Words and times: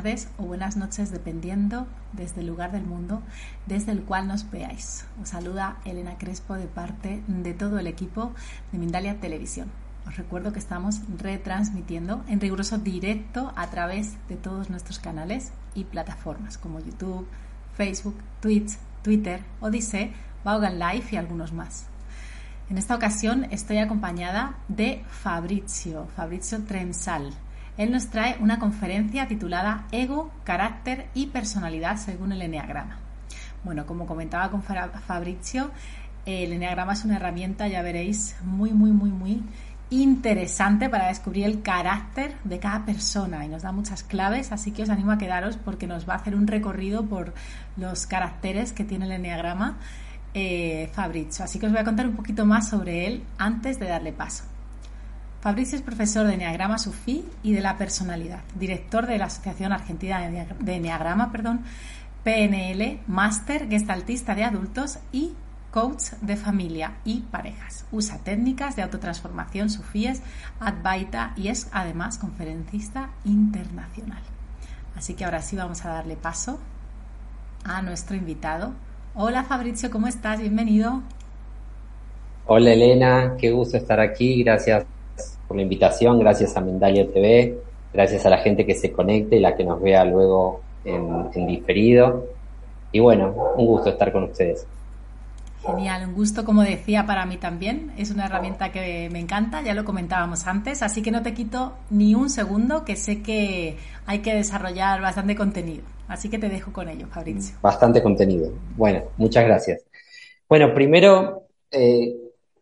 tardes 0.00 0.28
o 0.38 0.44
buenas 0.44 0.78
noches, 0.78 1.10
dependiendo 1.10 1.86
desde 2.14 2.40
el 2.40 2.46
lugar 2.46 2.72
del 2.72 2.84
mundo 2.84 3.20
desde 3.66 3.92
el 3.92 4.00
cual 4.00 4.28
nos 4.28 4.50
veáis. 4.50 5.04
Os 5.20 5.28
saluda 5.28 5.76
Elena 5.84 6.16
Crespo 6.16 6.54
de 6.54 6.64
parte 6.64 7.22
de 7.28 7.52
todo 7.52 7.78
el 7.78 7.86
equipo 7.86 8.32
de 8.72 8.78
Mindalia 8.78 9.20
Televisión. 9.20 9.70
Os 10.06 10.16
recuerdo 10.16 10.54
que 10.54 10.58
estamos 10.58 11.02
retransmitiendo 11.18 12.24
en 12.28 12.40
riguroso 12.40 12.78
directo 12.78 13.52
a 13.56 13.66
través 13.66 14.14
de 14.30 14.36
todos 14.36 14.70
nuestros 14.70 15.00
canales 15.00 15.52
y 15.74 15.84
plataformas 15.84 16.56
como 16.56 16.80
YouTube, 16.80 17.28
Facebook, 17.74 18.16
Twitch, 18.40 18.78
Twitter, 19.02 19.42
Odyssey, 19.60 20.14
Vaughan 20.44 20.78
Live 20.78 21.08
y 21.10 21.16
algunos 21.16 21.52
más. 21.52 21.88
En 22.70 22.78
esta 22.78 22.94
ocasión 22.94 23.48
estoy 23.50 23.76
acompañada 23.76 24.54
de 24.66 25.04
Fabrizio, 25.10 26.08
Fabrizio 26.16 26.64
Trensal, 26.64 27.34
él 27.80 27.90
nos 27.90 28.08
trae 28.08 28.36
una 28.40 28.58
conferencia 28.58 29.26
titulada 29.26 29.86
Ego, 29.90 30.30
Carácter 30.44 31.06
y 31.14 31.28
Personalidad 31.28 31.96
según 31.96 32.30
el 32.30 32.42
Enneagrama. 32.42 32.98
Bueno, 33.64 33.86
como 33.86 34.04
comentaba 34.04 34.50
con 34.50 34.62
Fabrizio, 34.62 35.70
el 36.26 36.52
Enneagrama 36.52 36.92
es 36.92 37.06
una 37.06 37.16
herramienta, 37.16 37.68
ya 37.68 37.80
veréis, 37.80 38.36
muy, 38.44 38.72
muy, 38.72 38.90
muy, 38.92 39.08
muy 39.08 39.42
interesante 39.88 40.90
para 40.90 41.08
descubrir 41.08 41.46
el 41.46 41.62
carácter 41.62 42.34
de 42.44 42.58
cada 42.58 42.84
persona 42.84 43.46
y 43.46 43.48
nos 43.48 43.62
da 43.62 43.72
muchas 43.72 44.02
claves, 44.02 44.52
así 44.52 44.72
que 44.72 44.82
os 44.82 44.90
animo 44.90 45.12
a 45.12 45.16
quedaros 45.16 45.56
porque 45.56 45.86
nos 45.86 46.06
va 46.06 46.12
a 46.12 46.16
hacer 46.16 46.34
un 46.34 46.46
recorrido 46.46 47.06
por 47.06 47.32
los 47.78 48.06
caracteres 48.06 48.74
que 48.74 48.84
tiene 48.84 49.06
el 49.06 49.12
Enneagrama 49.12 49.78
eh, 50.34 50.90
Fabrizio. 50.92 51.46
Así 51.46 51.58
que 51.58 51.64
os 51.64 51.72
voy 51.72 51.80
a 51.80 51.84
contar 51.84 52.06
un 52.06 52.14
poquito 52.14 52.44
más 52.44 52.68
sobre 52.68 53.06
él 53.06 53.24
antes 53.38 53.80
de 53.80 53.88
darle 53.88 54.12
paso. 54.12 54.44
Fabricio 55.40 55.76
es 55.76 55.82
profesor 55.82 56.26
de 56.26 56.34
Enneagrama 56.34 56.76
Sufí 56.76 57.24
y 57.42 57.54
de 57.54 57.62
la 57.62 57.78
personalidad, 57.78 58.40
director 58.58 59.06
de 59.06 59.16
la 59.16 59.24
Asociación 59.24 59.72
Argentina 59.72 60.20
de 60.20 60.74
Enneagrama, 60.74 61.32
perdón, 61.32 61.62
PNL, 62.24 63.00
máster 63.06 63.66
gestaltista 63.66 64.34
de 64.34 64.44
adultos 64.44 64.98
y 65.12 65.32
coach 65.70 66.10
de 66.20 66.36
familia 66.36 66.98
y 67.06 67.20
parejas. 67.20 67.86
Usa 67.90 68.18
técnicas 68.18 68.76
de 68.76 68.82
autotransformación 68.82 69.70
sufíes, 69.70 70.20
Advaita 70.58 71.32
y 71.36 71.48
es 71.48 71.68
además 71.72 72.18
conferencista 72.18 73.08
internacional. 73.24 74.22
Así 74.94 75.14
que 75.14 75.24
ahora 75.24 75.40
sí 75.40 75.56
vamos 75.56 75.86
a 75.86 75.88
darle 75.88 76.16
paso 76.16 76.60
a 77.64 77.80
nuestro 77.80 78.14
invitado. 78.14 78.74
Hola 79.14 79.44
Fabricio, 79.44 79.90
¿cómo 79.90 80.06
estás? 80.06 80.38
Bienvenido. 80.38 81.02
Hola 82.44 82.72
Elena, 82.72 83.36
qué 83.38 83.50
gusto 83.52 83.78
estar 83.78 84.00
aquí. 84.00 84.42
Gracias 84.42 84.84
por 85.50 85.56
la 85.56 85.64
invitación, 85.64 86.20
gracias 86.20 86.56
a 86.56 86.60
Mindalia 86.60 87.10
TV, 87.10 87.58
gracias 87.92 88.24
a 88.24 88.30
la 88.30 88.38
gente 88.38 88.64
que 88.64 88.76
se 88.76 88.92
conecte 88.92 89.34
y 89.34 89.40
la 89.40 89.56
que 89.56 89.64
nos 89.64 89.82
vea 89.82 90.04
luego 90.04 90.60
en, 90.84 91.44
diferido. 91.44 92.24
Y 92.92 93.00
bueno, 93.00 93.34
un 93.56 93.66
gusto 93.66 93.90
estar 93.90 94.12
con 94.12 94.22
ustedes. 94.22 94.64
Genial, 95.66 96.06
un 96.06 96.14
gusto 96.14 96.44
como 96.44 96.62
decía 96.62 97.04
para 97.04 97.26
mí 97.26 97.36
también. 97.36 97.90
Es 97.98 98.12
una 98.12 98.26
herramienta 98.26 98.70
que 98.70 99.08
me 99.10 99.18
encanta, 99.18 99.60
ya 99.60 99.74
lo 99.74 99.84
comentábamos 99.84 100.46
antes, 100.46 100.84
así 100.84 101.02
que 101.02 101.10
no 101.10 101.20
te 101.20 101.34
quito 101.34 101.72
ni 101.90 102.14
un 102.14 102.30
segundo, 102.30 102.84
que 102.84 102.94
sé 102.94 103.20
que 103.20 103.76
hay 104.06 104.20
que 104.20 104.32
desarrollar 104.32 105.00
bastante 105.00 105.34
contenido. 105.34 105.82
Así 106.06 106.28
que 106.28 106.38
te 106.38 106.48
dejo 106.48 106.72
con 106.72 106.88
ello, 106.88 107.08
Fabricio. 107.08 107.56
Bastante 107.60 108.00
contenido. 108.00 108.52
Bueno, 108.76 109.02
muchas 109.16 109.44
gracias. 109.44 109.82
Bueno, 110.48 110.72
primero, 110.72 111.42
eh, 111.72 112.19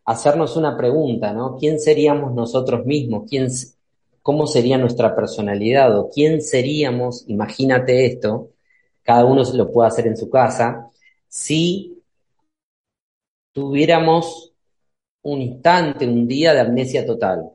hacernos 0.09 0.57
una 0.57 0.75
pregunta, 0.75 1.35
¿no? 1.35 1.59
¿Quién 1.59 1.79
seríamos 1.79 2.33
nosotros 2.33 2.87
mismos? 2.87 3.25
¿Quién, 3.29 3.49
¿Cómo 4.23 4.47
sería 4.47 4.79
nuestra 4.79 5.15
personalidad? 5.15 5.99
¿O 5.99 6.09
quién 6.09 6.41
seríamos? 6.41 7.29
Imagínate 7.29 8.07
esto, 8.07 8.53
cada 9.03 9.27
uno 9.27 9.43
lo 9.53 9.71
puede 9.71 9.89
hacer 9.89 10.07
en 10.07 10.17
su 10.17 10.31
casa, 10.31 10.91
si 11.29 12.03
tuviéramos 13.53 14.55
un 15.25 15.43
instante, 15.43 16.07
un 16.07 16.27
día 16.27 16.55
de 16.55 16.61
amnesia 16.61 17.05
total. 17.05 17.51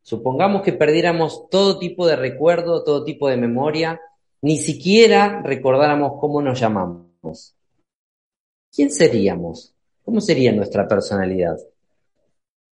Supongamos 0.00 0.62
que 0.62 0.72
perdiéramos 0.72 1.50
todo 1.50 1.78
tipo 1.78 2.06
de 2.06 2.16
recuerdo, 2.16 2.84
todo 2.84 3.04
tipo 3.04 3.28
de 3.28 3.36
memoria, 3.36 4.00
ni 4.40 4.56
siquiera 4.56 5.42
recordáramos 5.42 6.12
cómo 6.18 6.40
nos 6.40 6.58
llamamos. 6.58 7.54
¿Quién 8.74 8.90
seríamos? 8.90 9.74
¿Cómo 10.06 10.22
sería 10.22 10.52
nuestra 10.52 10.88
personalidad? 10.88 11.58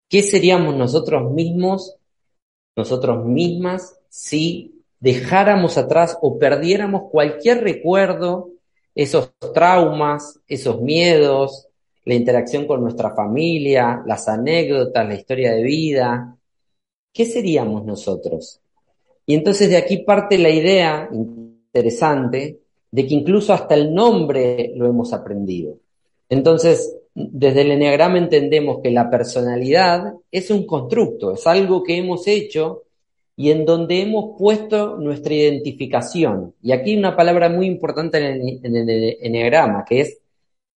¿Qué 0.10 0.22
seríamos 0.22 0.76
nosotros 0.76 1.32
mismos, 1.32 1.96
nosotros 2.76 3.26
mismas, 3.26 3.98
si 4.10 4.84
dejáramos 5.00 5.78
atrás 5.78 6.18
o 6.22 6.38
perdiéramos 6.38 7.10
cualquier 7.12 7.64
recuerdo, 7.64 8.50
esos 8.94 9.34
traumas, 9.54 10.40
esos 10.48 10.82
miedos, 10.82 11.68
la 12.06 12.14
interacción 12.14 12.66
con 12.66 12.82
nuestra 12.82 13.14
familia, 13.14 14.04
las 14.06 14.28
anécdotas, 14.28 15.08
la 15.08 15.16
historia 15.16 15.54
de 15.54 15.64
vida? 15.64 16.38
¿Qué 17.12 17.26
seríamos 17.26 17.84
nosotros? 17.84 18.62
Y 19.26 19.34
entonces 19.34 19.70
de 19.70 19.78
aquí 19.78 19.98
parte 19.98 20.38
la 20.38 20.50
idea 20.50 21.10
interesante 21.12 22.60
de 22.92 23.08
que 23.08 23.14
incluso 23.14 23.54
hasta 23.54 23.76
el 23.76 23.94
nombre 23.94 24.72
lo 24.76 24.86
hemos 24.86 25.12
aprendido. 25.14 25.78
Entonces, 26.30 26.96
desde 27.16 27.62
el 27.62 27.72
Enneagrama 27.72 28.18
entendemos 28.18 28.82
que 28.84 28.92
la 28.92 29.10
personalidad 29.10 30.14
es 30.30 30.52
un 30.52 30.66
constructo, 30.68 31.34
es 31.34 31.48
algo 31.48 31.82
que 31.82 31.98
hemos 31.98 32.28
hecho 32.28 32.84
y 33.38 33.52
en 33.52 33.66
donde 33.66 34.02
hemos 34.02 34.38
puesto 34.38 34.98
nuestra 34.98 35.34
identificación. 35.34 36.54
Y 36.62 36.74
aquí 36.74 36.92
hay 36.92 36.98
una 36.98 37.16
palabra 37.16 37.48
muy 37.48 37.68
importante 37.68 38.18
en 38.18 38.76
el, 38.76 39.18
Enneagrama, 39.22 39.86
que 39.86 40.02
es 40.02 40.20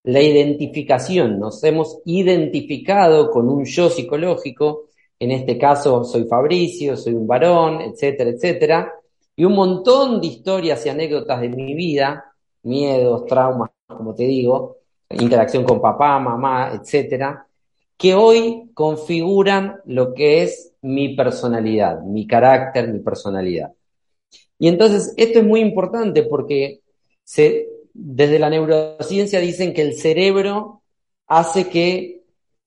la 0.04 0.22
identificación. 0.22 1.40
Nos 1.40 1.62
hemos 1.64 1.98
identificado 2.04 3.30
con 3.30 3.48
un 3.48 3.64
yo 3.64 3.90
psicológico, 3.90 4.84
en 5.18 5.32
este 5.32 5.58
caso 5.58 6.04
soy 6.04 6.24
Fabricio, 6.24 6.96
soy 6.96 7.14
un 7.14 7.26
varón, 7.26 7.80
etcétera, 7.80 8.30
etcétera, 8.30 8.92
y 9.34 9.44
un 9.44 9.54
montón 9.54 10.20
de 10.20 10.28
historias 10.28 10.86
y 10.86 10.88
anécdotas 10.88 11.40
de 11.40 11.48
mi 11.48 11.74
vida, 11.74 12.32
miedos, 12.62 13.26
traumas, 13.26 13.70
como 13.88 14.14
te 14.14 14.24
digo, 14.24 14.78
interacción 15.10 15.64
con 15.64 15.80
papá, 15.80 16.18
mamá, 16.18 16.72
etcétera, 16.74 17.46
que 17.96 18.14
hoy 18.14 18.70
configuran 18.74 19.80
lo 19.86 20.14
que 20.14 20.42
es 20.42 20.72
mi 20.82 21.16
personalidad, 21.16 22.00
mi 22.02 22.26
carácter, 22.26 22.88
mi 22.88 23.00
personalidad. 23.00 23.72
Y 24.58 24.68
entonces 24.68 25.14
esto 25.16 25.40
es 25.40 25.44
muy 25.44 25.60
importante 25.60 26.22
porque 26.24 26.80
desde 27.92 28.38
la 28.38 28.50
neurociencia 28.50 29.40
dicen 29.40 29.74
que 29.74 29.82
el 29.82 29.94
cerebro 29.94 30.82
hace 31.26 31.68
que 31.68 32.22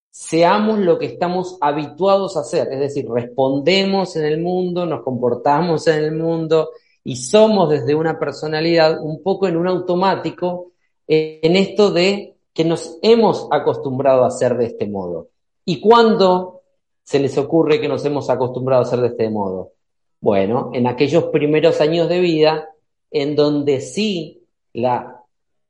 seamos 0.09 0.79
lo 0.79 0.99
que 0.99 1.05
estamos 1.05 1.57
habituados 1.61 2.35
a 2.35 2.41
hacer, 2.41 2.67
es 2.71 2.79
decir, 2.79 3.07
respondemos 3.09 4.17
en 4.17 4.25
el 4.25 4.41
mundo, 4.41 4.85
nos 4.85 5.03
comportamos 5.03 5.87
en 5.87 6.03
el 6.03 6.11
mundo 6.11 6.71
y 7.03 7.15
somos 7.15 7.69
desde 7.69 7.95
una 7.95 8.19
personalidad 8.19 9.01
un 9.01 9.23
poco 9.23 9.47
en 9.47 9.55
un 9.55 9.67
automático 9.67 10.70
en 11.07 11.55
esto 11.55 11.91
de 11.91 12.35
que 12.53 12.65
nos 12.65 12.97
hemos 13.01 13.47
acostumbrado 13.51 14.23
a 14.23 14.27
hacer 14.27 14.57
de 14.57 14.65
este 14.65 14.87
modo. 14.87 15.29
¿Y 15.65 15.79
cuándo 15.79 16.61
se 17.03 17.19
les 17.19 17.37
ocurre 17.37 17.79
que 17.79 17.87
nos 17.87 18.03
hemos 18.05 18.29
acostumbrado 18.29 18.83
a 18.83 18.85
hacer 18.85 19.01
de 19.01 19.07
este 19.07 19.29
modo? 19.29 19.71
Bueno, 20.19 20.71
en 20.73 20.87
aquellos 20.87 21.25
primeros 21.25 21.81
años 21.81 22.09
de 22.09 22.19
vida 22.19 22.69
en 23.09 23.35
donde 23.35 23.81
sí 23.81 24.43
la 24.73 25.21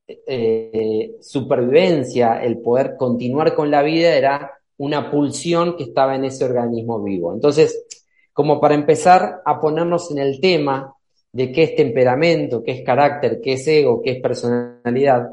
eh, 0.08 1.16
supervivencia, 1.22 2.44
el 2.44 2.60
poder 2.60 2.96
continuar 2.98 3.56
con 3.56 3.72
la 3.72 3.82
vida 3.82 4.16
era 4.16 4.52
una 4.78 5.10
pulsión 5.12 5.76
que 5.78 5.84
estaba 5.84 6.16
en 6.16 6.26
ese 6.26 6.44
organismo 6.44 7.02
vivo. 7.02 7.34
Entonces, 7.34 7.86
como 8.34 8.60
para 8.60 8.76
empezar 8.76 9.42
a 9.46 9.60
ponernos 9.60 10.12
en 10.12 10.20
el 10.20 10.40
tema 10.42 10.96
de 11.34 11.52
qué 11.52 11.64
es 11.64 11.76
temperamento, 11.76 12.64
qué 12.64 12.72
es 12.72 12.86
carácter, 12.86 13.40
qué 13.42 13.54
es 13.54 13.68
ego, 13.68 14.02
qué 14.02 14.12
es 14.12 14.22
personalidad, 14.22 15.30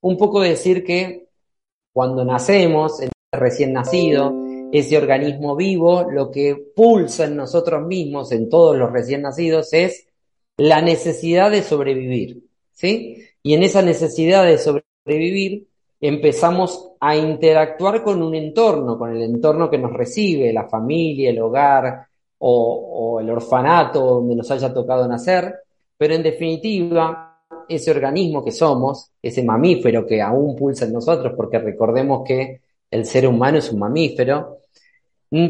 un 0.00 0.16
poco 0.16 0.40
decir 0.40 0.84
que 0.84 1.28
cuando 1.92 2.24
nacemos, 2.24 3.00
el 3.00 3.10
recién 3.32 3.72
nacido, 3.72 4.32
ese 4.72 4.96
organismo 4.96 5.56
vivo, 5.56 6.06
lo 6.10 6.30
que 6.30 6.56
pulsa 6.74 7.24
en 7.24 7.36
nosotros 7.36 7.86
mismos, 7.86 8.30
en 8.32 8.48
todos 8.48 8.76
los 8.76 8.92
recién 8.92 9.22
nacidos, 9.22 9.72
es 9.72 10.06
la 10.56 10.80
necesidad 10.80 11.50
de 11.50 11.62
sobrevivir, 11.62 12.44
¿sí? 12.72 13.24
Y 13.42 13.54
en 13.54 13.62
esa 13.62 13.82
necesidad 13.82 14.44
de 14.44 14.58
sobrevivir 14.58 15.66
empezamos 16.00 16.92
a 17.00 17.16
interactuar 17.16 18.02
con 18.02 18.22
un 18.22 18.34
entorno, 18.34 18.98
con 18.98 19.16
el 19.16 19.22
entorno 19.22 19.68
que 19.68 19.78
nos 19.78 19.92
recibe, 19.92 20.52
la 20.52 20.68
familia, 20.68 21.30
el 21.30 21.40
hogar 21.40 22.06
o, 22.42 23.20
el 23.20 23.30
orfanato 23.30 24.00
donde 24.00 24.34
nos 24.34 24.50
haya 24.50 24.72
tocado 24.72 25.06
nacer, 25.06 25.54
pero 25.96 26.14
en 26.14 26.22
definitiva 26.22 27.38
ese 27.68 27.90
organismo 27.90 28.42
que 28.42 28.50
somos, 28.50 29.10
ese 29.22 29.44
mamífero 29.44 30.06
que 30.06 30.22
aún 30.22 30.56
pulsa 30.56 30.86
en 30.86 30.94
nosotros, 30.94 31.34
porque 31.36 31.58
recordemos 31.58 32.22
que 32.26 32.62
el 32.90 33.04
ser 33.04 33.26
humano 33.26 33.58
es 33.58 33.70
un 33.70 33.78
mamífero, 33.78 34.58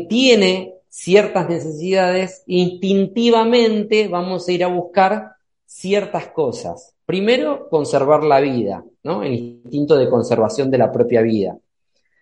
tiene 0.09 0.75
ciertas 0.89 1.49
necesidades, 1.49 2.43
instintivamente 2.47 4.09
vamos 4.09 4.47
a 4.47 4.53
ir 4.53 4.65
a 4.65 4.69
buscar 4.69 5.33
ciertas 5.65 6.27
cosas. 6.29 6.95
Primero, 7.07 7.69
conservar 7.69 8.25
la 8.25 8.41
vida, 8.41 8.85
¿no? 9.05 9.23
El 9.23 9.35
instinto 9.35 9.97
de 9.97 10.11
conservación 10.11 10.71
de 10.71 10.79
la 10.79 10.93
propia 10.93 11.23
vida. 11.23 11.57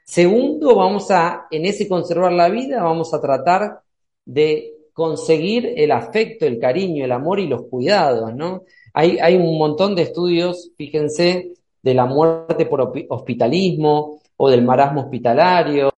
Segundo, 0.04 0.76
vamos 0.76 1.10
a, 1.10 1.46
en 1.50 1.64
ese 1.64 1.88
conservar 1.88 2.32
la 2.32 2.48
vida, 2.48 2.82
vamos 2.82 3.12
a 3.12 3.20
tratar 3.20 3.80
de 4.28 4.74
conseguir 4.92 5.72
el 5.76 5.90
afecto, 5.90 6.44
el 6.44 6.58
cariño, 6.58 7.04
el 7.04 7.12
amor 7.12 7.40
y 7.40 7.46
los 7.46 7.62
cuidados, 7.62 8.34
¿no? 8.34 8.64
Hay, 8.92 9.18
hay 9.18 9.36
un 9.36 9.56
montón 9.56 9.94
de 9.94 10.02
estudios, 10.02 10.70
fíjense, 10.76 11.52
de 11.82 11.94
la 11.94 12.04
muerte 12.04 12.66
por 12.66 12.92
hospitalismo 13.08 14.20
o 14.36 14.50
del 14.50 14.62
marasmo 14.62 15.02
hospitalario, 15.02 15.90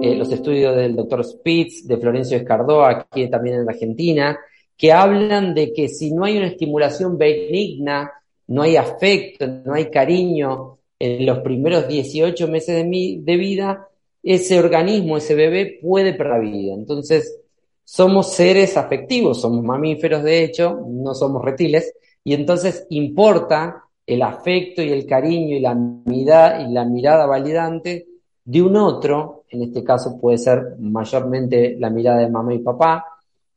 eh, 0.00 0.14
los 0.14 0.32
estudios 0.32 0.74
del 0.76 0.96
doctor 0.96 1.22
Spitz, 1.24 1.86
de 1.86 1.98
Florencio 1.98 2.38
Escardó, 2.38 2.84
aquí 2.84 3.28
también 3.28 3.60
en 3.60 3.68
Argentina, 3.68 4.38
que 4.76 4.92
hablan 4.92 5.54
de 5.54 5.72
que 5.72 5.88
si 5.88 6.12
no 6.12 6.24
hay 6.24 6.38
una 6.38 6.46
estimulación 6.46 7.18
benigna, 7.18 8.10
no 8.46 8.62
hay 8.62 8.76
afecto, 8.76 9.46
no 9.46 9.74
hay 9.74 9.90
cariño 9.90 10.78
en 10.98 11.26
los 11.26 11.40
primeros 11.40 11.86
18 11.86 12.48
meses 12.48 12.76
de, 12.76 13.18
de 13.20 13.36
vida, 13.36 13.88
ese 14.22 14.58
organismo, 14.58 15.16
ese 15.18 15.34
bebé 15.34 15.78
puede 15.82 16.14
perder 16.14 16.32
la 16.32 16.38
vida. 16.38 16.74
Entonces, 16.74 17.40
somos 17.90 18.34
seres 18.34 18.76
afectivos, 18.76 19.40
somos 19.40 19.64
mamíferos 19.64 20.22
de 20.22 20.44
hecho, 20.44 20.78
no 20.86 21.14
somos 21.14 21.42
reptiles, 21.42 21.94
y 22.22 22.34
entonces 22.34 22.86
importa 22.90 23.82
el 24.04 24.20
afecto 24.20 24.82
y 24.82 24.92
el 24.92 25.06
cariño 25.06 25.56
y 25.56 25.60
la 25.60 25.74
mirada, 25.74 26.60
y 26.60 26.70
la 26.70 26.84
mirada 26.84 27.24
validante 27.24 28.06
de 28.44 28.62
un 28.62 28.76
otro, 28.76 29.44
en 29.48 29.62
este 29.62 29.82
caso 29.82 30.20
puede 30.20 30.36
ser 30.36 30.76
mayormente 30.78 31.78
la 31.80 31.88
mirada 31.88 32.18
de 32.18 32.28
mamá 32.28 32.52
y 32.52 32.58
papá, 32.58 33.06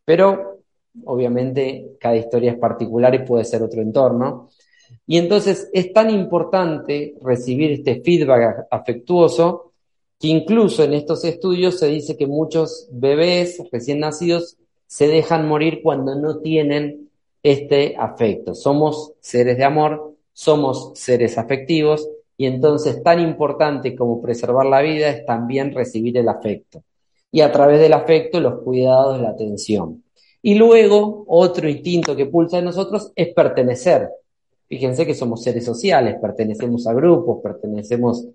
pero 0.06 0.62
obviamente 1.04 1.98
cada 2.00 2.16
historia 2.16 2.54
es 2.54 2.58
particular 2.58 3.14
y 3.14 3.26
puede 3.26 3.44
ser 3.44 3.62
otro 3.62 3.82
entorno. 3.82 4.48
Y 5.08 5.18
entonces 5.18 5.70
es 5.74 5.92
tan 5.92 6.10
importante 6.10 7.16
recibir 7.22 7.72
este 7.72 8.02
feedback 8.02 8.66
afectuoso 8.72 9.71
que 10.22 10.28
incluso 10.28 10.84
en 10.84 10.94
estos 10.94 11.26
estudios 11.26 11.80
se 11.80 11.88
dice 11.88 12.16
que 12.16 12.28
muchos 12.28 12.88
bebés 12.92 13.60
recién 13.72 14.00
nacidos 14.00 14.56
se 14.86 15.08
dejan 15.08 15.48
morir 15.48 15.82
cuando 15.82 16.14
no 16.14 16.38
tienen 16.42 17.10
este 17.42 17.96
afecto. 17.98 18.54
Somos 18.54 19.14
seres 19.20 19.58
de 19.58 19.64
amor, 19.64 20.14
somos 20.32 20.92
seres 20.94 21.40
afectivos 21.40 22.08
y 22.38 22.46
entonces 22.46 23.02
tan 23.02 23.20
importante 23.20 23.96
como 23.96 24.22
preservar 24.22 24.68
la 24.68 24.82
vida 24.82 25.10
es 25.10 25.26
también 25.26 25.74
recibir 25.74 26.16
el 26.18 26.30
afecto. 26.30 26.84
Y 27.32 27.42
a 27.42 27.52
través 27.52 27.80
del 27.80 27.94
afecto 27.94 28.40
los 28.40 28.62
cuidados, 28.62 29.20
la 29.20 29.30
atención. 29.30 30.04
Y 30.44 30.54
luego, 30.54 31.24
otro 31.28 31.68
instinto 31.68 32.16
que 32.16 32.28
pulsa 32.28 32.60
en 32.60 32.66
nosotros 32.66 33.12
es 33.16 33.34
pertenecer. 33.34 34.10
Fíjense 34.68 35.06
que 35.06 35.16
somos 35.16 35.42
seres 35.42 35.66
sociales, 35.66 36.18
pertenecemos 36.22 36.86
a 36.86 36.94
grupos, 36.94 37.40
pertenecemos 37.42 38.28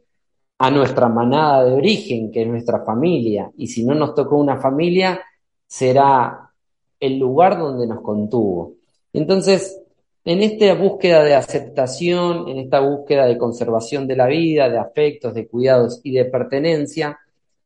a 0.59 0.71
nuestra 0.71 1.09
manada 1.09 1.65
de 1.65 1.73
origen, 1.75 2.31
que 2.31 2.43
es 2.43 2.49
nuestra 2.49 2.85
familia. 2.85 3.51
Y 3.57 3.67
si 3.67 3.85
no 3.85 3.95
nos 3.95 4.15
tocó 4.15 4.37
una 4.37 4.57
familia, 4.57 5.21
será 5.67 6.51
el 6.99 7.19
lugar 7.19 7.59
donde 7.59 7.87
nos 7.87 8.01
contuvo. 8.01 8.75
Entonces, 9.13 9.81
en 10.25 10.43
esta 10.43 10.75
búsqueda 10.75 11.23
de 11.23 11.35
aceptación, 11.35 12.49
en 12.49 12.59
esta 12.59 12.81
búsqueda 12.81 13.27
de 13.27 13.39
conservación 13.39 14.07
de 14.07 14.17
la 14.17 14.27
vida, 14.27 14.69
de 14.69 14.79
afectos, 14.79 15.35
de 15.35 15.47
cuidados 15.47 16.01
y 16.03 16.13
de 16.13 16.25
pertenencia, 16.25 17.19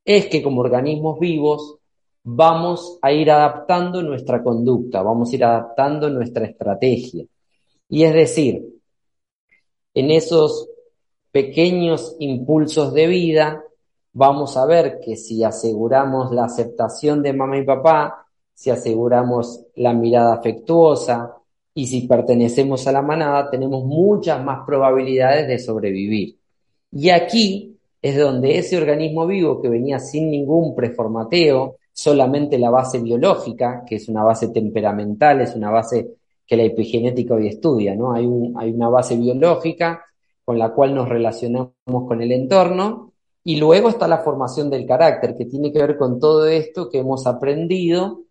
es 0.04 0.26
que 0.26 0.42
como 0.42 0.60
organismos 0.60 1.18
vivos 1.18 1.76
vamos 2.22 2.98
a 3.00 3.12
ir 3.12 3.30
adaptando 3.30 4.02
nuestra 4.02 4.42
conducta, 4.42 5.02
vamos 5.02 5.32
a 5.32 5.36
ir 5.36 5.44
adaptando 5.44 6.10
nuestra 6.10 6.44
estrategia. 6.44 7.24
Y 7.88 8.04
es 8.04 8.14
decir, 8.14 8.62
en 9.94 10.10
esos 10.10 10.68
pequeños 11.32 12.16
impulsos 12.18 12.92
de 12.92 13.06
vida, 13.06 13.64
vamos 14.12 14.56
a 14.56 14.66
ver 14.66 15.00
que 15.00 15.16
si 15.16 15.44
aseguramos 15.44 16.32
la 16.32 16.44
aceptación 16.44 17.22
de 17.22 17.32
mamá 17.32 17.58
y 17.58 17.64
papá, 17.64 18.26
si 18.54 18.70
aseguramos 18.70 19.64
la 19.76 19.92
mirada 19.92 20.34
afectuosa, 20.34 21.40
y 21.74 21.86
si 21.86 22.06
pertenecemos 22.06 22.86
a 22.86 22.92
la 22.92 23.02
manada 23.02 23.50
tenemos 23.50 23.84
muchas 23.84 24.42
más 24.44 24.66
probabilidades 24.66 25.46
de 25.46 25.58
sobrevivir. 25.58 26.36
Y 26.92 27.10
aquí 27.10 27.76
es 28.02 28.18
donde 28.18 28.58
ese 28.58 28.76
organismo 28.76 29.26
vivo 29.26 29.60
que 29.60 29.68
venía 29.68 29.98
sin 29.98 30.30
ningún 30.30 30.74
preformateo, 30.74 31.76
solamente 31.92 32.58
la 32.58 32.70
base 32.70 32.98
biológica, 32.98 33.84
que 33.86 33.96
es 33.96 34.08
una 34.08 34.24
base 34.24 34.48
temperamental, 34.48 35.40
es 35.42 35.54
una 35.54 35.70
base 35.70 36.08
que 36.46 36.56
la 36.56 36.64
epigenética 36.64 37.34
hoy 37.34 37.48
estudia, 37.48 37.94
¿no? 37.94 38.12
Hay, 38.12 38.28
hay 38.56 38.72
una 38.72 38.88
base 38.88 39.16
biológica 39.16 40.04
con 40.44 40.58
la 40.58 40.72
cual 40.72 40.94
nos 40.94 41.08
relacionamos 41.08 41.72
con 41.84 42.22
el 42.22 42.32
entorno 42.32 43.12
y 43.44 43.56
luego 43.56 43.88
está 43.88 44.06
la 44.06 44.18
formación 44.18 44.70
del 44.70 44.86
carácter, 44.86 45.36
que 45.36 45.46
tiene 45.46 45.72
que 45.72 45.78
ver 45.78 45.96
con 45.96 46.20
todo 46.20 46.46
esto 46.46 46.88
que 46.90 46.98
hemos 46.98 47.26
aprendido 47.26 48.22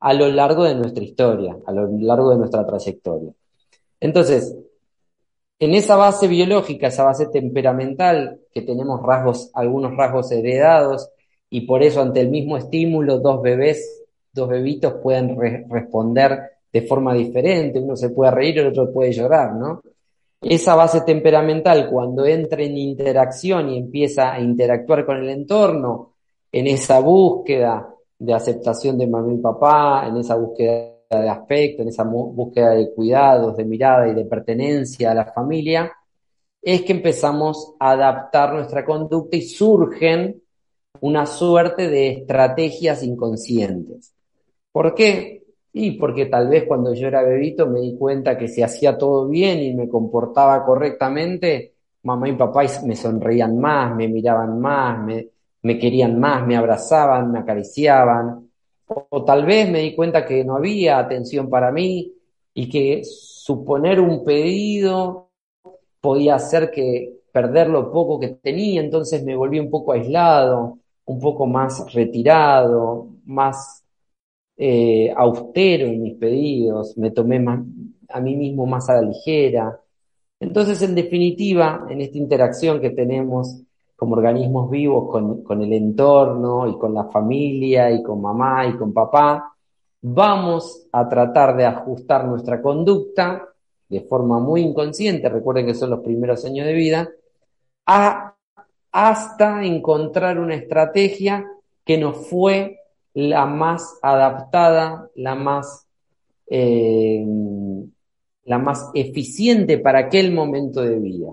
a 0.00 0.14
lo 0.14 0.28
largo 0.28 0.64
de 0.64 0.74
nuestra 0.74 1.04
historia, 1.04 1.56
a 1.66 1.72
lo 1.72 1.86
largo 1.98 2.30
de 2.30 2.38
nuestra 2.38 2.66
trayectoria. 2.66 3.32
Entonces, 4.00 4.56
en 5.58 5.74
esa 5.74 5.96
base 5.96 6.28
biológica, 6.28 6.88
esa 6.88 7.04
base 7.04 7.26
temperamental, 7.26 8.40
que 8.52 8.62
tenemos 8.62 9.00
rasgos, 9.02 9.50
algunos 9.54 9.96
rasgos 9.96 10.30
heredados, 10.32 11.08
y 11.48 11.62
por 11.62 11.82
eso 11.82 12.02
ante 12.02 12.20
el 12.20 12.30
mismo 12.30 12.56
estímulo, 12.56 13.18
dos 13.20 13.40
bebés, 13.40 14.04
dos 14.32 14.48
bebitos 14.48 14.94
pueden 15.02 15.36
responder 15.70 16.40
de 16.72 16.82
forma 16.82 17.14
diferente, 17.14 17.78
uno 17.78 17.96
se 17.96 18.10
puede 18.10 18.32
reír, 18.32 18.58
el 18.58 18.68
otro 18.68 18.92
puede 18.92 19.12
llorar, 19.12 19.54
¿no? 19.54 19.80
Esa 20.44 20.74
base 20.74 21.00
temperamental, 21.00 21.88
cuando 21.90 22.26
entra 22.26 22.62
en 22.62 22.76
interacción 22.76 23.70
y 23.70 23.78
empieza 23.78 24.32
a 24.32 24.40
interactuar 24.40 25.06
con 25.06 25.16
el 25.16 25.30
entorno, 25.30 26.12
en 26.52 26.66
esa 26.66 27.00
búsqueda 27.00 27.94
de 28.18 28.34
aceptación 28.34 28.98
de 28.98 29.06
mamá 29.06 29.32
y 29.32 29.38
papá, 29.38 30.06
en 30.06 30.18
esa 30.18 30.36
búsqueda 30.36 30.92
de 31.10 31.28
afecto, 31.28 31.82
en 31.82 31.88
esa 31.88 32.04
búsqueda 32.04 32.70
de 32.70 32.92
cuidados, 32.92 33.56
de 33.56 33.64
mirada 33.64 34.08
y 34.08 34.14
de 34.14 34.24
pertenencia 34.26 35.12
a 35.12 35.14
la 35.14 35.32
familia, 35.32 35.90
es 36.60 36.82
que 36.82 36.92
empezamos 36.92 37.74
a 37.78 37.92
adaptar 37.92 38.52
nuestra 38.52 38.84
conducta 38.84 39.36
y 39.36 39.42
surgen 39.42 40.42
una 41.00 41.26
suerte 41.26 41.88
de 41.88 42.08
estrategias 42.10 43.02
inconscientes. 43.02 44.14
¿Por 44.72 44.94
qué? 44.94 45.43
Y 45.76 45.92
porque 45.98 46.26
tal 46.26 46.48
vez 46.48 46.64
cuando 46.68 46.94
yo 46.94 47.08
era 47.08 47.22
bebito 47.24 47.66
me 47.66 47.80
di 47.80 47.96
cuenta 47.96 48.38
que 48.38 48.46
si 48.46 48.62
hacía 48.62 48.96
todo 48.96 49.26
bien 49.26 49.58
y 49.60 49.74
me 49.74 49.88
comportaba 49.88 50.64
correctamente, 50.64 51.74
mamá 52.04 52.28
y 52.28 52.34
papá 52.34 52.62
me 52.86 52.94
sonreían 52.94 53.58
más, 53.58 53.94
me 53.96 54.06
miraban 54.06 54.60
más, 54.60 55.04
me, 55.62 55.78
querían 55.78 56.20
más, 56.20 56.46
me 56.46 56.56
abrazaban, 56.56 57.32
me 57.32 57.40
acariciaban, 57.40 58.48
o, 58.86 59.24
tal 59.24 59.44
vez 59.44 59.68
me 59.68 59.80
di 59.80 59.96
cuenta 59.96 60.24
que 60.24 60.44
no 60.44 60.56
había 60.56 60.98
atención 60.98 61.50
para 61.50 61.72
mí 61.72 62.12
y 62.54 62.68
que 62.68 63.02
suponer 63.04 64.00
un 64.00 64.24
pedido 64.24 65.30
podía 66.00 66.36
hacer 66.36 66.70
que 66.70 67.22
perder 67.32 67.68
lo 67.68 67.90
poco 67.90 68.20
que 68.20 68.28
tenía, 68.28 68.80
entonces 68.80 69.24
me 69.24 69.34
volví 69.34 69.58
un 69.58 69.70
poco 69.70 69.90
aislado, 69.92 70.78
un 71.06 71.18
poco 71.18 71.46
más 71.46 71.92
retirado, 71.92 73.08
más 73.24 73.83
eh, 74.56 75.12
austero 75.16 75.86
en 75.86 76.02
mis 76.02 76.14
pedidos, 76.16 76.96
me 76.96 77.10
tomé 77.10 77.44
a 78.08 78.20
mí 78.20 78.36
mismo 78.36 78.66
más 78.66 78.88
a 78.88 78.94
la 78.94 79.02
ligera. 79.02 79.80
Entonces, 80.40 80.80
en 80.82 80.94
definitiva, 80.94 81.86
en 81.88 82.00
esta 82.00 82.18
interacción 82.18 82.80
que 82.80 82.90
tenemos 82.90 83.62
como 83.96 84.16
organismos 84.16 84.70
vivos 84.70 85.10
con, 85.10 85.42
con, 85.42 85.62
el 85.62 85.72
entorno 85.72 86.68
y 86.68 86.76
con 86.78 86.92
la 86.92 87.04
familia 87.04 87.90
y 87.90 88.02
con 88.02 88.20
mamá 88.20 88.66
y 88.66 88.76
con 88.76 88.92
papá, 88.92 89.54
vamos 90.02 90.86
a 90.92 91.08
tratar 91.08 91.56
de 91.56 91.64
ajustar 91.64 92.26
nuestra 92.26 92.60
conducta 92.60 93.48
de 93.88 94.00
forma 94.02 94.40
muy 94.40 94.62
inconsciente, 94.62 95.28
recuerden 95.28 95.66
que 95.66 95.74
son 95.74 95.90
los 95.90 96.00
primeros 96.00 96.44
años 96.44 96.66
de 96.66 96.72
vida, 96.72 97.08
hasta 98.90 99.64
encontrar 99.64 100.38
una 100.38 100.54
estrategia 100.54 101.46
que 101.84 101.98
nos 101.98 102.26
fue 102.28 102.80
la 103.14 103.46
más 103.46 103.98
adaptada, 104.02 105.08
la 105.14 105.34
más, 105.34 105.86
eh, 106.48 107.24
la 108.44 108.58
más 108.58 108.90
eficiente 108.94 109.78
para 109.78 110.00
aquel 110.00 110.32
momento 110.32 110.82
de 110.82 110.98
vida. 110.98 111.32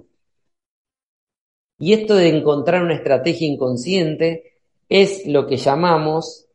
Y 1.79 1.93
esto 1.93 2.15
de 2.15 2.29
encontrar 2.29 2.83
una 2.83 2.93
estrategia 2.93 3.47
inconsciente 3.47 4.53
es 4.88 5.25
lo 5.25 5.47
que 5.47 5.57
llamamos 5.57 6.45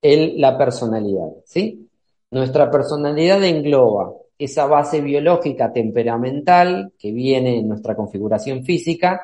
la 0.00 0.58
personalidad, 0.58 1.28
¿sí? 1.44 1.88
Nuestra 2.30 2.70
personalidad 2.70 3.44
engloba 3.44 4.14
esa 4.38 4.66
base 4.66 5.00
biológica 5.00 5.72
temperamental 5.72 6.92
que 6.98 7.12
viene 7.12 7.58
en 7.58 7.68
nuestra 7.68 7.94
configuración 7.94 8.64
física 8.64 9.20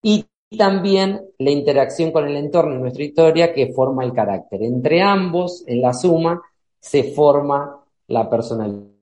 y 0.00 0.24
también 0.56 1.20
la 1.38 1.50
interacción 1.50 2.12
con 2.12 2.26
el 2.26 2.36
entorno 2.36 2.74
en 2.74 2.80
nuestra 2.82 3.04
historia 3.04 3.52
que 3.52 3.72
forma 3.72 4.04
el 4.04 4.12
carácter. 4.12 4.62
Entre 4.62 5.02
ambos, 5.02 5.64
en 5.66 5.82
la 5.82 5.92
suma, 5.92 6.40
se 6.78 7.04
forma 7.04 7.80
la 8.08 8.28
personalidad. 8.28 8.92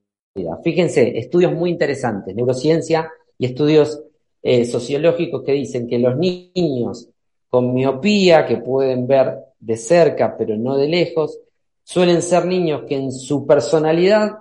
Fíjense, 0.62 1.18
estudios 1.18 1.52
muy 1.52 1.70
interesantes, 1.70 2.34
neurociencia 2.34 3.11
y 3.38 3.46
estudios 3.46 4.02
eh, 4.42 4.64
sociológicos 4.64 5.42
que 5.42 5.52
dicen 5.52 5.87
que 5.87 5.99
los 5.99 6.16
niños 6.16 7.08
con 7.49 7.75
miopía, 7.75 8.46
que 8.46 8.56
pueden 8.56 9.06
ver 9.06 9.37
de 9.61 9.76
cerca 9.76 10.37
pero 10.37 10.56
no 10.56 10.76
de 10.76 10.88
lejos, 10.88 11.38
suelen 11.84 12.22
ser 12.22 12.46
niños 12.46 12.84
que 12.88 12.96
en 12.96 13.12
su 13.12 13.46
personalidad 13.46 14.38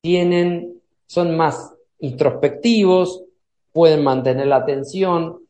tienen, 0.00 0.80
son 1.06 1.36
más 1.36 1.72
introspectivos, 2.00 3.22
pueden 3.72 4.02
mantener 4.02 4.46
la 4.46 4.56
atención, 4.56 5.40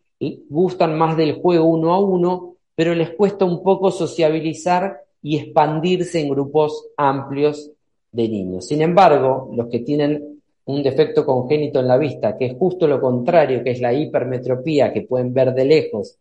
gustan 0.49 0.99
más 0.99 1.17
del 1.17 1.41
juego 1.41 1.67
uno 1.67 1.93
a 1.93 2.01
uno, 2.01 2.57
pero 2.75 2.95
les 2.95 3.11
cuesta 3.11 3.45
un 3.45 3.63
poco 3.63 3.91
sociabilizar 3.91 5.01
y 5.23 5.39
expandirse 5.39 6.21
en 6.21 6.31
grupos 6.31 6.89
amplios 6.97 7.71
de 8.13 8.29
niños. 8.29 8.67
Sin 8.67 8.83
embargo, 8.83 9.51
los 9.55 9.69
que 9.69 9.81
tienen 9.81 10.43
un 10.67 10.83
defecto 10.83 11.25
congénito 11.25 11.81
en 11.81 11.89
la 11.89 11.97
vista, 11.97 12.37
que 12.37 12.47
es 12.47 12.57
justo 12.59 12.87
lo 12.87 13.01
contrario, 13.01 13.65
que 13.65 13.71
es 13.71 13.81
la 13.81 13.93
hipermetropía, 13.93 14.93
que 14.93 15.03
pueden 15.03 15.33
ver 15.33 15.55
de 15.55 15.65
lejos, 15.65 16.19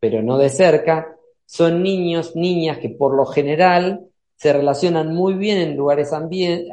pero 0.00 0.22
no 0.22 0.36
de 0.36 0.48
cerca, 0.48 1.16
son 1.46 1.82
niños, 1.82 2.34
niñas 2.34 2.78
que 2.78 2.90
por 2.90 3.14
lo 3.14 3.24
general 3.26 4.06
se 4.36 4.52
relacionan 4.52 5.14
muy 5.14 5.34
bien 5.34 5.58
en 5.58 5.76
lugares 5.76 6.12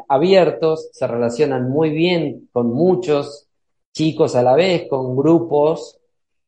abiertos, 0.08 0.90
se 0.92 1.08
relacionan 1.08 1.70
muy 1.70 1.92
bien 1.92 2.50
con 2.52 2.74
muchos 2.74 3.48
chicos 3.94 4.36
a 4.36 4.44
la 4.44 4.56
vez, 4.56 4.88
con 4.90 5.16
grupos, 5.16 6.01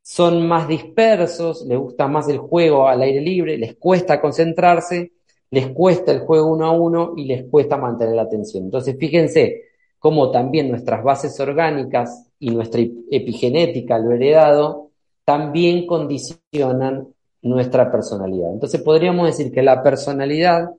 son 0.04 0.46
más 0.46 0.68
dispersos, 0.68 1.66
les 1.66 1.80
gusta 1.80 2.08
más 2.08 2.28
el 2.28 2.38
juego 2.38 2.88
al 2.88 3.02
aire 3.02 3.22
libre, 3.22 3.58
les 3.58 3.78
cuesta 3.78 4.20
concentrarse, 4.20 5.14
les 5.50 5.68
cuesta 5.70 6.12
el 6.12 6.20
juego 6.20 6.52
uno 6.52 6.66
a 6.66 6.72
uno 6.72 7.14
y 7.16 7.26
les 7.26 7.46
cuesta 7.50 7.78
mantener 7.78 8.16
la 8.16 8.24
atención. 8.24 8.66
Entonces, 8.66 8.98
fíjense 9.00 9.62
cómo 10.00 10.30
también 10.30 10.70
nuestras 10.70 11.04
bases 11.04 11.40
orgánicas 11.40 12.28
y 12.38 12.50
nuestra 12.50 12.82
epigenética, 12.82 13.98
lo 13.98 14.12
heredado, 14.12 14.90
también 15.24 15.88
condicionan 15.88 17.08
nuestra 17.42 17.90
personalidad. 17.90 18.52
Entonces, 18.52 18.82
podríamos 18.82 19.28
decir 19.28 19.54
que 19.54 19.64
la 19.64 19.82
personalidad 19.82 20.72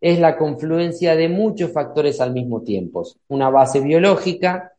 es 0.00 0.20
la 0.20 0.36
confluencia 0.36 1.16
de 1.16 1.28
muchos 1.28 1.72
factores 1.72 2.20
al 2.20 2.32
mismo 2.32 2.62
tiempo. 2.62 3.02
Una 3.28 3.50
base 3.50 3.80
biológica, 3.80 4.74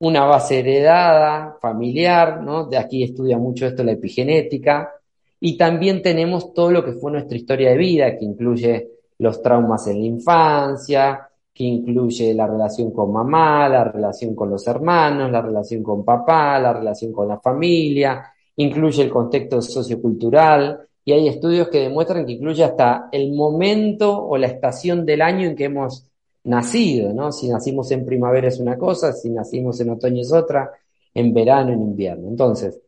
una 0.00 0.24
base 0.24 0.60
heredada, 0.60 1.56
familiar, 1.60 2.42
¿no? 2.42 2.66
De 2.66 2.76
aquí 2.76 3.02
estudia 3.02 3.38
mucho 3.38 3.66
esto 3.66 3.82
la 3.82 3.92
epigenética, 3.92 4.92
y 5.40 5.56
también 5.56 6.02
tenemos 6.02 6.52
todo 6.52 6.70
lo 6.70 6.84
que 6.84 6.92
fue 6.92 7.12
nuestra 7.12 7.36
historia 7.36 7.70
de 7.70 7.76
vida, 7.76 8.16
que 8.16 8.24
incluye 8.24 8.88
los 9.18 9.40
traumas 9.42 9.86
en 9.86 10.00
la 10.00 10.06
infancia, 10.06 11.28
que 11.52 11.64
incluye 11.64 12.34
la 12.34 12.46
relación 12.46 12.92
con 12.92 13.12
mamá, 13.12 13.68
la 13.68 13.84
relación 13.84 14.34
con 14.34 14.50
los 14.50 14.66
hermanos, 14.66 15.30
la 15.30 15.42
relación 15.42 15.82
con 15.82 16.04
papá, 16.04 16.58
la 16.58 16.72
relación 16.72 17.12
con 17.12 17.28
la 17.28 17.40
familia, 17.40 18.32
incluye 18.56 19.02
el 19.02 19.10
contexto 19.10 19.60
sociocultural, 19.60 20.80
y 21.04 21.12
hay 21.12 21.28
estudios 21.28 21.68
que 21.68 21.80
demuestran 21.80 22.26
que 22.26 22.32
incluye 22.32 22.62
hasta 22.62 23.08
el 23.10 23.32
momento 23.32 24.26
o 24.26 24.36
la 24.36 24.46
estación 24.46 25.06
del 25.06 25.22
año 25.22 25.48
en 25.48 25.56
que 25.56 25.64
hemos 25.64 26.07
nacido, 26.48 27.12
¿no? 27.12 27.30
Si 27.30 27.48
nacimos 27.48 27.90
en 27.90 28.04
primavera 28.04 28.48
es 28.48 28.58
una 28.58 28.76
cosa, 28.76 29.12
si 29.12 29.30
nacimos 29.30 29.80
en 29.80 29.90
otoño 29.90 30.22
es 30.22 30.32
otra, 30.32 30.70
en 31.14 31.32
verano, 31.32 31.72
en 31.72 31.82
invierno. 31.82 32.28
Entonces, 32.28 32.80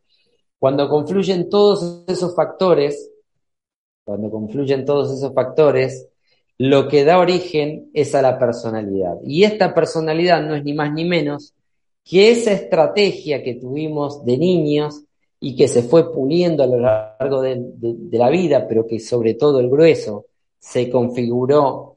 cuando 0.59 0.89
confluyen 0.89 1.49
todos 1.49 2.05
esos 2.07 2.35
factores, 2.35 3.11
cuando 4.05 4.31
confluyen 4.31 4.85
todos 4.85 5.13
esos 5.13 5.33
factores, 5.35 6.09
lo 6.59 6.89
que 6.89 7.05
da 7.05 7.19
origen 7.19 7.91
es 7.95 8.15
a 8.15 8.23
la 8.23 8.39
personalidad. 8.39 9.17
Y 9.25 9.45
esta 9.45 9.75
personalidad 9.75 10.43
no 10.43 10.55
es 10.55 10.65
ni 10.65 10.75
más 10.75 10.93
ni 10.93 11.05
menos 11.05 11.55
que 12.05 12.31
esa 12.31 12.53
estrategia 12.53 13.43
que 13.43 13.55
tuvimos 13.55 14.25
de 14.25 14.37
niños 14.37 15.05
y 15.39 15.55
que 15.57 15.69
se 15.69 15.83
fue 15.83 16.13
puliendo 16.13 16.63
a 16.63 16.67
lo 16.67 16.79
largo 16.79 17.41
de, 17.41 17.63
la 18.13 18.29
vida, 18.29 18.67
pero 18.69 18.87
que 18.87 19.01
sobre 19.01 19.35
todo 19.35 19.61
el 19.61 19.71
grueso 19.71 20.27
se 20.59 20.91
configuró 20.91 21.97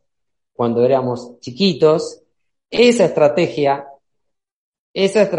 cuando 0.53 0.86
éramos 0.86 1.39
chiquitos, 1.39 2.22
esa 2.69 3.05
estrategia, 3.05 3.88
esa, 4.93 5.29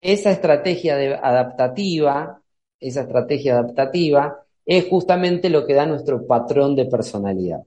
esa 0.00 0.30
estrategia 0.30 0.96
de 0.96 1.14
adaptativa, 1.14 2.40
esa 2.80 3.02
estrategia 3.02 3.58
adaptativa 3.58 4.44
es 4.64 4.88
justamente 4.88 5.50
lo 5.50 5.66
que 5.66 5.74
da 5.74 5.86
nuestro 5.86 6.26
patrón 6.26 6.76
de 6.76 6.86
personalidad. 6.86 7.62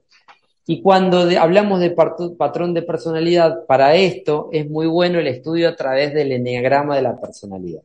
Y 0.66 0.80
cuando 0.80 1.28
hablamos 1.38 1.80
de 1.80 1.90
patrón 1.90 2.72
de 2.72 2.82
personalidad, 2.82 3.66
para 3.66 3.96
esto 3.96 4.48
es 4.50 4.68
muy 4.68 4.86
bueno 4.86 5.18
el 5.18 5.26
estudio 5.26 5.68
a 5.68 5.76
través 5.76 6.14
del 6.14 6.32
eneagrama 6.32 6.96
de 6.96 7.02
la 7.02 7.20
personalidad. 7.20 7.82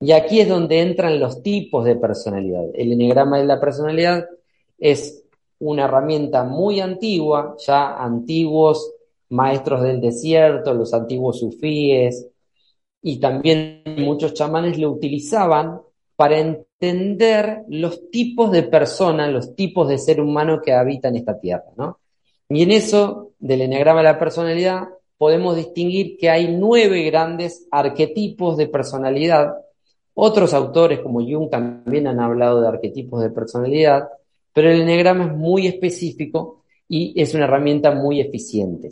Y 0.00 0.12
aquí 0.12 0.40
es 0.40 0.48
donde 0.48 0.80
entran 0.80 1.20
los 1.20 1.42
tipos 1.42 1.84
de 1.84 1.96
personalidad. 1.96 2.64
El 2.74 2.92
eneagrama 2.92 3.38
de 3.38 3.46
la 3.46 3.60
personalidad 3.60 4.26
es 4.78 5.24
una 5.60 5.84
herramienta 5.84 6.44
muy 6.44 6.80
antigua, 6.80 7.56
ya 7.58 7.96
antiguos 7.96 8.92
maestros 9.30 9.82
del 9.82 10.00
desierto, 10.00 10.72
los 10.74 10.94
antiguos 10.94 11.38
sufíes 11.38 12.26
y 13.02 13.20
también 13.20 13.82
muchos 13.98 14.34
chamanes 14.34 14.78
lo 14.78 14.90
utilizaban 14.90 15.80
para 16.16 16.38
entender 16.38 17.62
los 17.68 18.10
tipos 18.10 18.50
de 18.50 18.64
personas, 18.64 19.30
los 19.30 19.54
tipos 19.54 19.88
de 19.88 19.98
ser 19.98 20.20
humano 20.20 20.60
que 20.60 20.72
habitan 20.72 21.14
esta 21.14 21.38
tierra, 21.38 21.66
¿no? 21.76 21.98
Y 22.48 22.62
en 22.62 22.72
eso, 22.72 23.32
del 23.38 23.62
enneagrama 23.62 24.00
de 24.00 24.04
la 24.04 24.18
personalidad, 24.18 24.88
podemos 25.18 25.56
distinguir 25.56 26.16
que 26.16 26.30
hay 26.30 26.48
nueve 26.56 27.02
grandes 27.04 27.68
arquetipos 27.70 28.56
de 28.56 28.68
personalidad. 28.68 29.54
Otros 30.14 30.54
autores, 30.54 31.00
como 31.00 31.20
Jung, 31.20 31.50
también 31.50 32.06
han 32.06 32.20
hablado 32.20 32.60
de 32.60 32.68
arquetipos 32.68 33.22
de 33.22 33.30
personalidad, 33.30 34.08
pero 34.58 34.72
el 34.72 34.80
enneagrama 34.80 35.26
es 35.26 35.36
muy 35.36 35.68
específico 35.68 36.64
y 36.88 37.14
es 37.22 37.32
una 37.32 37.44
herramienta 37.44 37.92
muy 37.92 38.20
eficiente. 38.20 38.90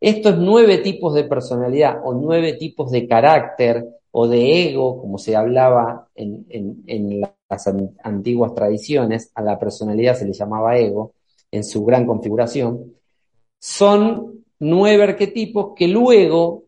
Estos 0.00 0.38
nueve 0.38 0.78
tipos 0.78 1.14
de 1.14 1.22
personalidad 1.22 2.00
o 2.02 2.14
nueve 2.14 2.54
tipos 2.54 2.90
de 2.90 3.06
carácter 3.06 3.86
o 4.10 4.26
de 4.26 4.70
ego, 4.70 5.00
como 5.00 5.18
se 5.18 5.36
hablaba 5.36 6.08
en, 6.16 7.20
las 7.48 7.70
antiguas 8.02 8.56
tradiciones, 8.56 9.30
a 9.36 9.42
la 9.42 9.56
personalidad 9.56 10.16
se 10.16 10.26
le 10.26 10.32
llamaba 10.32 10.76
ego 10.76 11.12
en 11.52 11.62
su 11.62 11.84
gran 11.84 12.06
configuración, 12.06 12.94
son 13.60 14.44
nueve 14.58 15.04
arquetipos 15.04 15.74
que 15.76 15.86
luego 15.86 16.64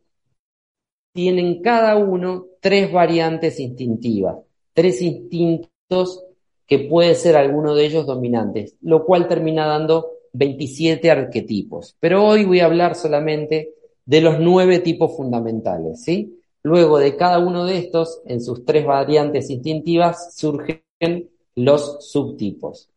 tienen 1.13 1.63
cada 1.63 1.97
uno 1.97 2.47
tres 2.61 2.93
variantes 2.93 3.59
instintivas, 3.59 4.37
tres 4.73 5.03
instintos 5.03 6.26
que 6.67 6.81
puede 6.81 7.15
ser 7.15 7.37
alguno 7.37 7.75
de 7.75 7.87
ellos 7.87 8.07
dominantes, 8.07 8.75
lo 8.83 9.05
cual 9.05 9.29
termina 9.29 9.67
dando 9.67 10.11
27 10.33 11.11
arquetipos. 11.11 11.97
Pero 12.01 12.25
hoy 12.25 12.45
voy 12.45 12.61
a 12.61 12.67
hablar 12.67 12.95
solamente 12.95 13.75
de 14.05 14.21
los 14.21 14.39
nueve 14.39 14.81
tipos 14.81 15.17
fundamentales, 15.17 16.03
¿sí? 16.03 16.41
Luego 16.63 16.99
de 16.99 17.17
cada 17.17 17.39
uno 17.39 17.65
de 17.65 17.79
estos, 17.79 18.21
en 18.27 18.41
sus 18.41 18.65
tres 18.65 18.85
variantes 18.85 19.51
instintivas, 19.51 20.37
surgen 20.37 21.31
los 21.55 22.11
subtipos. 22.11 22.89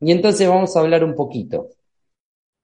Y 0.00 0.12
entonces 0.12 0.48
vamos 0.48 0.76
a 0.76 0.80
hablar 0.80 1.04
un 1.04 1.14
poquito. 1.14 1.68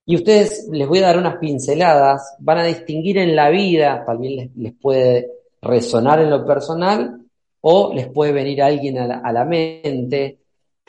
Y 0.05 0.17
ustedes 0.17 0.69
les 0.73 0.89
voy 0.89 0.99
a 0.99 1.07
dar 1.07 1.19
unas 1.19 1.37
pinceladas, 1.37 2.35
van 2.41 2.59
a 2.59 2.65
distinguir 2.65 3.19
en 3.19 3.37
la 3.37 3.49
vida, 3.51 4.05
también 4.05 4.37
les, 4.37 4.57
les 4.57 4.73
puede 4.75 5.31
resonar 5.63 6.21
en 6.21 6.31
lo 6.31 6.45
personal 6.45 7.21
o 7.61 7.93
les 7.95 8.09
puede 8.09 8.33
venir 8.33 8.63
alguien 8.63 8.99
a 8.99 9.07
la, 9.07 9.19
a 9.19 9.33
la 9.33 9.45
mente. 9.45 10.40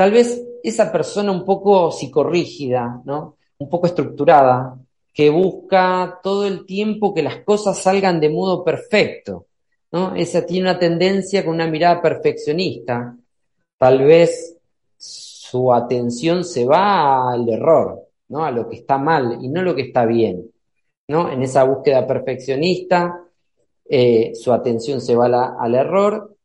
Tal 0.01 0.09
vez 0.09 0.43
esa 0.63 0.91
persona 0.91 1.31
un 1.31 1.45
poco 1.45 1.91
psicorrígida, 1.91 3.03
¿no? 3.05 3.37
un 3.59 3.69
poco 3.69 3.85
estructurada, 3.85 4.75
que 5.13 5.29
busca 5.29 6.19
todo 6.23 6.47
el 6.47 6.65
tiempo 6.65 7.13
que 7.13 7.21
las 7.21 7.43
cosas 7.43 7.77
salgan 7.77 8.19
de 8.19 8.31
modo 8.31 8.63
perfecto, 8.63 9.45
¿no? 9.91 10.15
Esa 10.15 10.43
tiene 10.43 10.71
una 10.71 10.79
tendencia 10.79 11.45
con 11.45 11.53
una 11.53 11.67
mirada 11.67 12.01
perfeccionista. 12.01 13.15
Tal 13.77 14.03
vez 14.03 14.57
su 14.97 15.71
atención 15.71 16.45
se 16.45 16.65
va 16.65 17.31
al 17.31 17.47
error, 17.47 18.01
¿no? 18.29 18.43
A 18.43 18.49
lo 18.49 18.67
que 18.67 18.77
está 18.77 18.97
mal 18.97 19.37
y 19.39 19.49
no 19.49 19.61
lo 19.61 19.75
que 19.75 19.83
está 19.83 20.07
bien, 20.07 20.49
¿no? 21.09 21.31
En 21.31 21.43
esa 21.43 21.63
búsqueda 21.63 22.07
perfeccionista, 22.07 23.23
eh, 23.87 24.31
su 24.33 24.51
atención 24.51 24.99
se 24.99 25.15
va 25.15 25.55
al 25.59 25.75
error. 25.75 26.35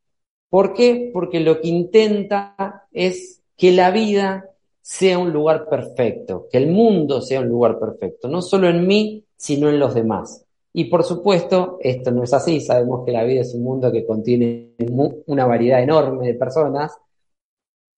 ¿Por 0.51 0.75
qué? 0.75 1.11
Porque 1.11 1.41
lo 1.41 1.59
que 1.59 1.69
intenta 1.69 2.87
es 2.93 3.36
que 3.57 3.73
la 3.73 3.91
vida 3.91 4.51
sea 4.81 5.19
un 5.19 5.33
lugar 5.33 5.69
perfecto, 5.69 6.47
que 6.51 6.59
el 6.59 6.69
mundo 6.69 7.21
sea 7.21 7.41
un 7.41 7.49
lugar 7.49 7.79
perfecto, 7.79 8.29
no 8.29 8.43
solo 8.43 8.69
en 8.69 8.87
mí, 8.87 9.25
sino 9.37 9.69
en 9.69 9.79
los 9.79 9.95
demás. 9.95 10.45
Y 10.73 10.85
por 10.85 11.03
supuesto, 11.05 11.79
esto 11.81 12.11
no 12.11 12.23
es 12.23 12.33
así, 12.35 12.61
sabemos 12.61 13.05
que 13.05 13.13
la 13.13 13.25
vida 13.25 13.41
es 13.41 13.55
un 13.55 13.63
mundo 13.63 13.91
que 13.91 14.05
contiene 14.07 14.75
una 15.27 15.47
variedad 15.47 15.83
enorme 15.83 16.27
de 16.29 16.35
personas, 16.35 16.93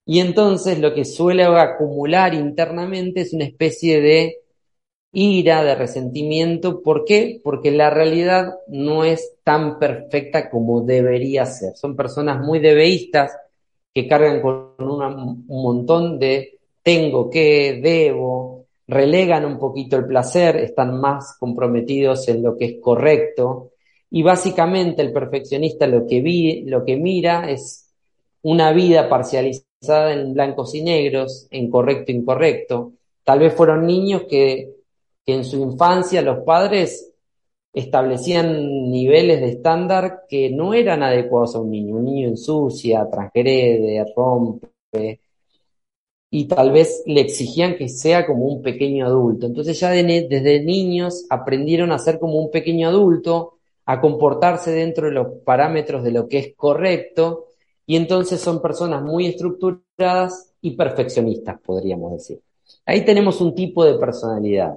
y 0.07 0.21
entonces 0.21 0.79
lo 0.79 0.95
que 0.95 1.05
suele 1.05 1.45
acumular 1.45 2.33
internamente 2.33 3.21
es 3.21 3.35
una 3.35 3.45
especie 3.45 4.01
de 4.01 4.39
ira, 5.13 5.63
de 5.63 5.75
resentimiento. 5.75 6.83
¿Por 6.83 7.05
qué? 7.05 7.43
Porque 7.45 7.71
la 7.71 7.91
realidad 7.91 8.55
no 8.69 9.05
es 9.05 9.35
tan 9.45 9.79
perfecta 9.79 10.49
como 10.49 10.81
debería 10.81 11.45
ser. 11.45 11.77
Son 11.77 11.95
personas 11.95 12.41
muy 12.41 12.59
debeístas 12.59 13.33
que 13.99 14.07
cargan 14.07 14.41
con 14.41 14.75
un 14.79 15.45
montón 15.49 16.21
de 16.21 16.59
tengo 16.85 17.29
que, 17.29 17.81
debo, 17.83 18.67
relegan 18.87 19.45
un 19.45 19.59
poquito 19.59 19.97
el 19.97 20.07
placer, 20.07 20.57
están 20.59 21.01
más 21.01 21.37
comprometidos 21.37 22.29
en 22.29 22.45
lo 22.45 22.57
que 22.57 22.65
es 22.67 22.75
correcto. 22.81 23.73
Y 24.13 24.23
básicamente 24.23 25.03
el 25.03 25.13
perfeccionista 25.13 25.89
lo 25.89 26.07
que, 26.07 26.63
lo 26.65 26.85
que 26.85 26.97
mira 26.97 27.51
es 27.51 27.91
una 28.43 28.73
vida 28.73 29.09
parcializada 29.09 30.13
en 30.13 30.33
blancos 30.33 30.77
y 30.77 30.83
negros, 30.83 31.49
en 31.51 31.69
correcto 31.69 32.13
e 32.13 32.15
incorrecto. 32.15 32.93
Tal 33.25 33.41
vez 33.41 33.53
fueron 33.53 33.85
niños 33.85 34.27
que 34.31 34.77
en 35.27 35.45
su 35.45 35.61
infancia 35.61 36.23
los 36.23 36.45
padres 36.45 37.15
establecían 37.73 38.91
niveles 38.91 39.41
de 39.41 39.51
estándar 39.51 40.25
que 40.29 40.51
no 40.51 40.75
eran 40.75 41.03
adecuados 41.03 41.55
a 41.55 41.61
un 41.61 41.71
niño. 41.71 41.97
Un 41.97 42.05
niño 42.05 42.29
ensucia, 42.29 43.09
transgrede, 43.11 44.05
rompe, 44.17 45.21
y 46.31 46.47
tal 46.47 46.73
vez 46.73 47.03
le 47.07 47.23
exigían 47.23 47.77
que 47.77 47.89
sea 47.89 48.27
como 48.27 48.45
un 48.47 48.63
pequeño 48.63 49.07
adulto. 49.07 49.47
Entonces 49.47 49.79
ya 49.81 49.91
desde 49.91 50.63
niños 50.63 51.27
aprendieron 51.31 51.93
a 51.93 51.99
ser 51.99 52.19
como 52.19 52.35
un 52.35 52.51
pequeño 52.51 52.89
adulto, 52.89 53.55
a 53.87 54.01
comportarse 54.01 54.71
dentro 54.71 55.07
de 55.07 55.13
los 55.13 55.29
parámetros 55.45 56.05
de 56.05 56.13
lo 56.13 56.29
que 56.29 56.39
es 56.39 56.55
correcto, 56.55 57.47
y 57.87 57.97
entonces 57.97 58.41
son 58.41 58.61
personas 58.61 59.03
muy 59.03 59.27
estructuradas 59.27 60.53
y 60.61 60.73
perfeccionistas, 60.73 61.59
podríamos 61.61 62.13
decir. 62.13 62.41
Ahí 62.85 63.03
tenemos 63.05 63.41
un 63.41 63.55
tipo 63.55 63.83
de 63.85 63.95
personalidad. 63.99 64.75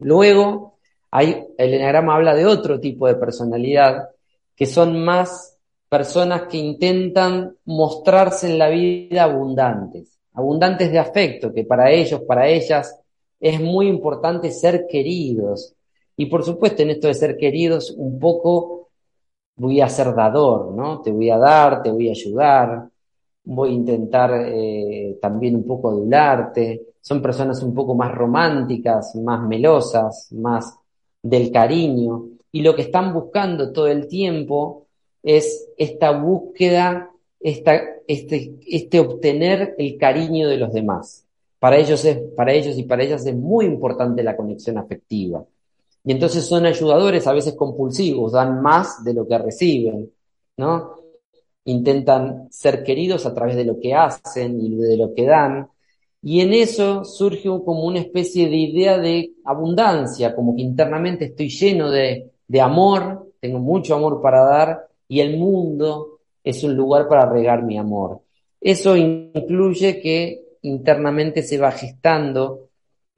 Luego, 0.00 0.73
hay, 1.14 1.46
el 1.56 1.74
enagrama 1.74 2.16
habla 2.16 2.34
de 2.34 2.46
otro 2.46 2.80
tipo 2.80 3.06
de 3.06 3.14
personalidad, 3.14 4.08
que 4.56 4.66
son 4.66 5.04
más 5.04 5.56
personas 5.88 6.42
que 6.48 6.58
intentan 6.58 7.56
mostrarse 7.64 8.50
en 8.50 8.58
la 8.58 8.68
vida 8.68 9.24
abundantes 9.24 10.14
abundantes 10.34 10.90
de 10.90 10.98
afecto, 10.98 11.52
que 11.52 11.64
para 11.64 11.90
ellos, 11.90 12.22
para 12.22 12.48
ellas, 12.48 13.00
es 13.40 13.60
muy 13.60 13.88
importante 13.88 14.50
ser 14.50 14.86
queridos. 14.88 15.74
Y 16.16 16.26
por 16.26 16.44
supuesto, 16.44 16.82
en 16.82 16.90
esto 16.90 17.08
de 17.08 17.14
ser 17.14 17.36
queridos, 17.36 17.92
un 17.96 18.18
poco 18.18 18.90
voy 19.56 19.80
a 19.80 19.88
ser 19.88 20.14
dador, 20.14 20.72
¿no? 20.74 21.00
Te 21.00 21.12
voy 21.12 21.30
a 21.30 21.38
dar, 21.38 21.82
te 21.82 21.90
voy 21.90 22.08
a 22.08 22.12
ayudar, 22.12 22.88
voy 23.44 23.70
a 23.70 23.72
intentar 23.72 24.32
eh, 24.46 25.18
también 25.20 25.56
un 25.56 25.66
poco 25.66 25.90
adularte. 25.90 26.94
Son 27.00 27.22
personas 27.22 27.62
un 27.62 27.74
poco 27.74 27.94
más 27.94 28.12
románticas, 28.12 29.14
más 29.16 29.46
melosas, 29.46 30.28
más 30.32 30.76
del 31.24 31.50
cariño. 31.50 32.28
Y 32.52 32.62
lo 32.62 32.76
que 32.76 32.82
están 32.82 33.12
buscando 33.12 33.72
todo 33.72 33.88
el 33.88 34.06
tiempo 34.06 34.86
es 35.24 35.68
esta 35.76 36.12
búsqueda 36.12 37.10
este, 37.40 38.54
este 38.66 39.00
obtener 39.00 39.74
el 39.76 39.98
cariño 39.98 40.48
de 40.48 40.56
los 40.56 40.72
demás. 40.72 41.26
Para 41.58 41.76
ellos, 41.76 42.04
es, 42.04 42.18
para 42.36 42.52
ellos 42.52 42.78
y 42.78 42.84
para 42.84 43.02
ellas 43.02 43.26
es 43.26 43.34
muy 43.34 43.64
importante 43.64 44.22
la 44.22 44.36
conexión 44.36 44.78
afectiva. 44.78 45.44
Y 46.04 46.12
entonces 46.12 46.44
son 46.44 46.66
ayudadores 46.66 47.26
a 47.26 47.32
veces 47.32 47.54
compulsivos, 47.54 48.32
dan 48.32 48.62
más 48.62 49.02
de 49.02 49.14
lo 49.14 49.26
que 49.26 49.38
reciben, 49.38 50.10
¿no? 50.58 50.94
Intentan 51.64 52.48
ser 52.50 52.84
queridos 52.84 53.24
a 53.24 53.34
través 53.34 53.56
de 53.56 53.64
lo 53.64 53.80
que 53.80 53.94
hacen 53.94 54.60
y 54.60 54.76
de 54.76 54.96
lo 54.98 55.14
que 55.14 55.24
dan. 55.24 55.68
Y 56.26 56.40
en 56.40 56.54
eso 56.54 57.04
surge 57.04 57.50
como 57.50 57.84
una 57.84 58.00
especie 58.00 58.48
de 58.48 58.56
idea 58.56 58.96
de 58.96 59.34
abundancia, 59.44 60.34
como 60.34 60.56
que 60.56 60.62
internamente 60.62 61.26
estoy 61.26 61.50
lleno 61.50 61.90
de, 61.90 62.30
amor, 62.62 63.32
tengo 63.40 63.58
mucho 63.58 63.94
amor 63.94 64.22
para 64.22 64.42
dar 64.42 64.88
y 65.06 65.20
el 65.20 65.36
mundo 65.36 66.20
es 66.42 66.64
un 66.64 66.74
lugar 66.74 67.08
para 67.08 67.30
regar 67.30 67.62
mi 67.62 67.76
amor. 67.76 68.22
Eso 68.58 68.96
incluye 68.96 70.00
que 70.00 70.46
internamente 70.62 71.42
se 71.42 71.58
va 71.58 71.70
gestando 71.72 72.68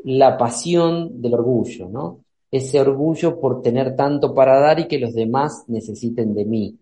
la 0.03 0.37
pasión 0.37 1.23
del 1.23 1.35
orgullo, 1.35 1.89
¿no? 1.89 2.25
Ese 2.51 2.81
orgullo 2.81 3.39
por 3.39 3.63
tener 3.63 3.95
tanto 3.95 4.35
para 4.35 4.59
dar 4.59 4.81
y 4.81 4.89
que 4.89 4.99
los 4.99 5.15
demás 5.15 5.63
necesiten 5.69 6.35
de 6.35 6.45
mí. 6.45 6.77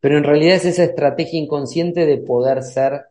Pero 0.00 0.18
en 0.18 0.24
realidad 0.24 0.56
es 0.56 0.66
esa 0.66 0.84
estrategia 0.84 1.40
inconsciente 1.40 2.04
de 2.04 2.18
poder 2.18 2.62
ser 2.62 3.06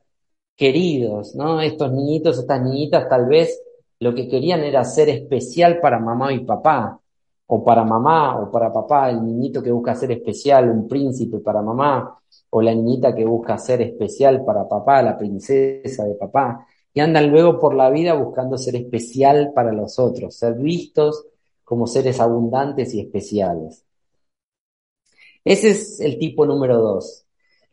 queridos, 0.55 1.35
¿no? 1.35 1.61
Estos 1.61 1.91
niñitos, 1.91 2.39
estas 2.39 2.61
niñitas 2.61 3.09
tal 3.09 3.27
vez 3.27 3.61
lo 3.99 4.15
que 4.15 4.27
querían 4.27 4.61
era 4.61 4.83
ser 4.83 5.09
especial 5.09 5.79
para 5.79 5.99
mamá 5.99 6.33
y 6.33 6.39
papá, 6.39 6.99
o 7.53 7.63
para 7.63 7.83
mamá 7.83 8.39
o 8.39 8.49
para 8.49 8.71
papá, 8.71 9.09
el 9.09 9.25
niñito 9.25 9.61
que 9.61 9.71
busca 9.71 9.93
ser 9.93 10.11
especial, 10.13 10.69
un 10.69 10.87
príncipe 10.87 11.39
para 11.39 11.61
mamá, 11.61 12.17
o 12.49 12.61
la 12.61 12.73
niñita 12.73 13.13
que 13.13 13.25
busca 13.25 13.57
ser 13.57 13.81
especial 13.81 14.43
para 14.45 14.67
papá, 14.67 15.01
la 15.01 15.17
princesa 15.17 16.05
de 16.05 16.15
papá, 16.15 16.65
y 16.93 16.99
andan 16.99 17.29
luego 17.29 17.59
por 17.59 17.75
la 17.75 17.89
vida 17.89 18.13
buscando 18.13 18.57
ser 18.57 18.75
especial 18.75 19.51
para 19.53 19.71
los 19.71 19.99
otros, 19.99 20.35
ser 20.35 20.55
vistos 20.55 21.25
como 21.63 21.87
seres 21.87 22.19
abundantes 22.19 22.93
y 22.93 23.01
especiales. 23.01 23.85
Ese 25.43 25.71
es 25.71 25.99
el 25.99 26.17
tipo 26.17 26.45
número 26.45 26.77
dos. 26.77 27.25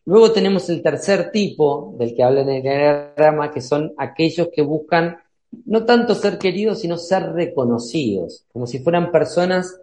Luego 0.09 0.33
tenemos 0.33 0.71
el 0.71 0.81
tercer 0.81 1.31
tipo 1.31 1.95
del 1.99 2.15
que 2.15 2.23
habla 2.23 2.41
en 2.41 2.49
el 2.49 2.63
diagrama, 2.63 3.51
que 3.51 3.61
son 3.61 3.93
aquellos 3.99 4.49
que 4.51 4.63
buscan 4.63 5.19
no 5.67 5.85
tanto 5.85 6.15
ser 6.15 6.39
queridos, 6.39 6.81
sino 6.81 6.97
ser 6.97 7.35
reconocidos, 7.35 8.47
como 8.51 8.67
si 8.67 8.79
fueran 8.79 9.13
personas 9.13 9.79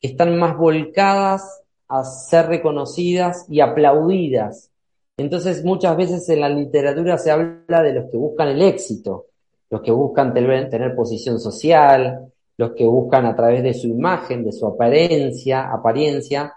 que 0.00 0.08
están 0.08 0.36
más 0.40 0.58
volcadas 0.58 1.62
a 1.86 2.02
ser 2.02 2.46
reconocidas 2.46 3.46
y 3.48 3.60
aplaudidas. 3.60 4.72
Entonces 5.16 5.64
muchas 5.64 5.96
veces 5.96 6.28
en 6.30 6.40
la 6.40 6.48
literatura 6.48 7.16
se 7.16 7.30
habla 7.30 7.80
de 7.84 7.92
los 7.92 8.10
que 8.10 8.16
buscan 8.16 8.48
el 8.48 8.60
éxito, 8.60 9.26
los 9.70 9.82
que 9.82 9.92
buscan 9.92 10.34
tener, 10.34 10.96
posición 10.96 11.38
social, 11.38 12.26
los 12.56 12.72
que 12.72 12.86
buscan 12.86 13.24
a 13.24 13.36
través 13.36 13.62
de 13.62 13.72
su 13.72 13.86
imagen, 13.86 14.42
de 14.42 14.50
su 14.50 14.66
apariencia, 14.66 15.72
apariencia, 15.72 16.54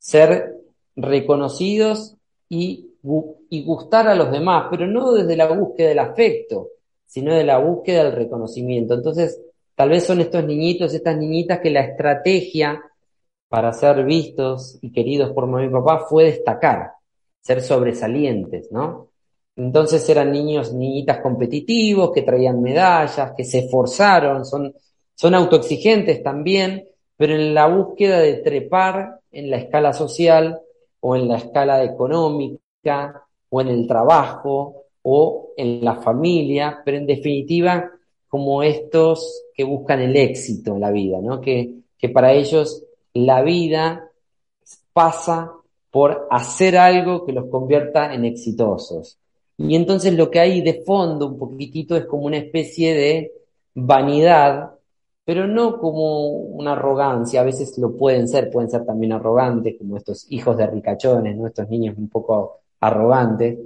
ser 0.00 0.56
reconocidos 0.96 2.16
y, 2.50 2.86
gustar 3.64 4.08
a 4.08 4.14
los 4.14 4.30
demás, 4.30 4.66
pero 4.70 4.86
no 4.86 5.12
desde 5.12 5.36
la 5.36 5.46
búsqueda 5.46 5.88
del 5.88 6.00
afecto, 6.00 6.68
sino 7.06 7.34
de 7.34 7.44
la 7.44 7.58
búsqueda 7.58 8.04
del 8.04 8.12
reconocimiento. 8.12 8.94
Entonces, 8.94 9.40
tal 9.74 9.88
vez 9.88 10.04
son 10.04 10.20
estos 10.20 10.44
niñitos, 10.44 10.92
estas 10.92 11.16
niñitas 11.16 11.60
que 11.60 11.70
la 11.70 11.80
estrategia 11.80 12.82
para 13.48 13.72
ser 13.72 14.04
vistos 14.04 14.78
y 14.82 14.92
queridos 14.92 15.32
por 15.32 15.46
mamá 15.46 15.64
y 15.64 15.70
papá 15.70 16.06
fue 16.08 16.24
destacar, 16.24 16.92
ser 17.40 17.62
sobresalientes, 17.62 18.70
¿no? 18.70 19.08
Entonces 19.56 20.08
eran 20.08 20.30
niños, 20.30 20.72
niñitas 20.72 21.18
competitivos, 21.20 22.12
que 22.12 22.22
traían 22.22 22.62
medallas, 22.62 23.32
que 23.36 23.44
se 23.44 23.60
esforzaron, 23.60 24.44
son, 24.44 24.72
son 25.14 25.34
autoexigentes 25.34 26.22
también, 26.22 26.84
pero 27.16 27.34
en 27.34 27.54
la 27.54 27.66
búsqueda 27.66 28.20
de 28.20 28.34
trepar 28.34 29.20
en 29.32 29.50
la 29.50 29.56
escala 29.56 29.92
social 29.92 30.60
o 31.00 31.16
en 31.16 31.28
la 31.28 31.38
escala 31.38 31.82
económica 31.82 33.24
o 33.48 33.60
en 33.60 33.68
el 33.68 33.86
trabajo 33.86 34.84
o 35.02 35.50
en 35.56 35.84
la 35.84 35.96
familia, 35.96 36.80
pero 36.84 36.96
en 36.98 37.06
definitiva 37.06 37.90
como 38.28 38.62
estos 38.62 39.44
que 39.54 39.64
buscan 39.64 40.00
el 40.00 40.16
éxito 40.16 40.74
en 40.74 40.80
la 40.80 40.90
vida, 40.90 41.18
¿no? 41.20 41.40
Que, 41.40 41.74
que 41.98 42.08
para 42.08 42.32
ellos 42.32 42.84
la 43.12 43.42
vida 43.42 44.08
pasa 44.92 45.52
por 45.90 46.28
hacer 46.30 46.76
algo 46.76 47.26
que 47.26 47.32
los 47.32 47.46
convierta 47.46 48.14
en 48.14 48.24
exitosos. 48.24 49.18
Y 49.58 49.74
entonces 49.74 50.14
lo 50.14 50.30
que 50.30 50.40
hay 50.40 50.62
de 50.62 50.82
fondo 50.84 51.26
un 51.26 51.38
poquitito 51.38 51.96
es 51.96 52.06
como 52.06 52.26
una 52.26 52.38
especie 52.38 52.94
de 52.94 53.32
vanidad, 53.74 54.70
pero 55.30 55.46
no 55.46 55.78
como 55.78 56.26
una 56.26 56.72
arrogancia, 56.72 57.42
a 57.42 57.44
veces 57.44 57.78
lo 57.78 57.96
pueden 57.96 58.26
ser, 58.26 58.50
pueden 58.50 58.68
ser 58.68 58.84
también 58.84 59.12
arrogantes, 59.12 59.76
como 59.78 59.96
estos 59.96 60.26
hijos 60.30 60.56
de 60.56 60.66
ricachones, 60.66 61.38
estos 61.38 61.68
niños 61.68 61.96
un 61.98 62.08
poco 62.08 62.58
arrogantes, 62.80 63.56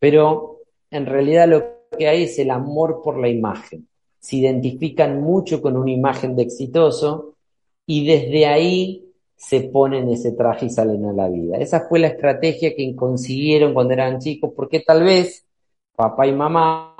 pero 0.00 0.62
en 0.90 1.06
realidad 1.06 1.46
lo 1.46 1.62
que 1.96 2.08
hay 2.08 2.24
es 2.24 2.40
el 2.40 2.50
amor 2.50 3.02
por 3.04 3.20
la 3.20 3.28
imagen. 3.28 3.86
Se 4.18 4.34
identifican 4.34 5.20
mucho 5.20 5.62
con 5.62 5.76
una 5.76 5.92
imagen 5.92 6.34
de 6.34 6.42
exitoso 6.42 7.34
y 7.86 8.04
desde 8.04 8.46
ahí 8.46 9.04
se 9.36 9.60
ponen 9.60 10.08
ese 10.08 10.32
traje 10.32 10.66
y 10.66 10.70
salen 10.70 11.04
a 11.04 11.12
la 11.12 11.28
vida. 11.28 11.56
Esa 11.56 11.86
fue 11.88 12.00
la 12.00 12.08
estrategia 12.08 12.74
que 12.74 12.96
consiguieron 12.96 13.74
cuando 13.74 13.94
eran 13.94 14.18
chicos, 14.18 14.50
porque 14.56 14.80
tal 14.80 15.04
vez 15.04 15.46
papá 15.94 16.26
y 16.26 16.32
mamá 16.32 16.96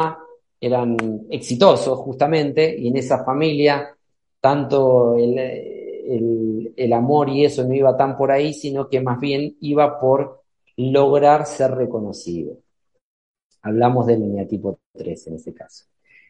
eran 0.61 1.26
exitosos 1.28 1.98
justamente 1.98 2.78
y 2.78 2.87
en 2.87 2.98
esa 2.98 3.24
familia 3.24 3.96
tanto 4.42 5.16
el, 5.16 5.38
el, 6.76 6.92
amor 6.92 7.31
y 7.31 7.44
eso 7.44 7.62
no 7.62 7.72
iba 7.74 7.96
tan 7.96 8.16
por 8.16 8.33
ahí, 8.33 8.52
sino 8.52 8.88
que 8.88 9.00
más 9.00 9.20
bien 9.20 9.57
iba 9.61 10.00
por 10.00 10.42
lograr 10.76 11.46
ser 11.46 11.70
reconocido. 11.70 12.59
Hablamos 13.62 14.05
del 14.07 14.24
eneatipo 14.24 14.81
3 14.94 15.28
en 15.28 15.35
ese 15.37 15.55
caso. 15.55 15.85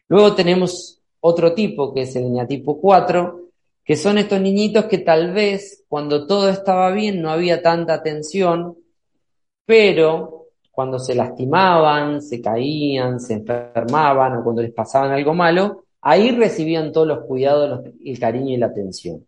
Luego 0.07 0.35
tenemos 0.35 1.01
otro 1.21 1.55
tipo, 1.55 1.91
que 1.91 2.03
es 2.03 2.15
el 2.15 2.25
eneatipo 2.25 2.79
4, 2.79 3.49
que 3.83 3.95
son 3.95 4.19
estos 4.19 4.39
niñitos 4.39 4.85
que 4.85 4.99
tal 4.99 5.33
vez 5.33 5.83
cuando 5.87 6.27
todo 6.27 6.49
estaba 6.49 6.91
bien 6.91 7.19
no 7.19 7.31
había 7.31 7.63
tanta 7.63 7.95
atención, 7.95 8.77
pero 9.65 10.49
cuando 10.69 10.99
se 10.99 11.15
lastimaban, 11.15 12.21
se 12.21 12.39
caían, 12.39 13.19
se 13.19 13.33
enfermaban 13.33 14.37
o 14.37 14.43
cuando 14.43 14.61
les 14.61 14.71
pasaban 14.71 15.11
algo 15.11 15.33
malo, 15.33 15.82
ahí 16.03 16.31
recibían 16.31 16.91
todos 16.91 17.07
los 17.07 17.25
cuidados, 17.25 17.85
el 18.03 18.19
cariño 18.19 18.53
y 18.53 18.57
la 18.57 18.67
atención. 18.67 19.25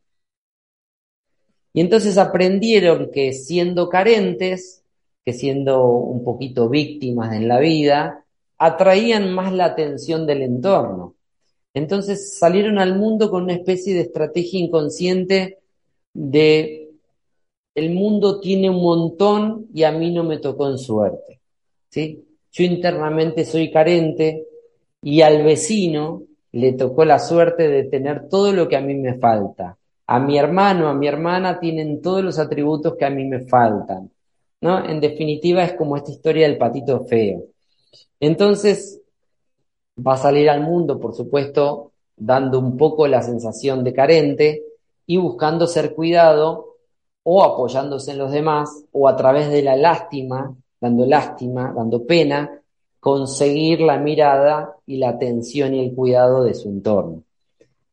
Y 1.74 1.82
entonces 1.82 2.18
aprendieron 2.18 3.12
que 3.12 3.34
siendo 3.34 3.90
carentes, 3.90 4.84
que 5.24 5.34
siendo 5.34 5.88
un 5.88 6.24
poquito 6.24 6.70
víctimas 6.70 7.34
en 7.34 7.48
la 7.48 7.60
vida, 7.60 8.26
atraían 8.58 9.34
más 9.34 9.54
la 9.54 9.66
atención 9.66 10.28
del 10.28 10.42
entorno. 10.42 11.16
Entonces 11.74 12.38
salieron 12.38 12.78
al 12.78 12.98
mundo 12.98 13.30
con 13.30 13.44
una 13.44 13.54
especie 13.54 13.94
de 13.94 14.02
estrategia 14.02 14.60
inconsciente 14.60 15.60
de 16.14 16.92
el 17.74 17.94
mundo 17.94 18.40
tiene 18.40 18.70
un 18.70 18.82
montón 18.82 19.68
y 19.74 19.84
a 19.84 19.92
mí 19.92 20.12
no 20.12 20.24
me 20.24 20.38
tocó 20.38 20.70
en 20.70 20.78
suerte. 20.78 21.42
¿sí? 21.90 22.26
Yo 22.52 22.64
internamente 22.64 23.44
soy 23.44 23.70
carente 23.70 24.46
y 25.02 25.22
al 25.22 25.44
vecino 25.44 26.24
le 26.56 26.72
tocó 26.72 27.04
la 27.04 27.20
suerte 27.20 27.68
de 27.68 27.84
tener 27.84 28.30
todo 28.30 28.54
lo 28.54 28.70
que 28.70 28.78
a 28.78 28.82
mí 28.82 28.96
me 28.96 29.16
falta. 29.20 29.78
A 30.08 30.20
mi 30.22 30.38
hermano, 30.38 30.88
a 30.88 30.94
mi 30.94 31.06
hermana 31.06 31.60
tienen 31.60 32.02
todos 32.02 32.24
los 32.24 32.40
atributos 32.40 32.96
que 32.96 33.04
a 33.04 33.10
mí 33.10 33.26
me 33.26 33.42
faltan. 33.42 34.10
¿no? 34.62 34.86
En 34.86 35.02
definitiva 35.02 35.66
es 35.66 35.74
como 35.74 35.98
esta 35.98 36.12
historia 36.12 36.48
del 36.48 36.58
patito 36.58 37.04
feo. 37.08 37.44
Entonces, 38.22 39.02
va 40.00 40.14
a 40.14 40.18
salir 40.18 40.50
al 40.50 40.62
mundo, 40.62 40.98
por 40.98 41.14
supuesto, 41.14 41.92
dando 42.16 42.60
un 42.60 42.78
poco 42.78 43.06
la 43.06 43.22
sensación 43.22 43.84
de 43.84 43.94
carente 43.94 44.64
y 45.06 45.18
buscando 45.18 45.68
ser 45.68 45.94
cuidado 45.94 46.78
o 47.24 47.44
apoyándose 47.44 48.12
en 48.12 48.18
los 48.18 48.32
demás 48.32 48.86
o 48.94 49.10
a 49.10 49.18
través 49.18 49.50
de 49.50 49.62
la 49.62 49.76
lástima, 49.76 50.56
dando 50.80 51.06
lástima, 51.06 51.74
dando 51.76 52.06
pena, 52.06 52.62
conseguir 53.06 53.82
la 53.82 54.00
mirada 54.00 54.78
y 54.88 54.98
la 54.98 55.10
atención 55.10 55.76
y 55.76 55.86
el 55.86 55.94
cuidado 55.94 56.44
de 56.44 56.56
su 56.56 56.70
entorno. 56.70 57.22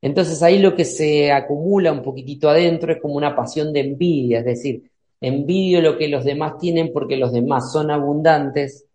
Entonces 0.00 0.42
ahí 0.42 0.58
lo 0.58 0.74
que 0.74 0.86
se 0.86 1.30
acumula 1.30 1.92
un 1.92 2.00
poquitito 2.00 2.48
adentro 2.48 2.94
es 2.94 3.02
como 3.02 3.16
una 3.16 3.36
pasión 3.36 3.74
de 3.74 3.80
envidia, 3.80 4.38
es 4.38 4.46
decir, 4.46 4.90
envidio 5.20 5.82
lo 5.82 5.98
que 5.98 6.08
los 6.08 6.24
demás 6.24 6.56
tienen 6.56 6.94
porque 6.94 7.18
los 7.18 7.30
demás 7.30 7.70
son 7.70 7.90
abundantes 7.90 8.86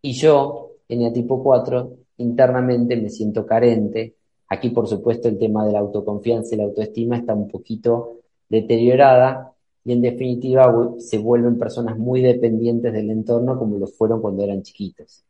y 0.00 0.12
yo, 0.12 0.70
en 0.88 1.02
el 1.02 1.12
tipo 1.12 1.42
4, 1.42 1.90
internamente 2.18 2.96
me 2.96 3.10
siento 3.10 3.44
carente. 3.44 4.14
Aquí, 4.50 4.70
por 4.70 4.86
supuesto, 4.86 5.26
el 5.26 5.38
tema 5.40 5.66
de 5.66 5.72
la 5.72 5.80
autoconfianza 5.80 6.54
y 6.54 6.58
la 6.58 6.64
autoestima 6.64 7.16
está 7.16 7.34
un 7.34 7.48
poquito 7.48 8.20
deteriorada 8.48 9.52
y 9.84 9.90
en 9.90 10.02
definitiva 10.02 10.72
se 10.98 11.18
vuelven 11.18 11.58
personas 11.58 11.98
muy 11.98 12.22
dependientes 12.22 12.92
del 12.92 13.10
entorno 13.10 13.58
como 13.58 13.76
lo 13.76 13.88
fueron 13.88 14.20
cuando 14.22 14.44
eran 14.44 14.62
chiquitos, 14.62 15.24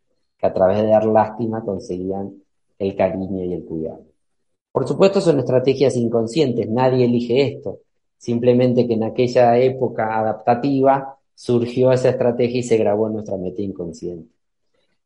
que 0.45 0.49
a 0.49 0.53
través 0.53 0.83
de 0.83 0.89
dar 0.89 1.07
lástima 1.07 1.65
conseguían 1.65 2.35
el 2.79 2.95
cariño 2.95 3.43
y 3.43 3.55
el 3.55 3.65
cuidado. 3.65 4.03
Por 4.71 4.87
supuesto 4.87 5.23
son 5.23 5.39
estrategias 5.39 5.97
inconscientes, 5.97 6.69
nadie 6.69 7.07
elige 7.07 7.55
esto, 7.55 7.79
simplemente 8.19 8.87
que 8.87 8.93
en 8.93 9.05
aquella 9.05 9.57
época 9.57 10.19
adaptativa 10.19 11.17
surgió 11.35 11.93
esa 11.93 12.11
estrategia 12.11 12.61
y 12.61 12.63
se 12.63 12.77
grabó 12.77 13.07
en 13.07 13.15
nuestra 13.15 13.39
mente 13.39 13.63
inconsciente. 13.63 14.29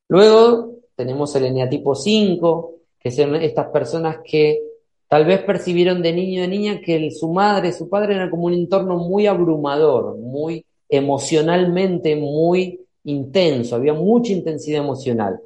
Luego 0.09 0.72
tenemos 0.96 1.37
el 1.37 1.44
eneatipo 1.44 1.94
5, 1.94 2.74
que 2.98 3.12
son 3.12 3.37
estas 3.37 3.68
personas 3.68 4.18
que 4.24 4.61
tal 5.07 5.24
vez 5.24 5.42
percibieron 5.42 6.03
de 6.03 6.14
niño 6.14 6.40
de 6.42 6.48
niña 6.48 6.81
que 6.81 7.12
su 7.12 7.33
madre, 7.33 7.72
su 7.72 7.88
padre 7.88 8.16
era 8.16 8.29
como 8.29 8.46
un 8.46 8.55
entorno 8.55 8.96
muy 8.96 9.29
abrumador, 9.29 10.16
muy 10.16 10.64
emocionalmente 10.88 12.16
muy 12.16 12.81
intenso, 13.11 13.77
había 13.77 13.94
mucha 13.94 14.33
intensidad 14.33 14.83
emocional. 14.83 15.40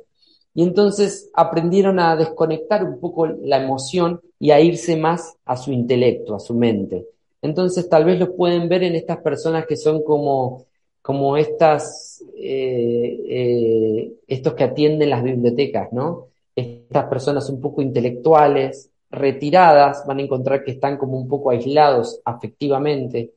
Y 0.54 0.62
entonces 0.62 1.30
aprendieron 1.34 1.98
a 1.98 2.14
desconectar 2.16 2.84
un 2.84 3.00
poco 3.00 3.26
la 3.26 3.62
emoción 3.62 4.20
y 4.38 4.50
a 4.50 4.60
irse 4.60 4.96
más 4.96 5.36
a 5.44 5.56
su 5.56 5.72
intelecto, 5.72 6.34
a 6.34 6.40
su 6.40 6.54
mente. 6.54 7.06
Entonces 7.40 7.88
tal 7.88 8.04
vez 8.04 8.18
lo 8.18 8.36
pueden 8.36 8.68
ver 8.68 8.82
en 8.82 8.94
estas 8.94 9.18
personas 9.18 9.66
que 9.66 9.76
son 9.76 10.02
como 10.02 10.66
como 11.02 11.36
estas, 11.36 12.24
eh, 12.36 13.20
eh, 13.28 14.12
estos 14.28 14.54
que 14.54 14.64
atienden 14.64 15.10
las 15.10 15.24
bibliotecas, 15.24 15.92
¿no? 15.92 16.28
Estas 16.54 17.06
personas 17.06 17.50
un 17.50 17.60
poco 17.60 17.82
intelectuales, 17.82 18.90
retiradas, 19.10 20.06
van 20.06 20.20
a 20.20 20.22
encontrar 20.22 20.64
que 20.64 20.70
están 20.70 20.96
como 20.96 21.18
un 21.18 21.28
poco 21.28 21.50
aislados 21.50 22.20
afectivamente, 22.24 23.32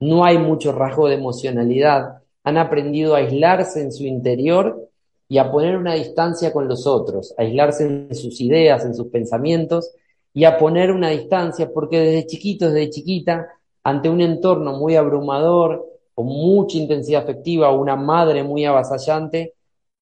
no 0.00 0.24
hay 0.24 0.38
mucho 0.38 0.70
rasgo 0.70 1.08
de 1.08 1.16
emocionalidad, 1.16 2.22
han 2.48 2.56
aprendido 2.56 3.14
a 3.14 3.18
aislarse 3.18 3.82
en 3.82 3.92
su 3.92 4.04
interior 4.04 4.88
y 5.28 5.36
a 5.36 5.50
poner 5.50 5.76
una 5.76 5.94
distancia 5.94 6.50
con 6.50 6.66
los 6.66 6.86
otros, 6.86 7.34
a 7.36 7.42
aislarse 7.42 7.84
en 7.84 8.14
sus 8.14 8.40
ideas, 8.40 8.84
en 8.86 8.94
sus 8.94 9.08
pensamientos 9.08 9.92
y 10.32 10.44
a 10.44 10.56
poner 10.56 10.90
una 10.90 11.10
distancia 11.10 11.70
porque 11.72 12.00
desde 12.00 12.26
chiquitos, 12.26 12.72
desde 12.72 12.90
chiquita, 12.90 13.48
ante 13.84 14.08
un 14.08 14.22
entorno 14.22 14.78
muy 14.78 14.96
abrumador, 14.96 15.86
con 16.14 16.26
mucha 16.26 16.78
intensidad 16.78 17.22
afectiva 17.22 17.70
una 17.70 17.96
madre 17.96 18.42
muy 18.42 18.64
avasallante, 18.64 19.54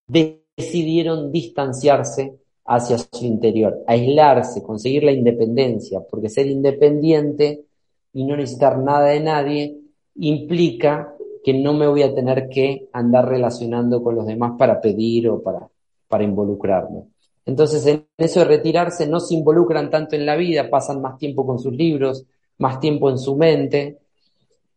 decidieron 0.06 1.32
distanciarse 1.32 2.34
hacia 2.64 2.98
su 2.98 3.24
interior, 3.24 3.82
aislarse, 3.88 4.62
conseguir 4.62 5.02
la 5.02 5.12
independencia, 5.12 6.00
porque 6.08 6.28
ser 6.28 6.46
independiente 6.46 7.64
y 8.12 8.24
no 8.24 8.36
necesitar 8.36 8.78
nada 8.78 9.06
de 9.06 9.20
nadie 9.20 9.76
implica 10.14 11.15
que 11.46 11.54
no 11.54 11.74
me 11.74 11.86
voy 11.86 12.02
a 12.02 12.12
tener 12.12 12.48
que 12.48 12.88
andar 12.92 13.28
relacionando 13.28 14.02
con 14.02 14.16
los 14.16 14.26
demás 14.26 14.54
para 14.58 14.80
pedir 14.80 15.28
o 15.28 15.40
para, 15.40 15.68
para 16.08 16.24
involucrarme. 16.24 17.04
Entonces, 17.44 17.86
en 17.86 18.04
eso 18.18 18.40
de 18.40 18.46
retirarse, 18.46 19.06
no 19.06 19.20
se 19.20 19.36
involucran 19.36 19.88
tanto 19.88 20.16
en 20.16 20.26
la 20.26 20.34
vida, 20.34 20.68
pasan 20.68 21.00
más 21.00 21.18
tiempo 21.18 21.46
con 21.46 21.60
sus 21.60 21.72
libros, 21.72 22.26
más 22.58 22.80
tiempo 22.80 23.10
en 23.10 23.18
su 23.18 23.36
mente, 23.36 23.98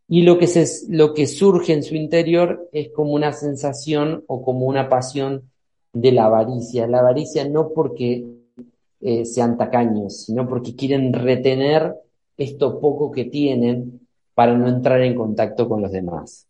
y 0.07 0.21
lo 0.21 0.37
que, 0.37 0.47
lo 0.89 1.15
que 1.15 1.25
surge 1.25 1.73
en 1.73 1.81
su 1.81 1.95
interior 1.95 2.69
es 2.71 2.89
como 2.89 3.13
una 3.13 3.33
sensación 3.33 4.23
o 4.27 4.43
como 4.43 4.67
una 4.67 4.89
pasión 4.89 5.49
de 5.91 6.11
la 6.11 6.25
avaricia. 6.25 6.85
La 6.85 6.99
avaricia 6.99 7.49
no 7.49 7.69
porque 7.69 8.27
eh, 9.01 9.25
sean 9.25 9.57
tacaños, 9.57 10.25
sino 10.25 10.47
porque 10.47 10.75
quieren 10.75 11.13
retener 11.13 11.95
esto 12.37 12.79
poco 12.79 13.09
que 13.09 13.25
tienen 13.25 14.07
para 14.35 14.55
no 14.55 14.67
entrar 14.67 15.01
en 15.01 15.15
contacto 15.15 15.67
con 15.67 15.81
los 15.81 15.91
demás. 15.91 16.45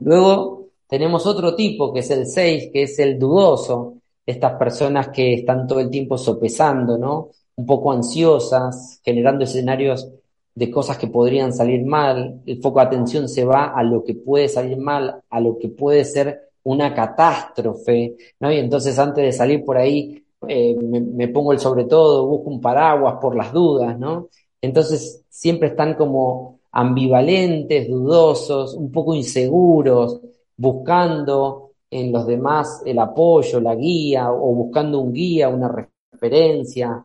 Luego 0.00 0.68
tenemos 0.88 1.26
otro 1.26 1.54
tipo, 1.54 1.92
que 1.92 2.00
es 2.00 2.10
el 2.10 2.26
6, 2.26 2.70
que 2.72 2.82
es 2.82 2.98
el 2.98 3.18
dudoso, 3.18 3.94
estas 4.26 4.54
personas 4.58 5.08
que 5.08 5.34
están 5.34 5.66
todo 5.66 5.80
el 5.80 5.90
tiempo 5.90 6.18
sopesando, 6.18 6.98
¿no? 6.98 7.30
Un 7.56 7.66
poco 7.66 7.92
ansiosas, 7.92 9.00
generando 9.04 9.44
escenarios 9.44 10.08
de 10.54 10.70
cosas 10.70 10.98
que 10.98 11.06
podrían 11.06 11.52
salir 11.52 11.84
mal, 11.84 12.42
el 12.44 12.60
foco 12.60 12.80
de 12.80 12.86
atención 12.86 13.28
se 13.28 13.44
va 13.44 13.72
a 13.74 13.82
lo 13.82 14.04
que 14.04 14.14
puede 14.14 14.48
salir 14.48 14.76
mal, 14.78 15.22
a 15.28 15.40
lo 15.40 15.58
que 15.58 15.68
puede 15.68 16.04
ser 16.04 16.50
una 16.62 16.94
catástrofe, 16.94 18.16
¿no? 18.40 18.52
Y 18.52 18.58
entonces 18.58 18.98
antes 18.98 19.24
de 19.24 19.32
salir 19.32 19.64
por 19.64 19.78
ahí 19.78 20.24
eh, 20.48 20.76
me, 20.76 21.28
pongo 21.28 21.52
el 21.52 21.60
sobre 21.60 21.84
todo, 21.84 22.26
busco 22.26 22.50
un 22.50 22.60
paraguas 22.60 23.16
por 23.20 23.36
las 23.36 23.52
dudas, 23.52 23.98
¿no? 23.98 24.28
Entonces 24.60 25.24
siempre 25.28 25.68
están 25.68 25.94
como 25.94 26.59
ambivalentes, 26.72 27.88
dudosos, 27.88 28.74
un 28.74 28.90
poco 28.90 29.14
inseguros, 29.14 30.20
buscando 30.56 31.72
en 31.90 32.12
los 32.12 32.26
demás 32.26 32.82
el 32.84 32.98
apoyo, 32.98 33.60
la 33.60 33.74
guía, 33.74 34.30
o 34.30 34.54
buscando 34.54 35.00
un 35.00 35.12
guía, 35.12 35.48
una 35.48 35.88
referencia, 36.12 37.04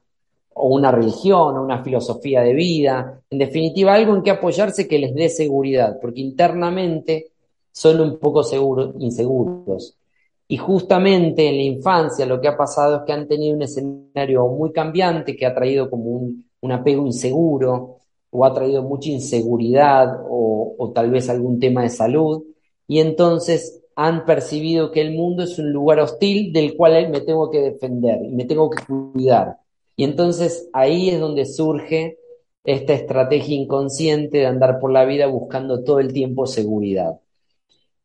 o 0.54 0.68
una 0.70 0.92
religión, 0.92 1.58
o 1.58 1.64
una 1.64 1.84
filosofía 1.84 2.42
de 2.42 2.54
vida, 2.54 3.22
en 3.30 3.40
definitiva 3.40 3.94
algo 3.94 4.16
en 4.16 4.24
que 4.24 4.32
apoyarse 4.32 4.88
que 4.88 5.00
les 5.00 5.14
dé 5.14 5.30
seguridad, 5.30 5.98
porque 6.00 6.22
internamente 6.22 7.32
son 7.72 8.00
un 8.00 8.18
poco 8.20 8.42
inseguros. 9.00 9.98
Y 10.48 10.58
justamente 10.58 11.50
en 11.50 11.56
la 11.56 11.64
infancia 11.64 12.26
lo 12.26 12.40
que 12.40 12.48
ha 12.48 12.56
pasado 12.56 12.98
es 12.98 13.02
que 13.06 13.14
han 13.14 13.28
tenido 13.28 13.56
un 13.56 13.64
escenario 13.64 14.48
muy 14.48 14.72
cambiante 14.72 15.36
que 15.36 15.46
ha 15.46 15.56
traído 15.56 15.90
como 15.90 16.06
un, 16.12 16.46
apego 16.72 17.06
inseguro 17.06 17.95
o 18.36 18.46
ha 18.46 18.54
traído 18.54 18.84
mucha 18.84 19.10
inseguridad 19.10 20.20
o, 20.30 20.92
tal 20.94 21.10
vez 21.10 21.30
algún 21.30 21.60
tema 21.60 21.84
de 21.84 21.90
salud 21.90 22.44
y 22.88 23.00
entonces 23.00 23.82
han 23.96 24.26
percibido 24.26 24.92
que 24.92 25.02
el 25.02 25.14
mundo 25.14 25.44
es 25.44 25.58
un 25.58 25.72
lugar 25.72 26.00
hostil 26.00 26.52
del 26.54 26.76
cual 26.76 27.10
me 27.10 27.22
tengo 27.22 27.50
que 27.50 27.62
defender 27.62 28.24
y 28.24 28.30
me 28.30 28.46
tengo 28.46 28.70
que 28.70 28.84
cuidar. 28.86 29.58
Y 29.96 30.04
entonces 30.04 30.70
ahí 30.74 31.10
es 31.10 31.20
donde 31.20 31.46
surge 31.46 32.18
esta 32.66 32.94
estrategia 32.94 33.56
inconsciente 33.56 34.40
de 34.40 34.46
andar 34.46 34.80
por 34.80 34.92
la 34.92 35.06
vida 35.06 35.28
buscando 35.28 35.84
todo 35.84 36.00
el 36.00 36.12
tiempo 36.14 36.46
seguridad. 36.46 37.20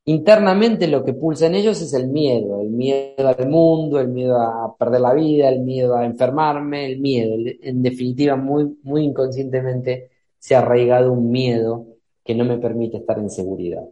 Internamente 0.04 0.88
lo 0.88 1.04
que 1.04 1.12
pulsa 1.12 1.46
en 1.46 1.54
ellos 1.54 1.80
es 1.82 1.92
el 1.92 2.08
miedo, 2.08 2.60
el 2.62 2.70
miedo 2.70 3.28
al 3.28 3.48
mundo, 3.48 4.00
el 4.00 4.08
miedo 4.08 4.40
a 4.40 4.74
perder 4.76 5.00
la 5.00 5.14
vida, 5.14 5.48
el 5.48 5.60
miedo 5.60 5.96
a 5.96 6.04
enfermarme, 6.04 6.86
el 6.86 7.00
miedo. 7.00 7.36
En 7.62 7.82
definitiva, 7.82 8.36
muy, 8.36 8.76
muy 8.82 9.04
inconscientemente 9.04 10.09
se 10.40 10.56
ha 10.56 10.58
arraigado 10.58 11.12
un 11.12 11.30
miedo 11.30 11.86
que 12.24 12.34
no 12.34 12.44
me 12.44 12.58
permite 12.58 12.96
estar 12.96 13.18
en 13.18 13.30
seguridad. 13.30 13.84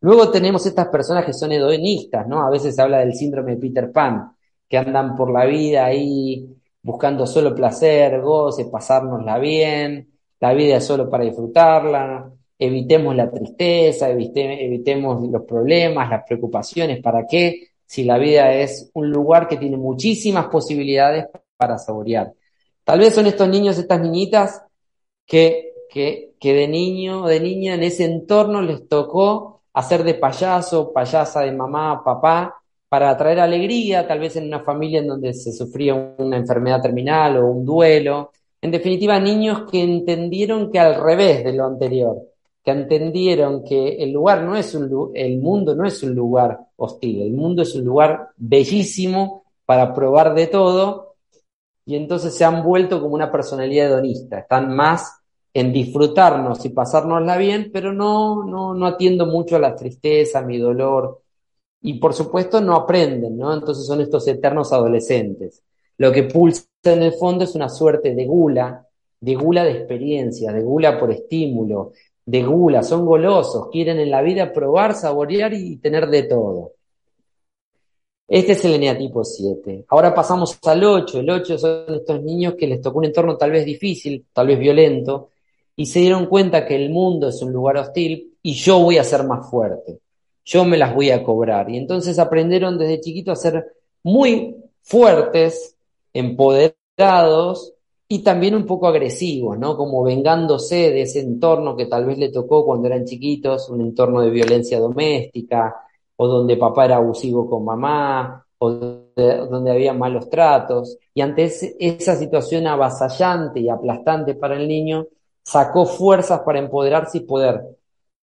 Luego 0.00 0.30
tenemos 0.30 0.64
estas 0.66 0.88
personas 0.88 1.24
que 1.24 1.32
son 1.32 1.52
hedonistas, 1.52 2.26
¿no? 2.26 2.44
A 2.44 2.50
veces 2.50 2.74
se 2.74 2.82
habla 2.82 2.98
del 2.98 3.14
síndrome 3.14 3.54
de 3.54 3.60
Peter 3.60 3.92
Pan, 3.92 4.32
que 4.68 4.78
andan 4.78 5.14
por 5.14 5.30
la 5.30 5.44
vida 5.44 5.84
ahí 5.84 6.48
buscando 6.82 7.26
solo 7.26 7.54
placer, 7.54 8.20
goce, 8.20 8.66
pasárnosla 8.66 9.38
bien, 9.38 10.08
la 10.40 10.54
vida 10.54 10.76
es 10.76 10.84
solo 10.84 11.10
para 11.10 11.24
disfrutarla, 11.24 12.30
evitemos 12.58 13.14
la 13.14 13.30
tristeza, 13.30 14.08
evitemos 14.08 15.28
los 15.28 15.42
problemas, 15.42 16.08
las 16.08 16.24
preocupaciones, 16.24 17.02
¿para 17.02 17.26
qué? 17.26 17.68
Si 17.84 18.04
la 18.04 18.18
vida 18.18 18.52
es 18.54 18.90
un 18.94 19.10
lugar 19.10 19.48
que 19.48 19.56
tiene 19.56 19.76
muchísimas 19.76 20.46
posibilidades 20.46 21.26
para 21.56 21.76
saborear. 21.76 22.32
Tal 22.84 23.00
vez 23.00 23.14
son 23.14 23.26
estos 23.26 23.48
niños, 23.48 23.76
estas 23.76 24.00
niñitas, 24.00 24.62
que, 25.28 25.74
que, 25.90 26.34
que 26.40 26.54
de 26.54 26.66
niño, 26.66 27.26
de 27.26 27.38
niña, 27.38 27.74
en 27.74 27.84
ese 27.84 28.04
entorno 28.04 28.62
les 28.62 28.88
tocó 28.88 29.60
hacer 29.74 30.02
de 30.02 30.14
payaso, 30.14 30.92
payasa 30.92 31.42
de 31.42 31.52
mamá, 31.52 32.02
papá, 32.02 32.56
para 32.88 33.14
traer 33.16 33.38
alegría, 33.38 34.08
tal 34.08 34.20
vez 34.20 34.36
en 34.36 34.46
una 34.46 34.60
familia 34.60 35.00
en 35.00 35.08
donde 35.08 35.34
se 35.34 35.52
sufría 35.52 35.94
una 36.16 36.38
enfermedad 36.38 36.80
terminal 36.80 37.36
o 37.36 37.46
un 37.46 37.64
duelo. 37.64 38.32
En 38.60 38.70
definitiva, 38.70 39.20
niños 39.20 39.70
que 39.70 39.82
entendieron 39.82 40.72
que 40.72 40.80
al 40.80 41.00
revés 41.00 41.44
de 41.44 41.52
lo 41.52 41.66
anterior, 41.66 42.16
que 42.64 42.70
entendieron 42.70 43.62
que 43.62 44.02
el 44.02 44.10
lugar 44.10 44.42
no 44.42 44.56
es 44.56 44.74
un, 44.74 45.12
el 45.14 45.38
mundo 45.38 45.74
no 45.74 45.86
es 45.86 46.02
un 46.02 46.14
lugar 46.14 46.58
hostil, 46.76 47.22
el 47.22 47.32
mundo 47.32 47.62
es 47.62 47.74
un 47.74 47.84
lugar 47.84 48.30
bellísimo 48.36 49.44
para 49.66 49.92
probar 49.92 50.34
de 50.34 50.46
todo 50.46 51.07
y 51.88 51.96
entonces 51.96 52.34
se 52.34 52.44
han 52.44 52.62
vuelto 52.62 53.00
como 53.00 53.14
una 53.14 53.32
personalidad 53.32 53.86
hedonista, 53.86 54.40
están 54.40 54.76
más 54.76 55.22
en 55.54 55.72
disfrutarnos 55.72 56.62
y 56.66 56.68
pasárnosla 56.68 57.38
bien, 57.38 57.70
pero 57.72 57.94
no, 57.94 58.44
no, 58.44 58.74
no 58.74 58.86
atiendo 58.86 59.24
mucho 59.24 59.56
a 59.56 59.58
la 59.58 59.74
tristeza, 59.74 60.40
a 60.40 60.42
mi 60.42 60.58
dolor 60.58 61.22
y 61.80 61.94
por 61.94 62.12
supuesto 62.12 62.60
no 62.60 62.74
aprenden, 62.74 63.38
¿no? 63.38 63.54
Entonces 63.54 63.86
son 63.86 64.02
estos 64.02 64.28
eternos 64.28 64.70
adolescentes. 64.70 65.62
Lo 65.96 66.12
que 66.12 66.24
pulsa 66.24 66.66
en 66.84 67.04
el 67.04 67.14
fondo 67.14 67.44
es 67.44 67.54
una 67.54 67.70
suerte 67.70 68.14
de 68.14 68.26
gula, 68.26 68.86
de 69.18 69.34
gula 69.34 69.64
de 69.64 69.70
experiencia, 69.72 70.52
de 70.52 70.60
gula 70.60 71.00
por 71.00 71.10
estímulo, 71.10 71.92
de 72.26 72.42
gula, 72.42 72.82
son 72.82 73.06
golosos, 73.06 73.70
quieren 73.72 73.98
en 73.98 74.10
la 74.10 74.20
vida 74.20 74.52
probar, 74.52 74.94
saborear 74.94 75.54
y 75.54 75.78
tener 75.78 76.08
de 76.08 76.24
todo. 76.24 76.72
Este 78.28 78.52
es 78.52 78.64
el 78.66 78.74
eneatipo 78.74 79.24
7. 79.24 79.86
Ahora 79.88 80.14
pasamos 80.14 80.58
al 80.66 80.84
8. 80.84 81.20
El 81.20 81.30
8 81.30 81.56
son 81.58 81.94
estos 81.94 82.22
niños 82.22 82.56
que 82.56 82.66
les 82.66 82.82
tocó 82.82 82.98
un 82.98 83.06
entorno 83.06 83.38
tal 83.38 83.52
vez 83.52 83.64
difícil, 83.64 84.26
tal 84.34 84.48
vez 84.48 84.58
violento, 84.58 85.30
y 85.74 85.86
se 85.86 86.00
dieron 86.00 86.26
cuenta 86.26 86.66
que 86.66 86.76
el 86.76 86.90
mundo 86.90 87.28
es 87.28 87.40
un 87.40 87.52
lugar 87.52 87.78
hostil 87.78 88.34
y 88.42 88.52
yo 88.52 88.80
voy 88.80 88.98
a 88.98 89.04
ser 89.04 89.24
más 89.24 89.48
fuerte. 89.50 90.00
Yo 90.44 90.66
me 90.66 90.76
las 90.76 90.94
voy 90.94 91.10
a 91.10 91.24
cobrar. 91.24 91.70
Y 91.70 91.78
entonces 91.78 92.18
aprendieron 92.18 92.76
desde 92.76 93.00
chiquito 93.00 93.32
a 93.32 93.36
ser 93.36 93.64
muy 94.02 94.56
fuertes, 94.82 95.76
empoderados 96.12 97.72
y 98.08 98.18
también 98.18 98.54
un 98.54 98.66
poco 98.66 98.88
agresivos, 98.88 99.58
¿no? 99.58 99.74
Como 99.74 100.02
vengándose 100.02 100.90
de 100.90 101.02
ese 101.02 101.20
entorno 101.20 101.76
que 101.76 101.86
tal 101.86 102.04
vez 102.04 102.18
le 102.18 102.28
tocó 102.28 102.66
cuando 102.66 102.88
eran 102.88 103.06
chiquitos, 103.06 103.70
un 103.70 103.80
entorno 103.80 104.20
de 104.20 104.30
violencia 104.30 104.78
doméstica, 104.78 105.76
o 106.20 106.26
donde 106.26 106.56
papá 106.56 106.84
era 106.84 106.96
abusivo 106.96 107.48
con 107.48 107.64
mamá, 107.64 108.44
o 108.58 108.70
donde 108.70 109.70
había 109.70 109.92
malos 109.92 110.28
tratos. 110.28 110.98
Y 111.14 111.20
ante 111.20 111.44
esa 111.44 112.16
situación 112.16 112.66
avasallante 112.66 113.60
y 113.60 113.68
aplastante 113.68 114.34
para 114.34 114.56
el 114.56 114.66
niño, 114.66 115.06
sacó 115.44 115.86
fuerzas 115.86 116.40
para 116.40 116.58
empoderarse 116.58 117.18
y 117.18 117.20
poder 117.20 117.62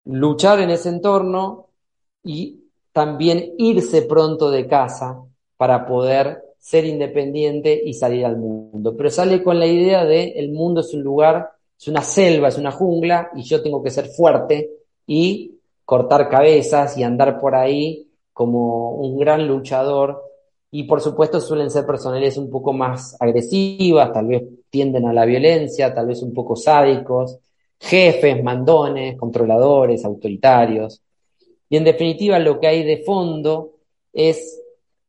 luchar 0.04 0.60
en 0.60 0.70
ese 0.70 0.88
entorno 0.88 1.66
y 2.22 2.60
también 2.92 3.54
irse 3.58 4.02
pronto 4.02 4.52
de 4.52 4.68
casa 4.68 5.22
para 5.56 5.84
poder 5.84 6.42
ser 6.58 6.84
independiente 6.84 7.80
y 7.84 7.94
salir 7.94 8.24
al 8.24 8.36
mundo. 8.36 8.96
Pero 8.96 9.10
sale 9.10 9.42
con 9.42 9.58
la 9.58 9.66
idea 9.66 10.04
de 10.04 10.30
el 10.36 10.52
mundo 10.52 10.82
es 10.82 10.94
un 10.94 11.02
lugar, 11.02 11.50
es 11.76 11.88
una 11.88 12.02
selva, 12.02 12.48
es 12.48 12.56
una 12.56 12.70
jungla 12.70 13.30
y 13.34 13.42
yo 13.42 13.60
tengo 13.62 13.82
que 13.82 13.90
ser 13.90 14.06
fuerte 14.06 14.70
y 15.08 15.49
cortar 15.90 16.28
cabezas 16.28 16.96
y 16.96 17.02
andar 17.02 17.40
por 17.40 17.56
ahí 17.56 18.06
como 18.32 18.92
un 18.92 19.18
gran 19.18 19.48
luchador. 19.48 20.22
Y 20.70 20.84
por 20.84 21.00
supuesto 21.00 21.40
suelen 21.40 21.68
ser 21.68 21.84
personalidades 21.84 22.36
un 22.36 22.48
poco 22.48 22.72
más 22.72 23.16
agresivas, 23.20 24.12
tal 24.12 24.28
vez 24.28 24.44
tienden 24.70 25.08
a 25.08 25.12
la 25.12 25.24
violencia, 25.24 25.92
tal 25.92 26.06
vez 26.06 26.22
un 26.22 26.32
poco 26.32 26.54
sádicos, 26.54 27.40
jefes, 27.80 28.40
mandones, 28.40 29.18
controladores, 29.18 30.04
autoritarios. 30.04 31.02
Y 31.68 31.76
en 31.76 31.82
definitiva 31.82 32.38
lo 32.38 32.60
que 32.60 32.68
hay 32.68 32.84
de 32.84 32.98
fondo 32.98 33.72
es 34.12 34.62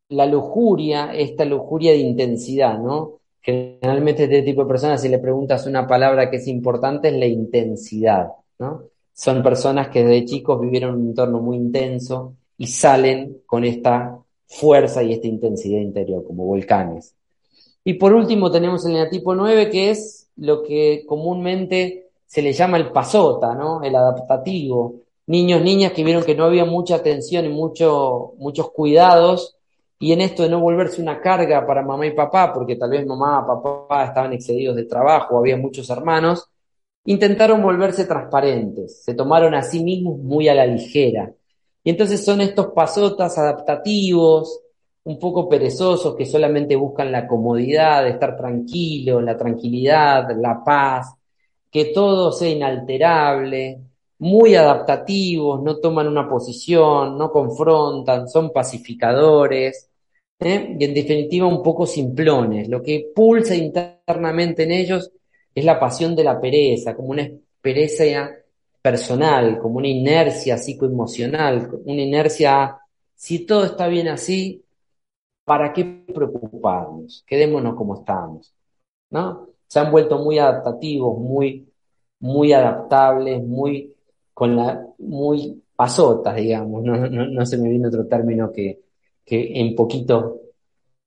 la 0.10 0.26
lujuria, 0.26 1.14
esta 1.14 1.46
lujuria 1.46 1.92
de 1.92 2.00
intensidad, 2.00 2.80
¿no? 2.80 3.20
Generalmente 3.40 4.24
este 4.24 4.42
tipo 4.42 4.64
de 4.64 4.68
personas, 4.68 5.00
si 5.00 5.10
le 5.10 5.20
preguntas 5.20 5.68
una 5.68 5.86
palabra 5.86 6.32
que 6.32 6.38
es 6.38 6.48
importante, 6.48 7.10
es 7.10 7.14
la 7.14 7.28
intensidad, 7.28 8.30
¿no? 8.58 8.90
Son 9.22 9.44
personas 9.44 9.90
que 9.90 10.04
desde 10.04 10.26
chicos 10.26 10.60
vivieron 10.60 10.96
un 10.96 11.10
entorno 11.10 11.40
muy 11.42 11.56
intenso 11.56 12.34
y 12.58 12.66
salen 12.66 13.44
con 13.46 13.64
esta 13.64 14.18
fuerza 14.48 15.04
y 15.04 15.14
esta 15.14 15.28
intensidad 15.28 15.80
interior, 15.80 16.26
como 16.26 16.44
volcanes. 16.44 17.14
Y 17.84 17.94
por 17.94 18.14
último 18.14 18.50
tenemos 18.50 18.84
el 18.88 19.08
tipo 19.12 19.36
9, 19.36 19.70
que 19.70 19.92
es 19.92 20.28
lo 20.38 20.64
que 20.64 21.04
comúnmente 21.06 22.08
se 22.26 22.42
le 22.42 22.52
llama 22.52 22.78
el 22.78 22.92
pasota, 22.92 23.54
¿no? 23.54 23.84
El 23.84 23.96
adaptativo. 23.96 24.96
Niños, 25.28 25.62
niñas 25.62 25.92
que 25.92 26.04
vieron 26.04 26.24
que 26.24 26.34
no 26.34 26.46
había 26.46 26.66
mucha 26.66 26.96
atención 26.96 27.46
y 27.46 27.50
mucho, 27.50 28.34
muchos 28.40 28.72
cuidados 28.72 29.56
y 30.00 30.14
en 30.14 30.22
esto 30.22 30.42
de 30.42 30.50
no 30.50 30.60
volverse 30.60 31.00
una 31.00 31.22
carga 31.22 31.64
para 31.68 31.84
mamá 31.84 32.08
y 32.08 32.16
papá, 32.16 32.52
porque 32.52 32.76
tal 32.76 32.90
vez 32.90 33.06
mamá, 33.06 33.46
papá 33.46 34.04
estaban 34.04 34.34
excedidos 34.34 34.76
de 34.78 34.86
trabajo, 34.86 35.38
había 35.38 35.58
muchos 35.58 35.92
hermanos, 35.92 36.50
intentaron 37.06 37.62
volverse 37.62 38.06
transparentes, 38.06 39.04
se 39.04 39.14
tomaron 39.14 39.56
a 39.56 39.64
sí 39.64 39.84
mismos 39.84 40.20
muy 40.20 40.48
a 40.48 40.56
la 40.56 40.66
ligera. 40.66 41.32
Y 41.84 41.90
entonces 41.90 42.24
son 42.24 42.42
estos 42.42 42.68
pasotas 42.76 43.38
adaptativos, 43.38 44.62
un 45.04 45.18
poco 45.18 45.50
perezosos, 45.50 46.16
que 46.16 46.26
solamente 46.26 46.76
buscan 46.76 47.12
la 47.12 47.28
comodidad 47.28 48.04
de 48.04 48.12
estar 48.12 48.38
tranquilo, 48.38 49.20
la 49.20 49.36
tranquilidad, 49.36 50.28
la 50.40 50.64
paz, 50.64 51.16
que 51.72 51.86
todo 51.86 52.32
sea 52.32 52.50
inalterable, 52.50 53.80
muy 54.20 54.54
adaptativos, 54.56 55.64
no 55.64 55.78
toman 55.78 56.08
una 56.08 56.30
posición, 56.30 57.18
no 57.18 57.32
confrontan, 57.32 58.30
son 58.30 58.52
pacificadores, 58.52 59.90
¿eh? 60.40 60.76
y 60.80 60.86
en 60.86 60.94
definitiva 60.94 61.48
un 61.48 61.64
poco 61.64 61.88
simplones. 61.88 62.68
Lo 62.68 62.84
que 62.84 63.12
pulsa 63.16 63.56
internamente 63.56 64.64
en 64.64 64.72
ellos 64.72 65.12
es 65.54 65.66
la 65.66 65.80
pasión 65.80 66.16
de 66.16 66.24
la 66.24 66.40
pereza, 66.40 66.96
como 66.96 67.10
una 67.10 67.30
pereza 67.62 68.30
personal, 68.82 69.60
como 69.60 69.78
una 69.78 69.88
inercia 69.88 70.58
psicoemocional, 70.58 71.70
una 71.86 72.02
inercia, 72.02 72.78
si 73.16 73.46
todo 73.46 73.66
está 73.66 73.88
bien 73.88 74.08
así, 74.08 74.64
¿para 75.46 75.74
qué 75.74 76.04
preocuparnos? 76.14 77.24
Quedémonos 77.28 77.76
como 77.76 77.96
estamos, 77.96 78.54
¿no? 79.10 79.50
Se 79.68 79.80
han 79.80 79.92
vuelto 79.92 80.20
muy 80.20 80.40
adaptativos, 80.40 81.18
muy, 81.20 81.68
muy 82.20 82.54
adaptables, 82.54 83.44
muy, 83.44 83.96
con 84.34 84.56
la, 84.56 84.86
muy 84.98 85.62
pasotas, 85.76 86.36
digamos, 86.36 86.84
no, 86.84 86.98
no, 87.10 87.28
no 87.28 87.46
se 87.46 87.58
me 87.58 87.70
viene 87.70 87.88
otro 87.88 88.06
término 88.08 88.52
que, 88.52 88.82
que 89.26 89.60
en 89.60 89.76
poquito 89.76 90.42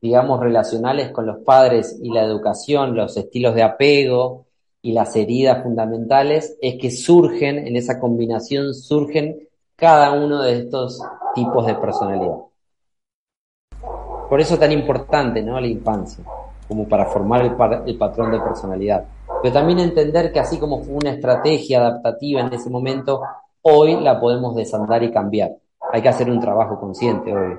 digamos, 0.02 0.40
relacionales 0.40 1.12
con 1.12 1.26
los 1.26 1.40
padres 1.40 1.98
y 2.02 2.12
la 2.12 2.24
educación, 2.24 2.96
los 2.96 3.18
estilos 3.18 3.56
de 3.56 3.64
apego 3.64 4.46
y 4.82 4.94
las 4.94 5.16
heridas 5.16 5.64
fundamentales, 5.64 6.58
es 6.62 6.76
que 6.80 6.92
surgen, 6.92 7.68
en 7.68 7.76
esa 7.76 8.00
combinación 8.00 8.74
surgen 8.74 9.48
cada 9.76 10.12
uno 10.14 10.42
de 10.42 10.60
estos 10.60 11.02
tipos 11.34 11.66
de 11.66 11.76
personalidad. 11.76 12.38
Por 14.30 14.40
eso 14.40 14.54
es 14.54 14.60
tan 14.60 14.72
importante 14.72 15.42
¿no? 15.42 15.60
la 15.60 15.68
infancia, 15.68 16.24
como 16.68 16.88
para 16.88 17.06
formar 17.06 17.42
el, 17.42 17.98
patrón 17.98 18.32
de 18.32 18.40
personalidad. 18.40 19.06
Pero 19.42 19.54
también 19.54 19.80
entender 19.80 20.32
que 20.32 20.40
así 20.40 20.60
como 20.60 20.84
fue 20.84 20.96
una 20.96 21.12
estrategia 21.12 21.80
adaptativa 21.80 22.42
en 22.42 22.54
ese 22.54 22.70
momento, 22.70 23.22
hoy 23.62 24.00
la 24.00 24.20
podemos 24.20 24.56
desandar 24.56 25.02
y 25.04 25.12
cambiar. 25.12 25.56
Hay 25.92 26.02
que 26.02 26.10
hacer 26.10 26.30
un 26.30 26.40
trabajo 26.40 26.80
consciente 26.80 27.36
hoy. 27.36 27.58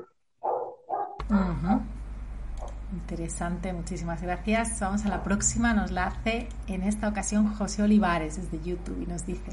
Interesante, 2.92 3.72
muchísimas 3.72 4.22
gracias. 4.22 4.81
Vamos 4.81 5.05
a 5.05 5.09
la 5.09 5.22
próxima, 5.22 5.74
nos 5.74 5.90
la 5.90 6.07
hace 6.09 6.48
en 6.66 6.83
esta 6.83 7.09
ocasión 7.09 7.55
José 7.55 7.83
Olivares 7.83 8.37
desde 8.37 8.64
YouTube 8.64 9.03
y 9.03 9.07
nos 9.07 9.26
dice, 9.26 9.53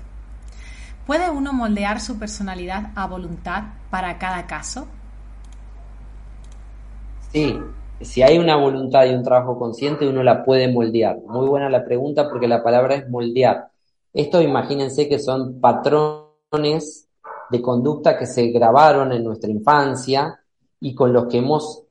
¿Puede 1.08 1.30
uno 1.30 1.54
moldear 1.54 2.02
su 2.02 2.19
personalidad 2.19 2.91
a 2.93 3.08
voluntad 3.08 3.63
para 3.89 4.17
cada 4.17 4.45
caso? 4.45 4.89
Sí, 7.32 7.58
si 8.02 8.23
hay 8.23 8.38
una 8.38 8.58
voluntad 8.58 9.06
y 9.06 9.15
un 9.15 9.23
trabajo 9.23 9.58
consciente, 9.58 10.06
uno 10.06 10.21
la 10.21 10.43
puede 10.43 10.69
moldear. 10.69 11.19
Muy 11.26 11.47
buena 11.47 11.69
la 11.69 11.86
pregunta 11.86 12.28
porque 12.28 12.50
la 12.50 12.62
palabra 12.62 12.95
es 12.95 13.10
moldear. 13.10 13.69
Esto 14.13 14.41
imagínense 14.41 15.08
que 15.08 15.17
son 15.17 15.62
patrones 15.62 17.08
de 17.52 17.62
conducta 17.62 18.17
que 18.17 18.26
se 18.26 18.47
grabaron 18.47 19.13
en 19.13 19.23
nuestra 19.23 19.50
infancia 19.50 20.41
y 20.82 20.93
con 20.93 21.13
los 21.13 21.28
que 21.28 21.38
hemos, 21.38 21.84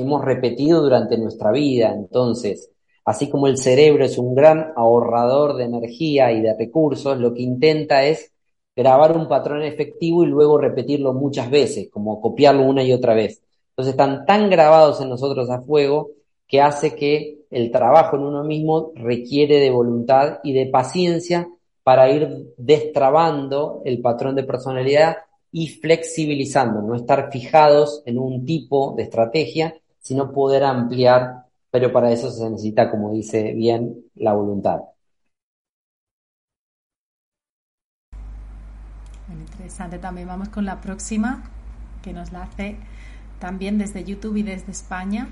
hemos 0.00 0.24
repetido 0.24 0.82
durante 0.82 1.16
nuestra 1.18 1.50
vida. 1.52 1.92
Entonces, 1.92 2.70
Así 3.04 3.28
como 3.28 3.46
el 3.46 3.58
cerebro 3.58 4.04
es 4.04 4.18
un 4.18 4.34
gran 4.34 4.72
ahorrador 4.76 5.56
de 5.56 5.64
energía 5.64 6.32
y 6.32 6.42
de 6.42 6.54
recursos, 6.56 7.18
lo 7.18 7.32
que 7.32 7.42
intenta 7.42 8.04
es 8.04 8.32
grabar 8.76 9.16
un 9.16 9.26
patrón 9.26 9.62
efectivo 9.62 10.22
y 10.22 10.28
luego 10.28 10.58
repetirlo 10.58 11.12
muchas 11.12 11.50
veces, 11.50 11.88
como 11.90 12.20
copiarlo 12.20 12.62
una 12.62 12.82
y 12.84 12.92
otra 12.92 13.14
vez. 13.14 13.42
Entonces 13.70 13.94
están 13.94 14.26
tan 14.26 14.50
grabados 14.50 15.00
en 15.00 15.08
nosotros 15.08 15.50
a 15.50 15.60
fuego 15.60 16.10
que 16.46 16.60
hace 16.60 16.94
que 16.94 17.40
el 17.50 17.70
trabajo 17.70 18.16
en 18.16 18.22
uno 18.22 18.44
mismo 18.44 18.92
requiere 18.94 19.58
de 19.58 19.70
voluntad 19.70 20.38
y 20.44 20.52
de 20.52 20.66
paciencia 20.66 21.48
para 21.82 22.10
ir 22.10 22.54
destrabando 22.58 23.82
el 23.84 24.00
patrón 24.00 24.36
de 24.36 24.44
personalidad 24.44 25.16
y 25.50 25.68
flexibilizando, 25.68 26.80
no 26.82 26.94
estar 26.94 27.32
fijados 27.32 28.02
en 28.06 28.18
un 28.18 28.44
tipo 28.44 28.94
de 28.96 29.04
estrategia, 29.04 29.74
sino 30.00 30.32
poder 30.32 30.64
ampliar 30.64 31.50
pero 31.70 31.92
para 31.92 32.10
eso 32.10 32.30
se 32.30 32.48
necesita, 32.50 32.90
como 32.90 33.12
dice 33.12 33.52
bien, 33.52 34.04
la 34.16 34.32
voluntad. 34.34 34.80
Interesante. 39.30 39.98
También 39.98 40.26
vamos 40.26 40.48
con 40.48 40.64
la 40.64 40.80
próxima, 40.80 41.44
que 42.02 42.12
nos 42.12 42.32
la 42.32 42.42
hace 42.42 42.76
también 43.38 43.78
desde 43.78 44.04
YouTube 44.04 44.36
y 44.36 44.42
desde 44.42 44.72
España. 44.72 45.28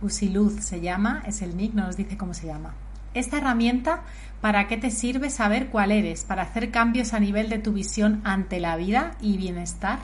Usiluz 0.00 0.54
se 0.64 0.80
llama, 0.80 1.22
es 1.26 1.42
el 1.42 1.56
nick, 1.56 1.74
no 1.74 1.86
nos 1.86 1.96
dice 1.96 2.16
cómo 2.16 2.34
se 2.34 2.46
llama. 2.46 2.74
Esta 3.14 3.38
herramienta, 3.38 4.04
¿para 4.40 4.68
qué 4.68 4.76
te 4.76 4.90
sirve 4.90 5.30
saber 5.30 5.68
cuál 5.68 5.92
eres? 5.92 6.24
¿Para 6.24 6.42
hacer 6.42 6.70
cambios 6.70 7.12
a 7.12 7.20
nivel 7.20 7.50
de 7.50 7.58
tu 7.58 7.72
visión 7.72 8.20
ante 8.24 8.58
la 8.58 8.76
vida 8.76 9.16
y 9.20 9.36
bienestar? 9.36 9.98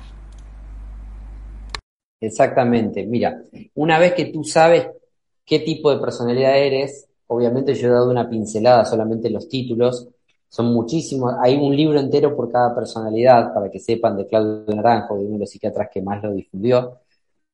Exactamente. 2.20 3.06
Mira, 3.06 3.42
una 3.74 3.98
vez 3.98 4.14
que 4.14 4.26
tú 4.26 4.44
sabes 4.44 4.88
qué 5.48 5.60
tipo 5.60 5.90
de 5.90 5.98
personalidad 5.98 6.56
eres. 6.58 7.08
Obviamente 7.28 7.74
yo 7.74 7.88
he 7.88 7.90
dado 7.90 8.10
una 8.10 8.28
pincelada 8.28 8.84
solamente 8.84 9.30
los 9.30 9.48
títulos, 9.48 10.08
son 10.48 10.72
muchísimos, 10.72 11.34
hay 11.42 11.56
un 11.56 11.76
libro 11.76 12.00
entero 12.00 12.34
por 12.34 12.50
cada 12.50 12.74
personalidad, 12.74 13.52
para 13.52 13.70
que 13.70 13.78
sepan, 13.78 14.16
de 14.16 14.26
Claudio 14.26 14.74
Naranjo, 14.74 15.16
de 15.16 15.24
uno 15.24 15.32
de 15.34 15.40
los 15.40 15.50
psiquiatras 15.50 15.88
que 15.92 16.00
más 16.00 16.22
lo 16.22 16.32
difundió. 16.32 17.00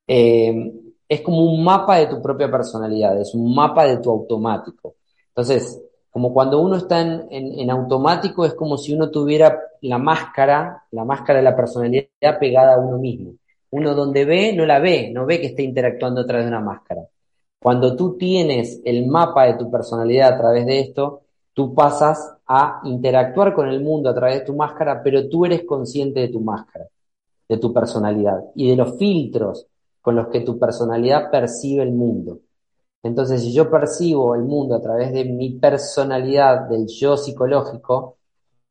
Eh, 0.07 0.73
es 1.07 1.21
como 1.21 1.43
un 1.45 1.63
mapa 1.63 1.97
de 1.97 2.07
tu 2.07 2.21
propia 2.21 2.49
personalidad, 2.49 3.19
es 3.19 3.33
un 3.35 3.53
mapa 3.53 3.85
de 3.85 3.97
tu 3.97 4.09
automático. 4.11 4.95
Entonces, 5.29 5.81
como 6.09 6.33
cuando 6.33 6.61
uno 6.61 6.77
está 6.77 7.01
en, 7.01 7.27
en, 7.29 7.69
automático, 7.69 8.45
es 8.45 8.53
como 8.53 8.77
si 8.77 8.93
uno 8.93 9.11
tuviera 9.11 9.59
la 9.81 9.97
máscara, 9.97 10.83
la 10.91 11.03
máscara 11.03 11.39
de 11.39 11.43
la 11.43 11.55
personalidad 11.55 12.39
pegada 12.39 12.75
a 12.75 12.79
uno 12.79 12.97
mismo. 12.97 13.33
Uno 13.71 13.93
donde 13.93 14.25
ve, 14.25 14.53
no 14.53 14.65
la 14.65 14.79
ve, 14.79 15.11
no 15.11 15.25
ve 15.25 15.39
que 15.39 15.47
está 15.47 15.61
interactuando 15.61 16.21
a 16.21 16.25
través 16.25 16.45
de 16.45 16.51
una 16.51 16.61
máscara. 16.61 17.01
Cuando 17.59 17.95
tú 17.95 18.17
tienes 18.17 18.81
el 18.85 19.07
mapa 19.07 19.45
de 19.45 19.55
tu 19.55 19.71
personalidad 19.71 20.33
a 20.33 20.37
través 20.37 20.65
de 20.65 20.79
esto, 20.79 21.21
tú 21.53 21.73
pasas 21.73 22.37
a 22.45 22.81
interactuar 22.83 23.53
con 23.53 23.67
el 23.67 23.81
mundo 23.81 24.09
a 24.09 24.13
través 24.13 24.39
de 24.39 24.45
tu 24.45 24.55
máscara, 24.55 25.01
pero 25.01 25.27
tú 25.27 25.45
eres 25.45 25.63
consciente 25.63 26.19
de 26.19 26.27
tu 26.27 26.41
máscara, 26.41 26.85
de 27.49 27.57
tu 27.57 27.73
personalidad 27.73 28.39
y 28.55 28.69
de 28.69 28.75
los 28.75 28.97
filtros 28.97 29.65
con 30.01 30.15
los 30.15 30.27
que 30.27 30.41
tu 30.41 30.59
personalidad 30.59 31.31
percibe 31.31 31.81
el 31.81 31.91
mundo. 31.91 32.39
Entonces, 33.01 33.41
si 33.41 33.53
yo 33.53 33.69
percibo 33.69 34.35
el 34.35 34.43
mundo 34.43 34.75
a 34.75 34.81
través 34.81 35.13
de 35.13 35.25
mi 35.25 35.51
personalidad, 35.51 36.67
del 36.69 36.87
yo 36.87 37.17
psicológico, 37.17 38.17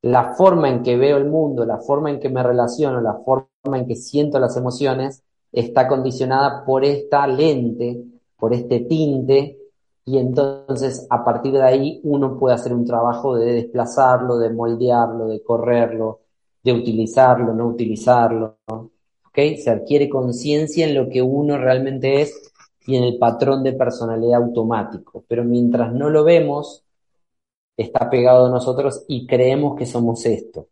la 0.03 0.35
forma 0.35 0.69
en 0.69 0.83
que 0.83 0.97
veo 0.97 1.17
el 1.17 1.27
mundo, 1.27 1.65
la 1.65 1.79
forma 1.79 2.11
en 2.11 2.21
que 2.21 2.29
me 2.29 2.43
relaciono, 2.43 3.01
la 3.01 3.15
forma 3.15 3.49
en 3.65 3.87
que 3.87 3.97
siento 3.97 4.39
las 4.39 4.57
emociones, 4.57 5.23
está 5.53 5.89
condicionada 5.89 6.65
por 6.65 6.85
esta 6.85 7.27
lente 7.27 8.05
por 8.45 8.53
este 8.53 8.81
tinte 8.81 9.59
y 10.05 10.19
entonces 10.19 11.07
a 11.09 11.25
partir 11.25 11.53
de 11.53 11.63
ahí 11.63 12.01
uno 12.05 12.39
puede 12.39 12.55
hacer 12.55 12.75
un 12.75 12.85
trabajo 12.85 13.37
de 13.37 13.55
desplazarlo, 13.55 14.37
de 14.37 14.51
moldearlo, 14.51 15.29
de 15.29 15.43
correrlo, 15.43 16.21
de 16.63 16.75
utilizarlo, 16.75 17.55
no 17.55 17.67
utilizarlo, 17.69 18.59
Se 19.35 19.71
adquiere 19.71 20.11
conciencia 20.11 20.87
en 20.87 20.95
lo 20.95 21.09
que 21.09 21.23
uno 21.23 21.57
realmente 21.57 22.21
es 22.21 22.53
y 22.87 22.97
en 22.97 23.05
el 23.05 23.19
patrón 23.19 23.63
de 23.63 23.73
personalidad 23.73 24.43
automático, 24.43 25.25
pero 25.27 25.43
mientras 25.43 25.95
no 25.95 26.11
lo 26.11 26.23
vemos, 26.23 26.85
está 27.79 28.11
pegado 28.11 28.47
a 28.47 28.51
nosotros 28.51 29.05
y 29.09 29.27
creemos 29.27 29.75
que 29.77 29.87
somos 29.87 30.27
esto. 30.27 30.69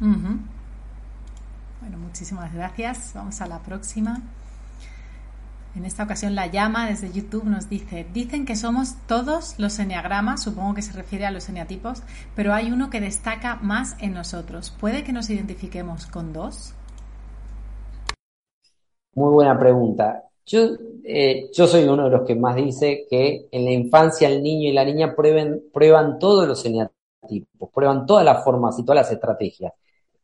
Bueno, 0.00 1.98
muchísimas 1.98 2.52
gracias. 2.52 3.12
Vamos 3.14 3.40
a 3.40 3.46
la 3.46 3.60
próxima. 3.60 4.22
En 5.74 5.84
esta 5.84 6.04
ocasión 6.04 6.34
la 6.34 6.46
llama 6.46 6.88
desde 6.88 7.12
YouTube 7.12 7.44
nos 7.44 7.68
dice, 7.68 8.06
dicen 8.14 8.46
que 8.46 8.56
somos 8.56 8.94
todos 9.06 9.58
los 9.58 9.78
eneagramas, 9.78 10.42
supongo 10.42 10.74
que 10.74 10.80
se 10.80 10.94
refiere 10.94 11.26
a 11.26 11.30
los 11.30 11.50
eneatipos, 11.50 12.02
pero 12.34 12.54
hay 12.54 12.72
uno 12.72 12.88
que 12.88 12.98
destaca 12.98 13.56
más 13.56 13.94
en 14.00 14.14
nosotros. 14.14 14.74
¿Puede 14.80 15.04
que 15.04 15.12
nos 15.12 15.28
identifiquemos 15.28 16.06
con 16.06 16.32
dos? 16.32 16.72
Muy 19.14 19.32
buena 19.32 19.58
pregunta. 19.58 20.24
Yo, 20.46 20.60
eh, 21.04 21.50
yo 21.52 21.66
soy 21.66 21.84
uno 21.84 22.04
de 22.04 22.10
los 22.10 22.26
que 22.26 22.34
más 22.36 22.56
dice 22.56 23.06
que 23.10 23.48
en 23.50 23.64
la 23.64 23.72
infancia 23.72 24.28
el 24.28 24.42
niño 24.42 24.70
y 24.70 24.72
la 24.72 24.84
niña 24.84 25.14
prueben, 25.14 25.64
prueban 25.74 26.18
todos 26.18 26.48
los 26.48 26.64
eneatipos, 26.64 27.70
prueban 27.74 28.06
todas 28.06 28.24
las 28.24 28.42
formas 28.42 28.78
y 28.78 28.82
todas 28.82 29.02
las 29.02 29.12
estrategias 29.12 29.72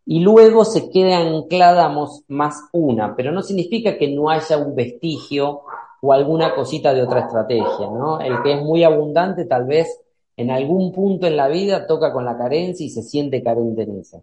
y 0.04 0.20
luego 0.20 0.64
se 0.64 0.90
queda 0.90 1.18
anclada 1.18 1.88
más 2.28 2.64
una, 2.72 3.14
pero 3.14 3.32
no 3.32 3.42
significa 3.42 3.96
que 3.96 4.08
no 4.08 4.30
haya 4.30 4.58
un 4.58 4.74
vestigio 4.74 5.62
o 6.00 6.12
alguna 6.12 6.54
cosita 6.54 6.92
de 6.92 7.02
otra 7.02 7.20
estrategia, 7.20 7.88
¿no? 7.88 8.20
El 8.20 8.42
que 8.42 8.54
es 8.54 8.62
muy 8.62 8.82
abundante 8.82 9.44
tal 9.44 9.66
vez 9.66 10.00
en 10.36 10.50
algún 10.50 10.92
punto 10.92 11.26
en 11.26 11.36
la 11.36 11.48
vida 11.48 11.86
toca 11.86 12.12
con 12.12 12.24
la 12.24 12.36
carencia 12.36 12.84
y 12.84 12.90
se 12.90 13.02
siente 13.02 13.42
carente 13.42 13.82
en 13.82 14.00
esa. 14.00 14.20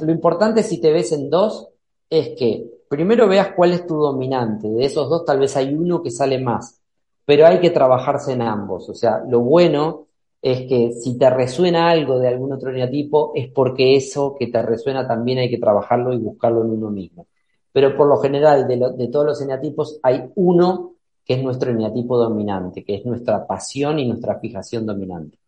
Lo 0.00 0.12
importante 0.12 0.62
si 0.62 0.80
te 0.80 0.92
ves 0.92 1.12
en 1.12 1.30
dos 1.30 1.68
es 2.10 2.30
que 2.36 2.66
primero 2.88 3.26
veas 3.26 3.52
cuál 3.56 3.72
es 3.72 3.86
tu 3.86 3.96
dominante, 3.96 4.68
de 4.68 4.84
esos 4.84 5.08
dos 5.08 5.24
tal 5.24 5.38
vez 5.38 5.56
hay 5.56 5.72
uno 5.72 6.02
que 6.02 6.10
sale 6.10 6.38
más, 6.38 6.80
pero 7.24 7.46
hay 7.46 7.60
que 7.60 7.70
trabajarse 7.70 8.32
en 8.32 8.42
ambos, 8.42 8.88
o 8.90 8.94
sea, 8.94 9.22
lo 9.26 9.40
bueno 9.40 10.06
es 10.44 10.68
que 10.68 10.92
si 10.92 11.16
te 11.16 11.30
resuena 11.30 11.88
algo 11.88 12.18
de 12.18 12.28
algún 12.28 12.52
otro 12.52 12.68
eneatipo, 12.68 13.32
es 13.34 13.48
porque 13.48 13.96
eso 13.96 14.36
que 14.38 14.48
te 14.48 14.60
resuena 14.60 15.08
también 15.08 15.38
hay 15.38 15.48
que 15.48 15.56
trabajarlo 15.56 16.12
y 16.12 16.18
buscarlo 16.18 16.62
en 16.62 16.72
uno 16.72 16.90
mismo. 16.90 17.26
Pero 17.72 17.96
por 17.96 18.06
lo 18.08 18.18
general, 18.18 18.68
de, 18.68 19.08
todos 19.08 19.24
los 19.24 19.40
eneatipos, 19.40 19.98
hay 20.02 20.30
uno 20.34 20.96
que 21.24 21.32
es 21.36 21.42
nuestro 21.42 21.70
eneatipo 21.70 22.18
dominante, 22.18 22.84
que 22.84 22.96
es 22.96 23.06
nuestra 23.06 23.46
pasión 23.46 23.98
y 23.98 24.06
nuestra 24.06 24.38
fijación 24.38 24.84
dominante. 24.84 25.38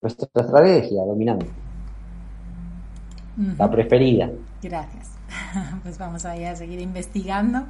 Nuestra 0.00 0.28
estrategia 0.34 1.02
dominante. 1.02 1.50
La 3.58 3.70
preferida. 3.70 4.30
Gracias. 4.62 5.10
Pues 5.82 5.98
vamos 5.98 6.24
a 6.24 6.56
seguir 6.56 6.80
investigando. 6.80 7.66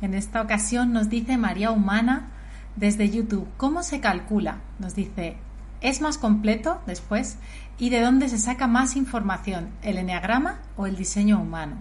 En 0.00 0.14
esta 0.14 0.40
ocasión 0.40 0.94
nos 0.94 1.10
dice 1.10 1.36
María 1.36 1.70
Humana 1.72 2.30
desde 2.76 3.10
YouTube. 3.10 3.46
¿Cómo 3.56 3.82
se 3.82 4.00
calcula? 4.00 4.60
Nos 4.78 4.94
dice, 4.94 5.36
¿es 5.80 6.00
más 6.00 6.18
completo 6.18 6.78
después? 6.86 7.38
¿Y 7.78 7.90
de 7.90 8.00
dónde 8.00 8.28
se 8.28 8.38
saca 8.38 8.66
más 8.66 8.96
información? 8.96 9.70
¿El 9.82 9.98
enneagrama 9.98 10.60
o 10.76 10.86
el 10.86 10.96
diseño 10.96 11.40
humano? 11.40 11.76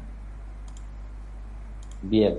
Bien. 2.01 2.37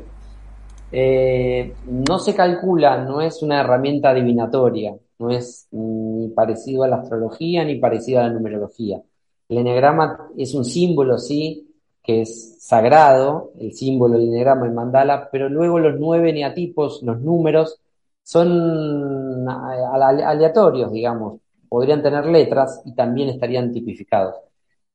Eh, 0.93 1.75
no 1.87 2.19
se 2.19 2.35
calcula, 2.35 3.05
no 3.05 3.21
es 3.21 3.43
una 3.43 3.61
herramienta 3.61 4.11
adivinatoria, 4.11 4.95
no 5.19 5.31
es 5.31 5.67
ni 5.73 6.29
parecido 6.29 6.85
a 6.85 6.89
la 6.89 6.97
astrología 6.97 7.65
ni 7.65 7.77
parecido 7.77 8.21
a 8.21 8.25
la 8.25 8.31
numerología. 8.31 9.03
El 9.49 9.59
enneagrama 9.59 10.29
es 10.37 10.55
un 10.55 10.65
símbolo, 10.65 11.19
sí, 11.19 11.69
que 12.03 12.23
es 12.23 12.63
sagrado, 12.63 13.53
el 13.59 13.73
símbolo, 13.73 14.17
el 14.17 14.29
enneagrama, 14.29 14.67
el 14.67 14.73
mandala, 14.73 15.29
pero 15.33 15.49
luego 15.49 15.79
los 15.79 15.99
nueve 15.99 16.31
eneatipos, 16.31 17.03
los 17.03 17.21
números, 17.21 17.81
son 18.25 19.47
aleatorios, 19.49 20.91
digamos, 20.91 21.41
podrían 21.69 22.03
tener 22.03 22.27
letras 22.27 22.83
y 22.85 22.95
también 22.95 23.29
estarían 23.29 23.71
tipificados. 23.73 24.37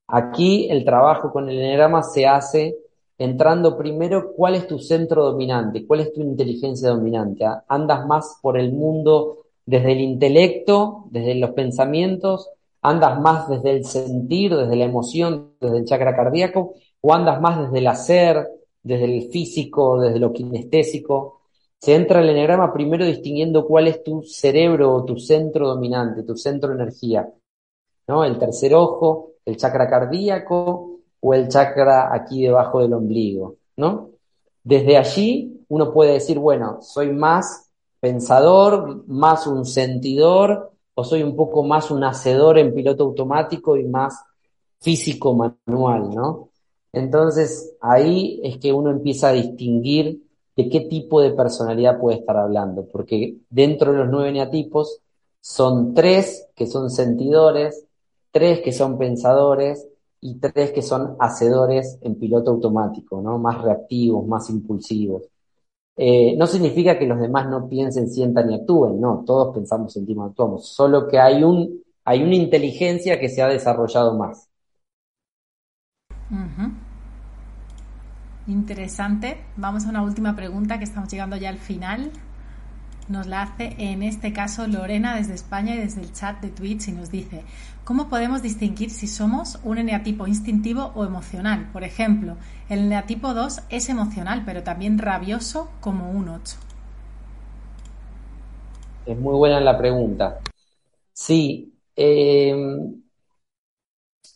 Aquí 0.07 0.67
el 0.69 0.83
trabajo 0.83 1.31
con 1.31 1.47
el 1.49 1.59
enegrama 1.59 2.01
se 2.03 2.27
hace 2.27 2.75
entrando 3.19 3.77
primero 3.77 4.33
cuál 4.33 4.55
es 4.55 4.65
tu 4.65 4.79
centro 4.79 5.23
dominante, 5.23 5.85
cuál 5.85 5.99
es 5.99 6.11
tu 6.11 6.21
inteligencia 6.21 6.89
dominante. 6.89 7.45
¿ah? 7.45 7.63
¿Andas 7.67 8.07
más 8.07 8.39
por 8.41 8.57
el 8.57 8.73
mundo 8.73 9.45
desde 9.65 9.91
el 9.91 9.99
intelecto, 9.99 11.05
desde 11.11 11.35
los 11.35 11.51
pensamientos? 11.51 12.49
¿Andas 12.81 13.19
más 13.19 13.47
desde 13.49 13.71
el 13.71 13.85
sentir, 13.85 14.55
desde 14.55 14.75
la 14.75 14.85
emoción, 14.85 15.51
desde 15.59 15.77
el 15.79 15.85
chakra 15.85 16.15
cardíaco? 16.15 16.73
¿O 17.01 17.13
andas 17.13 17.39
más 17.39 17.59
desde 17.59 17.77
el 17.77 17.87
hacer, 17.87 18.47
desde 18.81 19.05
el 19.05 19.29
físico, 19.29 19.99
desde 19.99 20.19
lo 20.19 20.33
kinestésico? 20.33 21.38
Se 21.79 21.95
entra 21.95 22.21
el 22.21 22.29
enegrama 22.29 22.73
primero 22.73 23.05
distinguiendo 23.05 23.65
cuál 23.65 23.87
es 23.87 24.03
tu 24.03 24.21
cerebro 24.23 24.93
o 24.93 25.05
tu 25.05 25.17
centro 25.17 25.67
dominante, 25.67 26.23
tu 26.23 26.35
centro 26.35 26.69
de 26.69 26.75
energía. 26.75 27.29
¿no? 28.07 28.23
El 28.23 28.37
tercer 28.37 28.73
ojo, 28.75 29.31
el 29.45 29.55
chakra 29.55 29.89
cardíaco 29.89 30.99
o 31.21 31.33
el 31.33 31.47
chakra 31.47 32.13
aquí 32.13 32.43
debajo 32.43 32.81
del 32.81 32.93
ombligo. 32.93 33.55
¿no? 33.77 34.09
Desde 34.63 34.97
allí 34.97 35.65
uno 35.69 35.93
puede 35.93 36.13
decir, 36.13 36.37
bueno, 36.37 36.81
soy 36.81 37.11
más 37.13 37.69
pensador, 37.99 39.03
más 39.07 39.47
un 39.47 39.65
sentidor, 39.65 40.71
o 40.99 41.03
soy 41.03 41.23
un 41.23 41.35
poco 41.35 41.63
más 41.63 41.91
un 41.91 42.03
hacedor 42.03 42.57
en 42.57 42.73
piloto 42.73 43.03
automático 43.05 43.77
y 43.77 43.85
más 43.85 44.21
físico 44.81 45.33
manual, 45.33 46.09
¿no? 46.13 46.49
Entonces 46.91 47.77
ahí 47.79 48.41
es 48.43 48.57
que 48.57 48.73
uno 48.73 48.91
empieza 48.91 49.29
a 49.29 49.33
distinguir 49.33 50.21
de 50.59 50.67
qué 50.67 50.81
tipo 50.81 51.21
de 51.21 51.31
personalidad 51.31 51.99
puede 52.01 52.17
estar 52.17 52.35
hablando, 52.35 52.85
porque 52.91 53.37
dentro 53.49 53.93
de 53.93 53.99
los 53.99 54.09
nueve 54.09 54.33
neatipos 54.33 54.99
son 55.39 55.93
tres 55.93 56.49
que 56.53 56.67
son 56.67 56.89
sentidores, 56.89 57.85
tres 58.31 58.59
que 58.59 58.73
son 58.73 58.97
pensadores 58.97 59.87
y 60.19 60.35
tres 60.35 60.71
que 60.71 60.81
son 60.81 61.15
hacedores 61.17 61.97
en 62.01 62.15
piloto 62.15 62.51
automático, 62.51 63.21
¿no? 63.21 63.39
Más 63.39 63.61
reactivos, 63.61 64.27
más 64.27 64.49
impulsivos. 64.49 65.29
Eh, 65.95 66.35
no 66.35 66.45
significa 66.45 66.99
que 66.99 67.07
los 67.07 67.21
demás 67.21 67.49
no 67.49 67.69
piensen, 67.69 68.09
sientan 68.09 68.51
y 68.51 68.55
actúen, 68.55 68.99
no, 68.99 69.23
todos 69.25 69.55
pensamos, 69.55 69.93
sentimos, 69.93 70.31
actuamos, 70.31 70.67
solo 70.67 71.07
que 71.07 71.19
hay 71.19 71.41
un, 71.41 71.81
hay 72.03 72.21
una 72.21 72.35
inteligencia 72.35 73.17
que 73.17 73.29
se 73.29 73.41
ha 73.41 73.47
desarrollado 73.47 74.17
más. 74.17 74.49
Interesante. 78.49 79.37
Vamos 79.57 79.85
a 79.85 79.89
una 79.89 80.01
última 80.01 80.35
pregunta 80.35 80.79
que 80.79 80.83
estamos 80.83 81.07
llegando 81.11 81.37
ya 81.37 81.49
al 81.49 81.59
final. 81.59 82.11
Nos 83.07 83.27
la 83.27 83.43
hace 83.43 83.75
en 83.77 84.01
este 84.01 84.33
caso 84.33 84.65
Lorena 84.65 85.15
desde 85.15 85.35
España 85.35 85.75
y 85.75 85.77
desde 85.77 86.01
el 86.01 86.11
chat 86.13 86.41
de 86.41 86.49
Twitch 86.49 86.87
y 86.87 86.93
nos 86.93 87.11
dice, 87.11 87.43
¿cómo 87.83 88.09
podemos 88.09 88.41
distinguir 88.41 88.89
si 88.89 89.05
somos 89.05 89.59
un 89.63 89.77
eneatipo 89.77 90.25
instintivo 90.25 90.91
o 90.95 91.05
emocional? 91.05 91.69
Por 91.71 91.83
ejemplo, 91.83 92.37
el 92.69 92.79
eneatipo 92.79 93.35
2 93.35 93.61
es 93.69 93.87
emocional, 93.87 94.41
pero 94.47 94.63
también 94.63 94.97
rabioso 94.97 95.69
como 95.79 96.09
un 96.09 96.29
8. 96.29 96.57
Es 99.05 99.17
muy 99.19 99.35
buena 99.35 99.59
la 99.59 99.77
pregunta. 99.77 100.39
Sí. 101.13 101.71
Eh, 101.95 102.55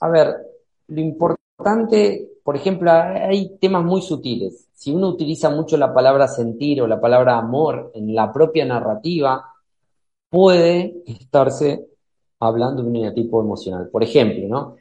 a 0.01 0.09
ver, 0.09 0.35
lo 0.87 1.01
importante 1.01 2.32
por 2.43 2.55
ejemplo, 2.55 2.91
hay 2.91 3.57
temas 3.57 3.83
muy 3.83 4.01
sutiles. 4.01 4.67
Si 4.73 4.91
uno 4.91 5.07
utiliza 5.07 5.49
mucho 5.49 5.77
la 5.77 5.93
palabra 5.93 6.27
sentir 6.27 6.81
o 6.81 6.87
la 6.87 6.99
palabra 6.99 7.37
amor 7.37 7.91
en 7.95 8.13
la 8.13 8.33
propia 8.33 8.65
narrativa, 8.65 9.45
puede 10.29 11.03
estarse 11.05 11.87
hablando 12.39 12.83
de 12.83 12.89
un 12.89 13.13
tipo 13.13 13.41
emocional. 13.41 13.89
Por 13.89 14.03
ejemplo, 14.03 14.47
¿no? 14.49 14.75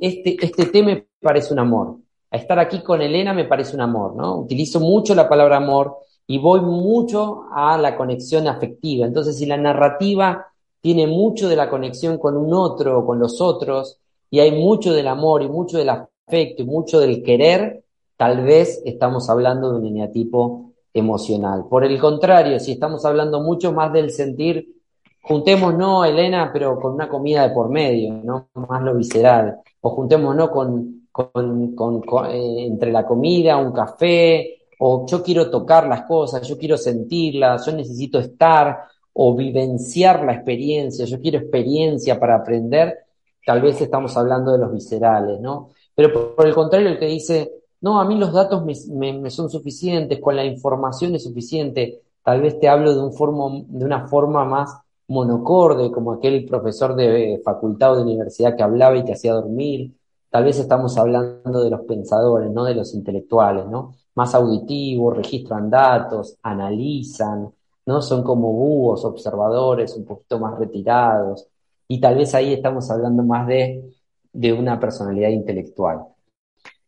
Este, 0.00 0.36
este 0.44 0.66
tema 0.66 0.88
me 0.88 1.06
parece 1.20 1.52
un 1.54 1.60
amor. 1.60 1.96
Estar 2.30 2.58
aquí 2.58 2.82
con 2.82 3.00
Elena 3.00 3.32
me 3.32 3.46
parece 3.46 3.74
un 3.74 3.80
amor, 3.80 4.14
¿no? 4.14 4.38
Utilizo 4.38 4.78
mucho 4.78 5.14
la 5.14 5.28
palabra 5.28 5.56
amor 5.56 5.96
y 6.26 6.38
voy 6.38 6.60
mucho 6.60 7.44
a 7.52 7.78
la 7.78 7.96
conexión 7.96 8.46
afectiva. 8.46 9.06
Entonces, 9.06 9.38
si 9.38 9.46
la 9.46 9.56
narrativa 9.56 10.46
tiene 10.80 11.06
mucho 11.06 11.48
de 11.48 11.56
la 11.56 11.68
conexión 11.68 12.18
con 12.18 12.36
un 12.36 12.52
otro 12.52 12.98
o 12.98 13.06
con 13.06 13.18
los 13.18 13.40
otros, 13.40 13.98
y 14.30 14.38
hay 14.38 14.52
mucho 14.52 14.92
del 14.92 15.08
amor 15.08 15.42
y 15.42 15.48
mucho 15.48 15.76
de 15.76 15.84
y 16.32 16.64
mucho 16.64 17.00
del 17.00 17.22
querer, 17.22 17.84
tal 18.16 18.42
vez 18.42 18.82
estamos 18.84 19.28
hablando 19.30 19.72
de 19.72 19.78
un 19.78 19.86
eneatipo 19.86 20.72
emocional. 20.92 21.64
Por 21.68 21.84
el 21.84 21.98
contrario, 21.98 22.58
si 22.60 22.72
estamos 22.72 23.04
hablando 23.04 23.40
mucho 23.40 23.72
más 23.72 23.92
del 23.92 24.10
sentir, 24.10 24.76
juntémonos, 25.22 26.06
Elena, 26.06 26.50
pero 26.52 26.78
con 26.78 26.94
una 26.94 27.08
comida 27.08 27.46
de 27.46 27.54
por 27.54 27.68
medio, 27.68 28.14
¿no? 28.24 28.48
Más 28.54 28.82
lo 28.82 28.94
visceral. 28.94 29.58
O 29.80 29.90
juntémonos 29.90 30.50
con, 30.50 31.08
con, 31.12 31.74
con, 31.74 32.02
eh, 32.30 32.66
entre 32.66 32.92
la 32.92 33.06
comida, 33.06 33.56
un 33.56 33.72
café, 33.72 34.58
o 34.78 35.06
yo 35.06 35.22
quiero 35.22 35.50
tocar 35.50 35.86
las 35.86 36.02
cosas, 36.02 36.46
yo 36.46 36.56
quiero 36.56 36.76
sentirlas, 36.76 37.66
yo 37.66 37.72
necesito 37.72 38.18
estar, 38.18 38.78
o 39.12 39.34
vivenciar 39.34 40.24
la 40.24 40.32
experiencia, 40.34 41.04
yo 41.04 41.20
quiero 41.20 41.38
experiencia 41.38 42.18
para 42.18 42.36
aprender, 42.36 42.98
tal 43.44 43.60
vez 43.60 43.80
estamos 43.80 44.16
hablando 44.16 44.52
de 44.52 44.58
los 44.58 44.72
viscerales, 44.72 45.40
¿no? 45.40 45.70
Pero 46.00 46.34
por, 46.34 46.46
el 46.46 46.54
contrario, 46.54 46.88
el 46.88 46.98
que 46.98 47.04
dice, 47.04 47.52
no, 47.82 48.00
a 48.00 48.06
mí 48.06 48.14
los 48.14 48.32
datos 48.32 48.64
me, 48.64 49.30
son 49.30 49.50
suficientes, 49.50 50.18
con 50.18 50.34
la 50.34 50.46
información 50.46 51.14
es 51.14 51.24
suficiente, 51.24 52.00
tal 52.24 52.40
vez 52.40 52.58
te 52.58 52.70
hablo 52.70 52.94
de, 52.94 53.02
un 53.02 53.66
de 53.68 53.84
una 53.84 54.08
forma 54.08 54.46
más 54.46 54.78
monocorde, 55.08 55.92
como 55.92 56.12
aquel 56.12 56.46
profesor 56.46 56.94
de 56.94 57.42
facultad 57.44 57.92
o 57.92 57.96
de 57.96 58.02
universidad 58.04 58.56
que 58.56 58.62
hablaba 58.62 58.96
y 58.96 59.04
te 59.04 59.12
hacía 59.12 59.34
dormir, 59.34 59.92
tal 60.30 60.44
vez 60.44 60.58
estamos 60.58 60.96
hablando 60.96 61.62
de 61.62 61.68
los 61.68 61.82
pensadores, 61.82 62.50
no 62.50 62.64
de 62.64 62.76
los 62.76 62.94
intelectuales, 62.94 63.66
¿no? 63.66 63.92
Más 64.14 64.34
auditivos, 64.34 65.18
registran 65.18 65.68
datos, 65.68 66.38
analizan, 66.42 67.52
¿no? 67.84 68.00
Son 68.00 68.22
como 68.22 68.54
búhos, 68.54 69.04
observadores, 69.04 69.94
un 69.96 70.06
poquito 70.06 70.38
más 70.38 70.58
retirados, 70.58 71.46
y 71.86 72.00
tal 72.00 72.16
vez 72.16 72.34
ahí 72.34 72.54
estamos 72.54 72.90
hablando 72.90 73.22
más 73.22 73.46
de, 73.46 73.99
de 74.32 74.52
una 74.52 74.78
personalidad 74.78 75.30
intelectual. 75.30 76.00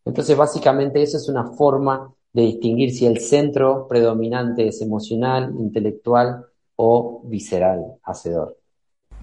Entonces, 0.05 0.37
básicamente, 0.37 1.03
eso 1.03 1.17
es 1.17 1.29
una 1.29 1.53
forma 1.53 2.13
de 2.33 2.43
distinguir 2.43 2.93
si 2.93 3.07
el 3.07 3.21
centro 3.21 3.87
predominante 3.89 4.67
es 4.67 4.81
emocional, 4.81 5.55
intelectual 5.59 6.45
o 6.77 7.23
visceral, 7.25 7.95
hacedor. 8.03 8.59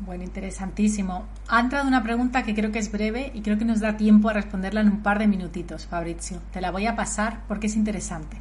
Bueno, 0.05 0.23
interesantísimo. 0.23 1.25
Ha 1.49 1.59
entrado 1.59 1.87
una 1.87 2.03
pregunta 2.03 2.43
que 2.43 2.55
creo 2.55 2.71
que 2.71 2.79
es 2.79 2.91
breve 2.91 3.31
y 3.33 3.41
creo 3.41 3.57
que 3.57 3.65
nos 3.65 3.81
da 3.81 3.97
tiempo 3.97 4.29
a 4.29 4.33
responderla 4.33 4.81
en 4.81 4.89
un 4.89 5.03
par 5.03 5.19
de 5.19 5.27
minutitos, 5.27 5.87
Fabrizio. 5.87 6.39
Te 6.53 6.61
la 6.61 6.71
voy 6.71 6.85
a 6.85 6.95
pasar 6.95 7.43
porque 7.47 7.67
es 7.67 7.75
interesante. 7.75 8.37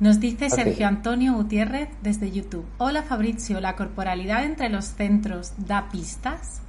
Nos 0.00 0.20
dice 0.20 0.48
Sergio 0.48 0.86
Antonio 0.86 1.34
Gutiérrez 1.34 1.88
desde 2.02 2.30
YouTube. 2.30 2.64
Hola 2.78 3.02
Fabrizio, 3.02 3.60
¿la 3.60 3.76
corporalidad 3.76 4.44
entre 4.44 4.68
los 4.70 4.84
centros 4.84 5.52
da 5.58 5.88
pistas? 5.90 6.62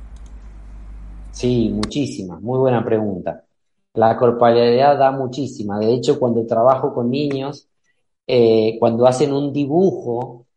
Sí, 1.39 1.69
muchísimas. 1.73 2.41
Muy 2.41 2.59
buena 2.59 2.83
pregunta. 2.83 3.45
La 3.93 4.17
corporalidad 4.17 4.97
da 4.99 5.11
muchísima. 5.11 5.79
De 5.79 5.93
hecho, 5.93 6.19
cuando 6.19 6.45
trabajo 6.45 6.93
con 6.93 7.09
niños, 7.09 7.69
eh, 8.27 8.77
cuando 8.77 9.07
hacen 9.07 9.31
un 9.31 9.53
dibujo, 9.53 10.47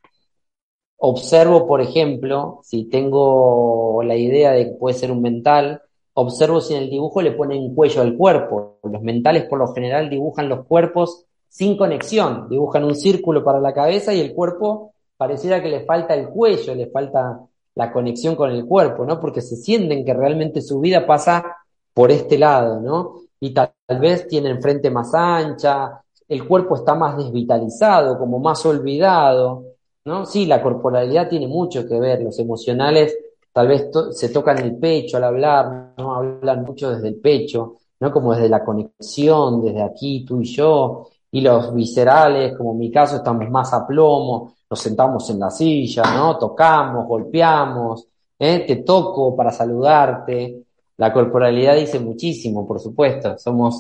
observo, 0.97 1.69
por 1.69 1.81
ejemplo, 1.81 2.61
si 2.65 2.87
tengo 2.87 4.03
la 4.03 4.17
idea 4.17 4.51
de 4.53 4.65
que 4.67 4.73
puede 4.73 4.97
ser 4.97 5.13
un 5.13 5.23
mental, 5.23 5.83
observo 6.15 6.61
si 6.61 6.75
en 6.75 6.83
el 6.83 6.91
dibujo 6.91 7.23
le 7.23 7.31
ponen 7.31 7.75
cuello 7.77 8.03
al 8.03 8.17
cuerpo. 8.17 8.79
Los 8.83 9.03
mentales 9.03 9.45
por 9.45 9.61
lo 9.61 9.73
general 9.73 10.11
dibujan 10.11 10.49
los 10.49 10.67
cuerpos 10.67 11.27
sin 11.49 11.77
conexión, 11.77 12.49
dibujan 12.49 12.83
un 12.85 12.97
círculo 12.97 13.45
para 13.45 13.61
la 13.61 13.73
cabeza 13.73 14.13
y 14.15 14.21
el 14.21 14.35
cuerpo 14.35 14.95
pareciera 15.17 15.63
que 15.63 15.69
le 15.69 15.85
falta 15.85 16.15
el 16.15 16.29
cuello, 16.29 16.75
le 16.75 16.89
falta 16.89 17.41
la 17.75 17.93
conexión 17.93 18.37
con 18.37 18.51
el 18.51 18.67
cuerpo, 18.67 19.05
¿no? 19.05 19.21
Porque 19.21 19.41
se 19.41 19.57
sienten 19.57 20.05
que 20.05 20.15
realmente 20.15 20.61
su 20.61 20.81
vida 20.81 21.07
pasa 21.07 21.57
por 21.95 22.11
este 22.11 22.39
lado, 22.39 22.81
¿no? 22.81 23.23
Y 23.41 23.51
tal, 23.53 23.73
vez 24.01 24.27
tienen 24.27 24.63
frente 24.63 24.91
más 24.91 25.13
ancha, 25.15 26.03
el 26.29 26.47
cuerpo 26.47 26.77
está 26.77 26.95
más 26.95 27.17
desvitalizado, 27.17 28.19
como 28.19 28.39
más 28.39 28.65
olvidado, 28.65 29.65
¿no? 30.05 30.25
Sí, 30.25 30.47
la 30.47 30.63
corporalidad 30.63 31.29
tiene 31.29 31.47
mucho 31.47 31.87
que 31.87 31.99
ver, 32.01 32.23
los 32.23 32.39
emocionales 32.39 33.17
tal 33.53 33.69
vez 33.69 33.91
se 34.13 34.31
tocan 34.31 34.59
el 34.59 34.77
pecho 34.77 35.19
al 35.19 35.25
hablar, 35.25 35.93
¿no? 35.99 36.15
Hablan 36.15 36.63
mucho 36.65 36.91
desde 36.91 37.09
el 37.09 37.17
pecho, 37.17 37.77
¿no? 38.01 38.11
Como 38.11 38.35
desde 38.35 38.49
la 38.49 38.65
conexión, 38.65 39.63
desde 39.63 39.83
aquí, 39.83 40.25
tú 40.25 40.41
y 40.41 40.45
yo, 40.47 41.09
y 41.31 41.41
los 41.41 41.75
viscerales, 41.75 42.57
como 42.57 42.73
en 42.73 42.79
mi 42.79 42.91
caso, 42.91 43.17
estamos 43.17 43.49
más 43.51 43.73
a 43.73 43.87
plomo, 43.87 44.55
nos 44.73 44.81
sentamos 44.81 45.29
en 45.29 45.39
la 45.39 45.51
silla, 45.51 46.03
¿no? 46.17 46.39
Tocamos, 46.39 47.07
golpeamos, 47.07 48.09
¿eh? 48.39 48.65
te 48.67 48.77
toco 48.77 49.37
para 49.37 49.51
saludarte. 49.51 50.63
La 50.97 51.13
corporalidad 51.13 51.77
dice 51.77 52.01
muchísimo, 52.01 52.67
por 52.67 52.81
supuesto. 52.81 53.37
Somos, 53.37 53.77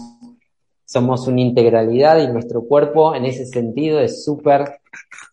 somos 0.84 1.26
una 1.28 1.40
integralidad 1.40 2.18
y 2.18 2.30
nuestro 2.30 2.64
cuerpo 2.64 3.14
en 3.14 3.24
ese 3.24 3.46
sentido 3.46 4.00
es 4.00 4.22
súper, 4.22 4.80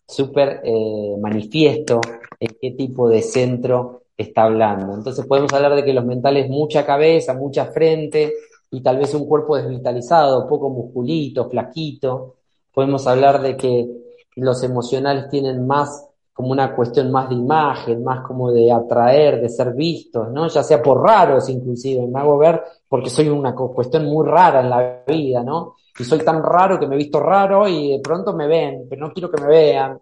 súper 0.08 0.62
eh, 0.64 1.14
manifiesto 1.20 2.00
en 2.40 2.56
qué 2.58 2.70
tipo 2.70 3.10
de 3.10 3.20
centro 3.20 4.04
está 4.16 4.44
hablando. 4.44 4.94
Entonces 4.94 5.26
podemos 5.26 5.52
hablar 5.52 5.74
de 5.74 5.84
que 5.84 5.92
los 5.92 6.06
mentales 6.06 6.48
mucha 6.48 6.86
cabeza, 6.86 7.34
mucha 7.34 7.66
frente, 7.66 8.32
y 8.70 8.80
tal 8.80 8.96
vez 8.96 9.12
un 9.12 9.26
cuerpo 9.26 9.58
desvitalizado, 9.58 10.48
poco 10.48 10.70
musculito, 10.70 11.50
flaquito. 11.50 12.36
Podemos 12.72 13.06
hablar 13.06 13.42
de 13.42 13.58
que 13.58 14.09
los 14.36 14.62
emocionales 14.62 15.28
tienen 15.28 15.66
más 15.66 16.06
como 16.32 16.52
una 16.52 16.74
cuestión 16.74 17.10
más 17.10 17.28
de 17.28 17.34
imagen, 17.34 18.02
más 18.02 18.26
como 18.26 18.50
de 18.50 18.72
atraer, 18.72 19.42
de 19.42 19.48
ser 19.48 19.74
vistos, 19.74 20.30
¿no? 20.30 20.48
Ya 20.48 20.62
sea 20.62 20.82
por 20.82 21.02
raros 21.02 21.48
inclusive, 21.50 22.06
me 22.06 22.20
hago 22.20 22.38
ver 22.38 22.62
porque 22.88 23.10
soy 23.10 23.28
una 23.28 23.54
cuestión 23.54 24.06
muy 24.06 24.26
rara 24.26 24.60
en 24.60 24.70
la 24.70 25.02
vida, 25.06 25.42
¿no? 25.42 25.76
Y 25.98 26.04
soy 26.04 26.20
tan 26.20 26.42
raro 26.42 26.80
que 26.80 26.86
me 26.86 26.94
he 26.94 26.98
visto 26.98 27.20
raro 27.20 27.68
y 27.68 27.92
de 27.92 28.00
pronto 28.00 28.34
me 28.34 28.46
ven, 28.46 28.86
pero 28.88 29.06
no 29.06 29.12
quiero 29.12 29.30
que 29.30 29.42
me 29.42 29.48
vean. 29.48 30.00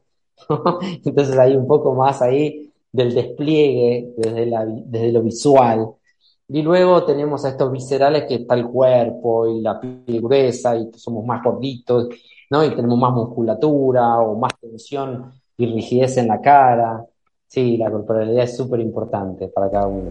Entonces 1.04 1.36
hay 1.36 1.56
un 1.56 1.66
poco 1.66 1.94
más 1.94 2.22
ahí 2.22 2.72
del 2.92 3.14
despliegue 3.14 4.12
desde, 4.16 4.48
desde 4.86 5.12
lo 5.12 5.22
visual. 5.22 5.88
Y 6.48 6.62
luego 6.62 7.04
tenemos 7.04 7.44
a 7.44 7.50
estos 7.50 7.70
viscerales 7.70 8.24
que 8.24 8.36
está 8.36 8.54
el 8.54 8.66
cuerpo 8.66 9.46
y 9.48 9.60
la 9.60 9.80
piel 9.80 10.22
gruesa 10.22 10.76
y 10.76 10.90
somos 10.94 11.24
más 11.24 11.42
gorditos, 11.42 12.08
¿no? 12.50 12.64
Y 12.64 12.74
tenemos 12.74 12.98
más 12.98 13.12
musculatura 13.12 14.18
o 14.18 14.38
más 14.38 14.52
tensión 14.60 15.32
y 15.56 15.66
rigidez 15.66 16.16
en 16.16 16.28
la 16.28 16.40
cara. 16.40 17.04
Sí, 17.46 17.76
la 17.76 17.90
corporalidad 17.90 18.44
es 18.44 18.56
súper 18.56 18.80
importante 18.80 19.48
para 19.48 19.70
cada 19.70 19.86
uno. 19.86 20.10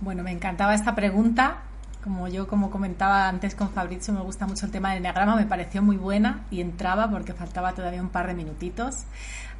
Bueno, 0.00 0.22
me 0.22 0.32
encantaba 0.32 0.74
esta 0.74 0.94
pregunta. 0.94 1.62
Como 2.02 2.28
yo, 2.28 2.48
como 2.48 2.70
comentaba 2.70 3.28
antes 3.28 3.54
con 3.54 3.68
Fabrizio, 3.68 4.14
me 4.14 4.22
gusta 4.22 4.46
mucho 4.46 4.64
el 4.64 4.72
tema 4.72 4.88
del 4.88 4.98
enneagrama, 4.98 5.36
me 5.36 5.44
pareció 5.44 5.82
muy 5.82 5.98
buena 5.98 6.46
y 6.50 6.62
entraba 6.62 7.10
porque 7.10 7.34
faltaba 7.34 7.74
todavía 7.74 8.00
un 8.00 8.08
par 8.08 8.26
de 8.26 8.32
minutitos. 8.32 9.04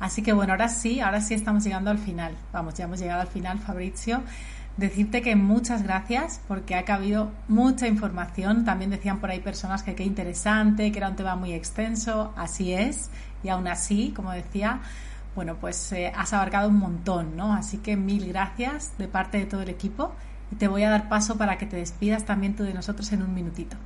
Así 0.00 0.22
que 0.22 0.32
bueno, 0.32 0.54
ahora 0.54 0.68
sí, 0.68 1.00
ahora 1.00 1.20
sí 1.20 1.34
estamos 1.34 1.64
llegando 1.64 1.90
al 1.90 1.98
final. 1.98 2.32
Vamos, 2.50 2.72
ya 2.74 2.84
hemos 2.84 2.98
llegado 2.98 3.20
al 3.20 3.26
final, 3.26 3.58
Fabrizio 3.58 4.22
decirte 4.80 5.20
que 5.22 5.36
muchas 5.36 5.82
gracias 5.84 6.40
porque 6.48 6.74
ha 6.74 6.84
cabido 6.84 7.28
mucha 7.48 7.86
información. 7.86 8.64
También 8.64 8.90
decían 8.90 9.20
por 9.20 9.30
ahí 9.30 9.40
personas 9.40 9.82
que 9.82 9.94
qué 9.94 10.04
interesante, 10.04 10.90
que 10.90 10.98
era 10.98 11.08
un 11.08 11.16
tema 11.16 11.36
muy 11.36 11.52
extenso. 11.52 12.32
Así 12.36 12.72
es. 12.72 13.10
Y 13.44 13.50
aún 13.50 13.68
así, 13.68 14.12
como 14.16 14.32
decía, 14.32 14.80
bueno, 15.36 15.56
pues 15.60 15.92
eh, 15.92 16.10
has 16.16 16.32
abarcado 16.32 16.68
un 16.68 16.78
montón, 16.78 17.36
¿no? 17.36 17.52
Así 17.52 17.78
que 17.78 17.96
mil 17.96 18.26
gracias 18.26 18.96
de 18.98 19.06
parte 19.06 19.38
de 19.38 19.44
todo 19.44 19.62
el 19.62 19.68
equipo. 19.68 20.12
Y 20.50 20.56
te 20.56 20.66
voy 20.66 20.82
a 20.82 20.90
dar 20.90 21.08
paso 21.08 21.36
para 21.36 21.58
que 21.58 21.66
te 21.66 21.76
despidas 21.76 22.24
también 22.24 22.56
tú 22.56 22.64
de 22.64 22.74
nosotros 22.74 23.12
en 23.12 23.22
un 23.22 23.32
minutito. 23.34 23.76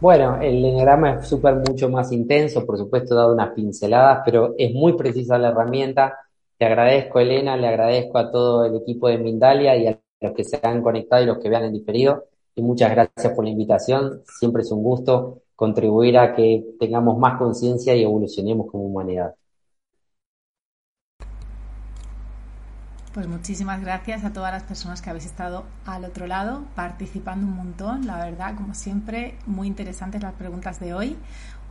Bueno, 0.00 0.40
el 0.40 0.64
enneagrama 0.64 1.16
es 1.16 1.28
súper 1.28 1.56
mucho 1.56 1.90
más 1.90 2.10
intenso, 2.10 2.64
por 2.64 2.78
supuesto, 2.78 3.14
dado 3.14 3.34
unas 3.34 3.50
pinceladas, 3.50 4.22
pero 4.24 4.54
es 4.56 4.72
muy 4.72 4.94
precisa 4.94 5.36
la 5.36 5.48
herramienta 5.48 6.14
te 6.60 6.66
agradezco, 6.66 7.20
Elena, 7.20 7.56
le 7.56 7.68
agradezco 7.68 8.18
a 8.18 8.30
todo 8.30 8.66
el 8.66 8.76
equipo 8.76 9.08
de 9.08 9.16
Mindalia 9.16 9.74
y 9.78 9.86
a 9.86 9.98
los 10.20 10.34
que 10.34 10.44
se 10.44 10.60
han 10.62 10.82
conectado 10.82 11.22
y 11.22 11.26
los 11.26 11.38
que 11.38 11.48
vean 11.48 11.64
en 11.64 11.72
diferido. 11.72 12.26
Y 12.54 12.60
muchas 12.60 12.90
gracias 12.90 13.32
por 13.34 13.44
la 13.44 13.50
invitación. 13.50 14.20
Siempre 14.26 14.60
es 14.60 14.70
un 14.70 14.82
gusto 14.82 15.40
contribuir 15.56 16.18
a 16.18 16.34
que 16.34 16.62
tengamos 16.78 17.16
más 17.18 17.38
conciencia 17.38 17.94
y 17.96 18.02
evolucionemos 18.02 18.70
como 18.70 18.84
humanidad. 18.84 19.34
Pues 23.12 23.26
muchísimas 23.26 23.80
gracias 23.80 24.22
a 24.22 24.32
todas 24.32 24.52
las 24.52 24.62
personas 24.62 25.02
que 25.02 25.10
habéis 25.10 25.26
estado 25.26 25.66
al 25.84 26.04
otro 26.04 26.28
lado, 26.28 26.64
participando 26.76 27.44
un 27.44 27.56
montón, 27.56 28.06
la 28.06 28.24
verdad, 28.24 28.54
como 28.54 28.72
siempre, 28.72 29.36
muy 29.46 29.66
interesantes 29.66 30.22
las 30.22 30.34
preguntas 30.34 30.78
de 30.78 30.94
hoy. 30.94 31.16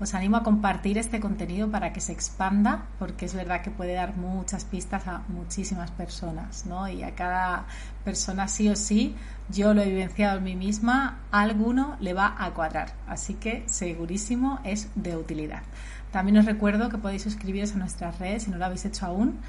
Os 0.01 0.13
animo 0.13 0.35
a 0.35 0.43
compartir 0.43 0.97
este 0.97 1.21
contenido 1.21 1.71
para 1.71 1.93
que 1.93 2.01
se 2.01 2.11
expanda, 2.11 2.87
porque 2.99 3.23
es 3.23 3.33
verdad 3.33 3.61
que 3.61 3.71
puede 3.71 3.93
dar 3.93 4.17
muchas 4.17 4.65
pistas 4.65 5.07
a 5.07 5.19
muchísimas 5.29 5.91
personas, 5.91 6.65
¿no? 6.65 6.89
Y 6.89 7.03
a 7.03 7.15
cada 7.15 7.67
persona 8.03 8.49
sí 8.49 8.67
o 8.67 8.75
sí, 8.75 9.15
yo 9.49 9.73
lo 9.73 9.81
he 9.81 9.89
vivenciado 9.89 10.39
en 10.39 10.43
mí 10.43 10.57
misma, 10.57 11.19
a 11.31 11.39
alguno 11.39 11.95
le 12.01 12.13
va 12.13 12.35
a 12.37 12.53
cuadrar. 12.53 12.91
Así 13.07 13.35
que 13.35 13.63
segurísimo 13.65 14.59
es 14.65 14.89
de 14.95 15.15
utilidad. 15.15 15.63
También 16.11 16.37
os 16.37 16.45
recuerdo 16.45 16.89
que 16.89 16.97
podéis 16.97 17.21
suscribiros 17.21 17.73
a 17.75 17.77
nuestras 17.77 18.19
redes 18.19 18.43
si 18.43 18.51
no 18.51 18.57
lo 18.57 18.65
habéis 18.65 18.83
hecho 18.83 19.05
aún 19.05 19.39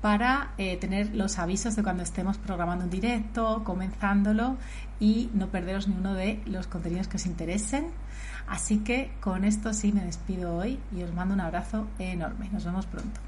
para 0.00 0.52
eh, 0.58 0.76
tener 0.76 1.14
los 1.14 1.38
avisos 1.38 1.76
de 1.76 1.82
cuando 1.82 2.02
estemos 2.02 2.38
programando 2.38 2.84
un 2.84 2.90
directo, 2.90 3.62
comenzándolo 3.64 4.56
y 5.00 5.30
no 5.34 5.48
perderos 5.48 5.88
ni 5.88 5.96
uno 5.96 6.14
de 6.14 6.40
los 6.46 6.66
contenidos 6.66 7.08
que 7.08 7.16
os 7.16 7.26
interesen 7.26 7.86
Así 8.48 8.78
que 8.78 9.10
con 9.20 9.44
esto 9.44 9.74
sí 9.74 9.92
me 9.92 10.04
despido 10.04 10.56
hoy 10.56 10.78
y 10.96 11.02
os 11.02 11.12
mando 11.12 11.34
un 11.34 11.40
abrazo 11.40 11.86
enorme. 11.98 12.48
Nos 12.50 12.64
vemos 12.64 12.86
pronto. 12.86 13.27